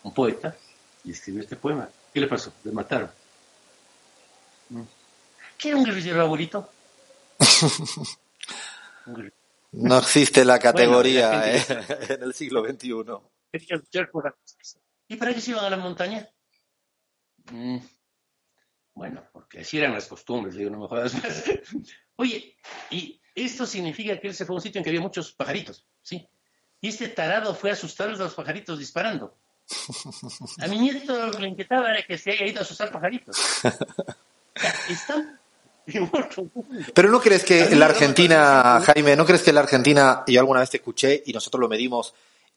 un 0.03 0.13
poeta, 0.13 0.57
y 1.03 1.11
escribió 1.11 1.41
este 1.41 1.55
poema. 1.55 1.89
¿Qué 2.13 2.19
le 2.19 2.27
pasó? 2.27 2.51
Le 2.63 2.71
mataron. 2.71 3.09
Mm. 4.69 4.81
¿Qué 5.57 5.69
era 5.69 5.77
un 5.77 5.83
guerrillero 5.83 6.21
abuelito? 6.21 6.69
No 9.71 9.97
existe 9.99 10.43
la 10.43 10.59
categoría 10.59 11.29
Bueno, 11.29 11.41
la 11.43 11.55
eh, 11.55 11.85
en 12.09 12.23
el 12.23 12.33
siglo 12.33 12.63
XXI. 12.63 12.93
¿Y 15.07 15.15
para 15.15 15.33
qué 15.33 15.41
se 15.41 15.51
iban 15.51 15.65
a 15.65 15.69
la 15.69 15.77
montaña? 15.77 16.27
Mm, 17.51 17.77
Bueno, 18.93 19.23
porque 19.31 19.61
así 19.61 19.77
eran 19.77 19.93
las 19.93 20.07
costumbres, 20.07 20.55
digo, 20.55 20.69
no 20.69 20.79
me 20.79 20.87
jodas 20.87 21.13
más. 21.13 21.43
Oye, 22.17 22.57
y 22.89 23.21
esto 23.35 23.65
significa 23.65 24.19
que 24.19 24.27
él 24.27 24.33
se 24.33 24.45
fue 24.45 24.55
a 24.55 24.57
un 24.57 24.61
sitio 24.61 24.79
en 24.79 24.83
que 24.83 24.89
había 24.89 25.01
muchos 25.01 25.31
pajaritos, 25.33 25.85
¿sí? 26.01 26.27
Y 26.81 26.89
este 26.89 27.07
tarado 27.09 27.53
fue 27.55 27.69
a 27.69 27.73
asustar 27.73 28.09
a 28.09 28.13
los 28.15 28.33
pajaritos 28.33 28.79
disparando. 28.79 29.37
A 30.59 30.67
mi 30.67 30.79
nieto 30.79 31.25
lo 31.27 31.31
que 31.31 31.39
le 31.39 31.49
inquietaba 31.49 31.91
era 31.91 32.05
que 32.05 32.17
se 32.17 32.31
haya 32.31 32.45
ido 32.45 32.59
a 32.59 32.63
asustar 32.63 32.91
pajaritos. 32.91 33.37
O 33.37 33.61
sea, 33.61 34.73
Están. 34.89 35.39
Pero 36.93 37.09
¿no 37.09 37.21
crees 37.21 37.43
que 37.43 37.75
la 37.75 37.85
Argentina, 37.85 38.81
Jaime, 38.81 39.15
no 39.15 39.25
crees 39.25 39.41
que 39.41 39.53
la 39.53 39.61
Argentina, 39.61 40.23
yo 40.27 40.39
alguna 40.39 40.59
vez 40.59 40.69
te 40.69 40.77
escuché 40.77 41.23
y 41.25 41.33
nosotros 41.33 41.61
lo 41.61 41.69
medimos, 41.69 42.13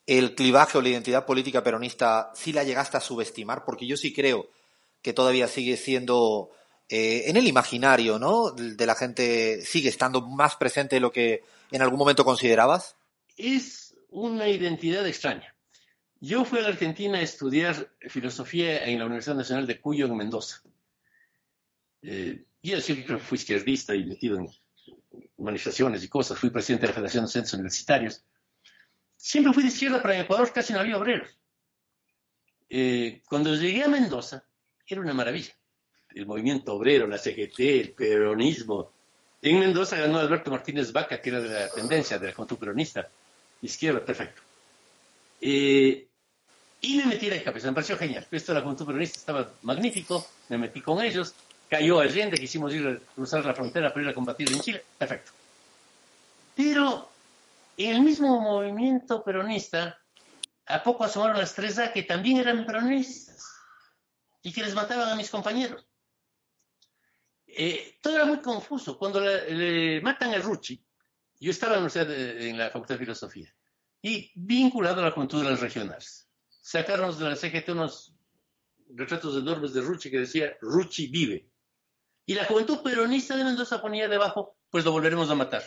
el 0.07 0.35
clivaje 0.35 0.79
o 0.79 0.83
la 0.83 0.89
identidad 0.89 1.25
política 1.25 1.63
peronista 1.63 2.33
sí 2.35 2.53
la 2.53 2.65
llegaste 2.65 2.97
a 2.97 3.01
subestimar? 3.01 3.65
Porque 3.65 3.87
yo 3.87 3.97
sí 3.97 4.13
creo 4.13 4.51
que 5.03 5.13
todavía 5.13 5.47
sigue 5.47 5.77
siendo 5.77 6.51
eh, 6.89 7.25
en 7.27 7.37
el 7.37 7.47
imaginario, 7.47 8.19
¿no? 8.19 8.51
De 8.51 8.87
la 8.87 8.97
gente 8.97 9.65
sigue 9.65 9.89
estando 9.89 10.23
más 10.23 10.57
presente 10.57 10.97
de 10.97 11.01
lo 11.01 11.13
que 11.13 11.45
en 11.71 11.83
algún 11.83 11.99
momento 11.99 12.25
considerabas. 12.25 12.97
es 13.37 13.95
una 14.11 14.49
identidad 14.49 15.07
extraña. 15.07 15.55
Yo 16.21 16.45
fui 16.45 16.59
a 16.59 16.63
la 16.63 16.69
Argentina 16.69 17.19
a 17.19 17.23
estudiar 17.23 17.93
filosofía 18.09 18.85
en 18.85 18.99
la 18.99 19.07
Universidad 19.07 19.37
Nacional 19.37 19.67
de 19.67 19.81
Cuyo, 19.81 20.07
en 20.07 20.17
Mendoza. 20.17 20.63
Eh, 22.03 22.45
yo 22.63 22.81
siempre 22.81 23.19
fui 23.19 23.37
izquierdista 23.37 23.95
y 23.95 24.05
metido 24.05 24.39
en 24.39 24.49
manifestaciones 25.39 26.05
y 26.05 26.09
cosas. 26.09 26.39
Fui 26.39 26.51
presidente 26.51 26.83
de 26.83 26.89
la 26.89 26.95
Federación 26.95 27.25
de 27.25 27.31
Centros 27.31 27.55
Universitarios. 27.55 28.25
Siempre 29.17 29.53
fui 29.53 29.63
de 29.63 29.69
izquierda, 29.69 30.01
pero 30.01 30.15
en 30.15 30.21
Ecuador 30.21 30.53
casi 30.53 30.73
no 30.73 30.81
había 30.81 30.97
obreros. 30.97 31.37
Eh, 32.69 33.23
cuando 33.27 33.55
llegué 33.55 33.83
a 33.83 33.89
Mendoza, 33.89 34.45
era 34.87 35.01
una 35.01 35.15
maravilla. 35.15 35.53
El 36.15 36.27
movimiento 36.27 36.75
obrero, 36.75 37.07
la 37.07 37.19
CGT, 37.19 37.61
el 37.61 37.93
peronismo. 37.93 38.93
En 39.43 39.59
Mendoza 39.59 39.97
ganó 39.97 40.19
Alberto 40.19 40.51
Martínez 40.51 40.93
Vaca, 40.93 41.21
que 41.21 41.31
era 41.31 41.41
de 41.41 41.49
la 41.49 41.69
tendencia 41.71 42.19
de 42.19 42.29
la 42.29 42.35
juventud 42.35 42.59
peronista. 42.59 43.09
Izquierda, 43.63 44.05
perfecto. 44.05 44.43
Eh, 45.41 46.07
y 46.83 46.97
me 46.97 47.07
metí 47.07 47.31
a 47.31 47.35
la 47.35 47.43
cabeza, 47.43 47.69
me 47.69 47.75
pareció 47.75 47.97
genial. 47.97 48.27
Esto 48.31 48.53
de 48.53 48.59
la 48.59 48.65
juventud 48.65 48.87
peronista 48.87 49.19
estaba 49.19 49.51
magnífico, 49.63 50.27
me 50.49 50.59
metí 50.59 50.81
con 50.81 51.03
ellos, 51.03 51.35
cayó 51.71 52.01
Allende, 52.01 52.37
quisimos 52.37 52.75
ir 52.75 52.87
a 52.87 52.99
cruzar 53.15 53.45
la 53.47 53.55
frontera 53.55 53.91
para 53.91 54.03
ir 54.03 54.11
a 54.11 54.15
combatir 54.15 54.53
en 54.53 54.61
Chile, 54.61 54.85
perfecto. 54.99 55.31
Pero 56.55 57.09
el 57.77 58.03
mismo 58.03 58.41
movimiento 58.41 59.23
peronista, 59.25 59.99
a 60.67 60.83
poco 60.83 61.05
asomaron 61.05 61.39
las 61.39 61.55
tres 61.55 61.79
A 61.79 61.93
que 61.93 62.03
también 62.03 62.39
eran 62.39 62.67
peronistas 62.67 63.47
y 64.43 64.53
que 64.53 64.63
les 64.63 64.75
mataban 64.75 65.09
a 65.09 65.17
mis 65.17 65.31
compañeros. 65.31 65.87
Eh, 67.47 67.99
todo 68.03 68.17
era 68.17 68.25
muy 68.25 68.41
confuso. 68.41 68.99
Cuando 68.99 69.21
le 69.21 70.01
matan 70.03 70.35
a 70.35 70.39
Rucci, 70.39 70.85
yo 71.41 71.51
estaba 71.51 71.77
en 71.77 72.59
la 72.59 72.71
Facultad 72.71 72.95
de 72.97 73.05
Filosofía 73.05 73.55
y 74.03 74.31
vinculado 74.35 75.01
a 75.01 75.07
la 75.07 75.11
juventud 75.11 75.43
de 75.43 75.51
las 75.51 75.61
regionales. 75.61 76.29
Sacaron 76.49 77.17
de 77.19 77.25
la 77.25 77.37
CGT 77.37 77.71
unos 77.71 78.15
retratos 78.95 79.37
enormes 79.37 79.73
de 79.73 79.81
Rucci 79.81 80.11
que 80.11 80.21
decía 80.21 80.57
Rucci 80.61 81.09
vive. 81.09 81.50
Y 82.31 82.35
la 82.35 82.45
juventud 82.45 82.79
peronista 82.79 83.37
de 83.37 83.43
Mendoza 83.43 83.83
ponía 83.83 84.07
debajo, 84.07 84.55
pues 84.71 84.85
lo 84.85 84.93
volveremos 84.93 85.29
a 85.31 85.35
matar. 85.35 85.65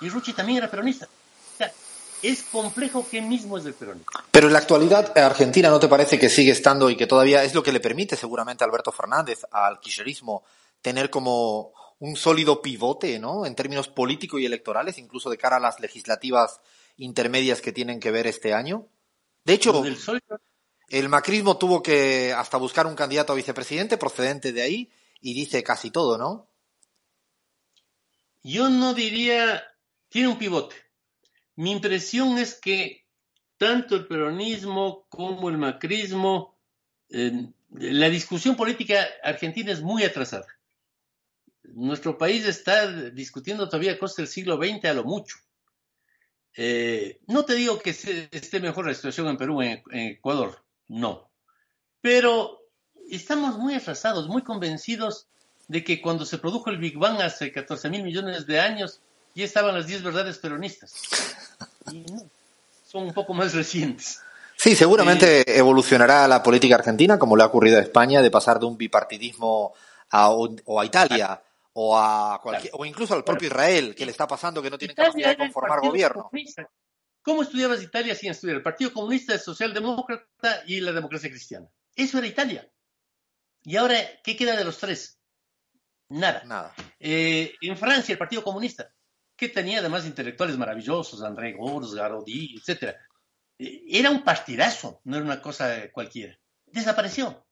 Y 0.00 0.08
Rucci 0.08 0.32
también 0.32 0.56
era 0.56 0.70
peronista. 0.70 1.04
O 1.04 1.58
sea, 1.58 1.70
es 2.22 2.44
complejo 2.44 3.06
que 3.06 3.20
mismo 3.20 3.58
es 3.58 3.64
del 3.64 3.74
peronismo. 3.74 4.06
Pero 4.30 4.46
en 4.46 4.54
la 4.54 4.60
actualidad, 4.60 5.12
Argentina, 5.18 5.68
¿no 5.68 5.78
te 5.78 5.88
parece 5.88 6.18
que 6.18 6.30
sigue 6.30 6.52
estando 6.52 6.88
y 6.88 6.96
que 6.96 7.06
todavía 7.06 7.44
es 7.44 7.54
lo 7.54 7.62
que 7.62 7.72
le 7.72 7.80
permite 7.80 8.16
seguramente 8.16 8.64
a 8.64 8.66
Alberto 8.66 8.90
Fernández, 8.90 9.42
al 9.50 9.80
kirchnerismo, 9.80 10.44
tener 10.80 11.10
como 11.10 11.74
un 11.98 12.16
sólido 12.16 12.62
pivote, 12.62 13.18
¿no? 13.18 13.44
En 13.44 13.54
términos 13.54 13.88
políticos 13.88 14.40
y 14.40 14.46
electorales, 14.46 14.96
incluso 14.96 15.28
de 15.28 15.36
cara 15.36 15.56
a 15.56 15.60
las 15.60 15.78
legislativas 15.78 16.62
intermedias 16.96 17.60
que 17.60 17.72
tienen 17.72 18.00
que 18.00 18.12
ver 18.12 18.26
este 18.26 18.54
año. 18.54 18.86
De 19.44 19.52
hecho, 19.52 19.84
el 20.88 21.08
macrismo 21.10 21.58
tuvo 21.58 21.82
que 21.82 22.32
hasta 22.32 22.56
buscar 22.56 22.86
un 22.86 22.94
candidato 22.94 23.34
a 23.34 23.36
vicepresidente 23.36 23.98
procedente 23.98 24.54
de 24.54 24.62
ahí 24.62 24.90
y 25.22 25.34
dice 25.34 25.62
casi 25.62 25.90
todo, 25.90 26.18
¿no? 26.18 26.48
Yo 28.42 28.68
no 28.68 28.92
diría, 28.92 29.62
tiene 30.08 30.28
un 30.28 30.36
pivote. 30.36 30.74
Mi 31.54 31.70
impresión 31.70 32.38
es 32.38 32.60
que 32.60 33.06
tanto 33.56 33.94
el 33.94 34.08
peronismo 34.08 35.06
como 35.08 35.48
el 35.48 35.58
macrismo, 35.58 36.58
la 37.08 38.08
discusión 38.08 38.56
política 38.56 39.06
argentina 39.22 39.70
es 39.70 39.80
muy 39.80 40.02
atrasada. 40.02 40.46
Nuestro 41.62 42.18
país 42.18 42.44
está 42.44 43.10
discutiendo 43.10 43.68
todavía 43.68 43.98
cosas 43.98 44.16
del 44.16 44.26
siglo 44.26 44.56
XX 44.56 44.86
a 44.86 44.94
lo 44.94 45.04
mucho. 45.04 45.36
Eh, 46.56 47.20
no 47.28 47.44
te 47.44 47.54
digo 47.54 47.78
que 47.78 47.90
esté 47.90 48.60
mejor 48.60 48.88
la 48.88 48.94
situación 48.94 49.28
en 49.28 49.36
Perú, 49.36 49.62
en, 49.62 49.82
en 49.92 50.08
Ecuador, 50.08 50.64
no. 50.88 51.30
Pero 52.00 52.61
estamos 53.16 53.58
muy 53.58 53.74
atrasados, 53.74 54.28
muy 54.28 54.42
convencidos 54.42 55.26
de 55.68 55.84
que 55.84 56.00
cuando 56.00 56.24
se 56.24 56.38
produjo 56.38 56.70
el 56.70 56.78
Big 56.78 56.98
Bang 56.98 57.20
hace 57.20 57.52
14 57.52 57.88
mil 57.90 58.02
millones 58.02 58.46
de 58.46 58.60
años, 58.60 59.00
ya 59.34 59.44
estaban 59.44 59.74
las 59.74 59.86
10 59.86 60.02
verdades 60.02 60.38
peronistas. 60.38 60.94
Y 61.90 62.00
no, 62.00 62.22
son 62.86 63.04
un 63.04 63.12
poco 63.12 63.34
más 63.34 63.54
recientes. 63.54 64.20
Sí, 64.56 64.76
seguramente 64.76 65.40
eh, 65.40 65.58
evolucionará 65.58 66.28
la 66.28 66.42
política 66.42 66.76
argentina, 66.76 67.18
como 67.18 67.36
le 67.36 67.42
ha 67.42 67.46
ocurrido 67.46 67.78
a 67.78 67.82
España, 67.82 68.22
de 68.22 68.30
pasar 68.30 68.60
de 68.60 68.66
un 68.66 68.76
bipartidismo 68.76 69.72
a, 70.10 70.30
o 70.30 70.80
a 70.80 70.84
Italia 70.84 71.40
o 71.74 71.98
a 71.98 72.38
cualquier, 72.42 72.72
o 72.76 72.84
incluso 72.84 73.14
al 73.14 73.24
propio 73.24 73.48
Israel, 73.48 73.94
que 73.94 74.04
le 74.04 74.12
está 74.12 74.26
pasando 74.26 74.62
que 74.62 74.70
no 74.70 74.78
tiene 74.78 74.94
capacidad 74.94 75.30
de 75.30 75.38
conformar 75.38 75.80
gobierno. 75.80 76.30
¿Cómo 77.22 77.42
estudiabas 77.42 77.82
Italia 77.82 78.14
sin 78.14 78.30
estudiar? 78.30 78.56
El 78.56 78.62
Partido 78.62 78.92
Comunista, 78.92 79.32
el 79.32 79.40
Socialdemócrata 79.40 80.62
y 80.66 80.80
la 80.80 80.92
democracia 80.92 81.30
cristiana. 81.30 81.68
Eso 81.94 82.18
era 82.18 82.26
Italia. 82.26 82.68
Y 83.64 83.76
ahora, 83.76 83.96
¿qué 84.24 84.36
queda 84.36 84.56
de 84.56 84.64
los 84.64 84.78
tres? 84.78 85.18
Nada. 86.08 86.42
Nada. 86.44 86.74
Eh, 86.98 87.54
en 87.60 87.76
Francia, 87.76 88.12
el 88.12 88.18
Partido 88.18 88.42
Comunista, 88.42 88.92
que 89.36 89.48
tenía 89.48 89.78
además 89.78 90.04
intelectuales 90.04 90.58
maravillosos, 90.58 91.22
André 91.22 91.52
Gors, 91.52 91.94
Garodi, 91.94 92.56
etc. 92.56 92.96
Eh, 93.58 93.84
era 93.88 94.10
un 94.10 94.24
partidazo, 94.24 95.00
no 95.04 95.16
era 95.16 95.24
una 95.24 95.40
cosa 95.40 95.90
cualquiera. 95.92 96.38
Desapareció. 96.66 97.46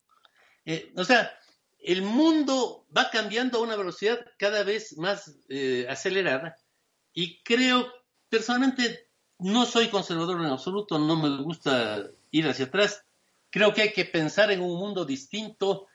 Eh, 0.64 0.92
o 0.96 1.04
sea, 1.04 1.32
el 1.78 2.02
mundo 2.02 2.86
va 2.94 3.10
cambiando 3.10 3.58
a 3.58 3.62
una 3.62 3.76
velocidad 3.76 4.18
cada 4.36 4.62
vez 4.64 4.96
más 4.98 5.34
acelerada 5.88 6.56
y 7.14 7.42
creo, 7.42 7.90
personalmente, 8.28 9.08
no 9.38 9.64
soy 9.64 9.88
conservador 9.88 10.38
en 10.40 10.46
absoluto, 10.46 10.98
no 10.98 11.16
me 11.16 11.42
gusta 11.42 12.10
ir 12.30 12.46
hacia 12.46 12.66
atrás. 12.66 13.04
Creo 13.48 13.72
que 13.72 13.82
hay 13.82 13.92
que 13.92 14.04
pensar 14.04 14.50
en 14.50 14.60
un 14.60 14.78
mundo 14.78 15.06
distinto 15.06 15.88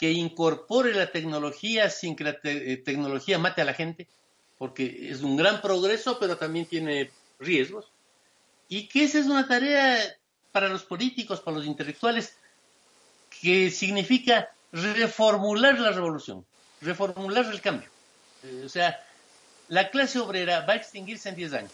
que 0.00 0.10
incorpore 0.10 0.94
la 0.94 1.12
tecnología 1.12 1.90
sin 1.90 2.16
que 2.16 2.24
la 2.24 2.38
eh, 2.42 2.80
tecnología 2.82 3.38
mate 3.38 3.60
a 3.60 3.66
la 3.66 3.74
gente, 3.74 4.06
porque 4.56 5.10
es 5.10 5.20
un 5.20 5.36
gran 5.36 5.60
progreso, 5.60 6.18
pero 6.18 6.38
también 6.38 6.64
tiene 6.64 7.10
riesgos. 7.38 7.84
Y 8.66 8.88
que 8.88 9.04
esa 9.04 9.18
es 9.18 9.26
una 9.26 9.46
tarea 9.46 9.98
para 10.52 10.68
los 10.68 10.84
políticos, 10.84 11.40
para 11.40 11.58
los 11.58 11.66
intelectuales, 11.66 12.32
que 13.42 13.70
significa 13.70 14.48
reformular 14.72 15.78
la 15.78 15.92
revolución, 15.92 16.46
reformular 16.80 17.44
el 17.44 17.60
cambio. 17.60 17.90
Eh, 18.42 18.62
o 18.64 18.70
sea, 18.70 18.98
la 19.68 19.90
clase 19.90 20.18
obrera 20.18 20.64
va 20.64 20.72
a 20.72 20.76
extinguirse 20.76 21.28
en 21.28 21.36
10 21.36 21.52
años. 21.52 21.72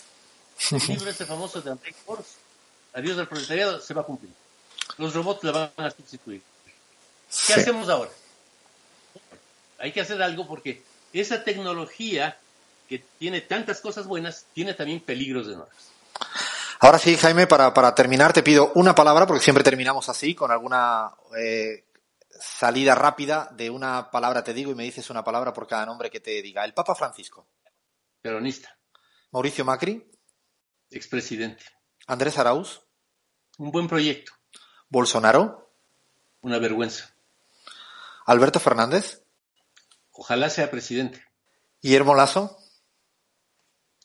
El 0.73 0.89
libro 0.89 1.11
este 1.11 1.27
famoso 1.27 1.63
de 1.63 1.71
André 1.71 1.93
Force, 1.93 2.39
Adiós 2.93 3.19
al 3.19 3.29
proletariado, 3.29 3.81
se 3.81 3.95
va 3.95 4.01
a 4.01 4.05
cumplir. 4.05 4.33
Los 4.99 5.15
robots 5.15 5.45
la 5.45 5.53
van 5.53 5.71
a 5.77 5.91
sustituir. 5.91 6.43
¿Qué 7.47 7.55
hacemos 7.55 7.89
ahora? 7.89 8.11
Hay 9.79 9.93
que 9.93 10.01
hacer 10.01 10.23
algo 10.23 10.47
porque 10.47 10.83
esa 11.13 11.45
tecnología 11.45 12.39
que 12.89 13.05
tiene 13.19 13.41
tantas 13.41 13.81
cosas 13.81 14.07
buenas, 14.07 14.47
tiene 14.53 14.75
también 14.75 15.01
peligros 15.01 15.47
enormes. 15.49 15.91
Ahora 16.81 16.99
sí, 16.99 17.17
Jaime, 17.17 17.47
para, 17.47 17.73
para 17.75 17.95
terminar 17.95 18.33
te 18.33 18.43
pido 18.43 18.73
una 18.75 18.95
palabra, 18.95 19.27
porque 19.27 19.43
siempre 19.43 19.65
terminamos 19.65 20.09
así, 20.09 20.35
con 20.35 20.51
alguna 20.51 21.11
eh, 21.37 21.85
salida 22.41 22.95
rápida 22.95 23.49
de 23.53 23.71
una 23.71 24.11
palabra 24.11 24.45
te 24.45 24.55
digo 24.55 24.71
y 24.71 24.75
me 24.75 24.85
dices 24.85 25.11
una 25.11 25.25
palabra 25.25 25.53
por 25.53 25.67
cada 25.67 25.87
nombre 25.87 26.11
que 26.11 26.21
te 26.21 26.43
diga. 26.43 26.65
El 26.65 26.75
Papa 26.75 26.95
Francisco. 26.95 27.47
Peronista. 28.21 28.77
Mauricio 29.33 29.65
Macri. 29.65 30.07
Expresidente. 30.91 31.65
Andrés 32.07 32.39
Arauz. 32.39 32.83
Un 33.59 33.71
buen 33.71 33.89
proyecto. 33.89 34.33
Bolsonaro. 34.89 35.73
Una 36.43 36.59
vergüenza. 36.59 37.16
Alberto 38.27 38.61
Fernández. 38.61 39.23
Ojalá 40.11 40.51
sea 40.51 40.71
presidente. 40.71 41.25
Guillermo 41.81 42.15
Lazo. 42.15 42.59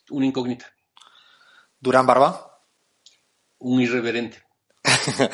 Una 0.09 0.25
incógnita. 0.25 0.71
Durán 1.79 2.05
Barba. 2.05 2.59
Un 3.57 3.81
irreverente. 3.81 4.43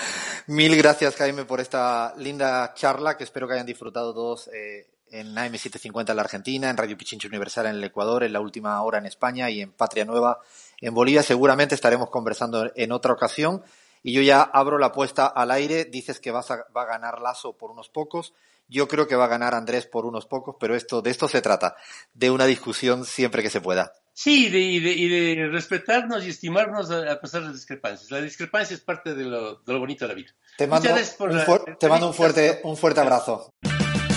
Mil 0.47 0.75
gracias, 0.77 1.15
Jaime, 1.15 1.45
por 1.45 1.59
esta 1.59 2.13
linda 2.17 2.73
charla 2.73 3.17
que 3.17 3.23
espero 3.23 3.47
que 3.47 3.55
hayan 3.55 3.65
disfrutado 3.65 4.13
todos 4.13 4.49
eh, 4.53 4.89
en 5.11 5.35
AM750 5.35 6.09
en 6.09 6.15
la 6.15 6.21
Argentina, 6.21 6.69
en 6.69 6.77
Radio 6.77 6.97
Pichincho 6.97 7.27
Universal 7.27 7.65
en 7.67 7.75
el 7.75 7.83
Ecuador, 7.83 8.23
en 8.23 8.33
la 8.33 8.39
última 8.39 8.81
hora 8.81 8.97
en 8.97 9.05
España 9.05 9.49
y 9.49 9.61
en 9.61 9.71
Patria 9.71 10.05
Nueva 10.05 10.39
en 10.79 10.93
Bolivia. 10.93 11.23
Seguramente 11.23 11.75
estaremos 11.75 12.09
conversando 12.09 12.71
en 12.75 12.91
otra 12.91 13.13
ocasión. 13.13 13.63
Y 14.03 14.13
yo 14.13 14.21
ya 14.21 14.41
abro 14.41 14.77
la 14.77 14.87
apuesta 14.87 15.27
al 15.27 15.51
aire. 15.51 15.85
Dices 15.85 16.19
que 16.19 16.31
vas 16.31 16.51
a, 16.51 16.65
va 16.75 16.83
a 16.83 16.85
ganar 16.85 17.19
Lazo 17.21 17.57
por 17.57 17.71
unos 17.71 17.89
pocos. 17.89 18.33
Yo 18.67 18.87
creo 18.87 19.07
que 19.07 19.15
va 19.15 19.25
a 19.25 19.29
ganar 19.29 19.55
Andrés 19.55 19.85
por 19.85 20.05
unos 20.05 20.25
pocos, 20.25 20.55
pero 20.59 20.75
esto, 20.75 21.01
de 21.01 21.09
esto 21.09 21.27
se 21.27 21.41
trata, 21.41 21.75
de 22.13 22.29
una 22.31 22.45
discusión 22.45 23.05
siempre 23.05 23.41
que 23.41 23.49
se 23.49 23.61
pueda. 23.61 23.93
Sí, 24.13 24.49
de, 24.49 24.59
y, 24.59 24.79
de, 24.79 24.93
y 24.93 25.07
de 25.09 25.47
respetarnos 25.47 26.25
y 26.25 26.29
estimarnos 26.29 26.89
a, 26.89 27.19
pesar 27.21 27.41
de 27.41 27.47
las 27.47 27.55
discrepancias. 27.55 28.09
La 28.09 28.19
discrepancia 28.19 28.73
es 28.73 28.81
parte 28.81 29.13
de 29.13 29.25
lo, 29.25 29.57
de 29.57 29.73
lo 29.73 29.79
bonito 29.79 30.05
de 30.05 30.09
la 30.09 30.15
vida. 30.15 30.31
Te 30.57 30.65
mando, 30.65 30.89
un, 30.89 31.35
la, 31.35 31.77
te 31.79 31.87
mando 31.87 32.07
un, 32.07 32.13
fuerte, 32.15 32.61
un 32.63 32.75
fuerte 32.75 32.99
abrazo. 32.99 33.51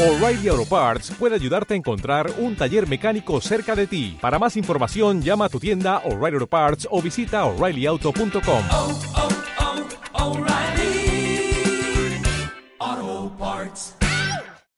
O'Reilly 0.01 0.49
Auto 0.49 0.65
Parts 0.65 1.13
puede 1.19 1.35
ayudarte 1.35 1.75
a 1.75 1.77
encontrar 1.77 2.33
un 2.39 2.57
taller 2.57 2.89
mecánico 2.89 3.39
cerca 3.43 3.77
de 3.77 3.87
ti. 3.87 4.17
Para 4.19 4.39
más 4.39 4.57
información, 4.57 5.21
llama 5.21 5.45
a 5.45 5.49
tu 5.51 5.61
tienda 5.61 5.99
O'Reilly 5.99 6.37
Auto 6.37 6.47
Parts 6.47 6.89
o 6.91 7.03
visita 7.03 7.45
oreillyauto.com. 7.45 9.40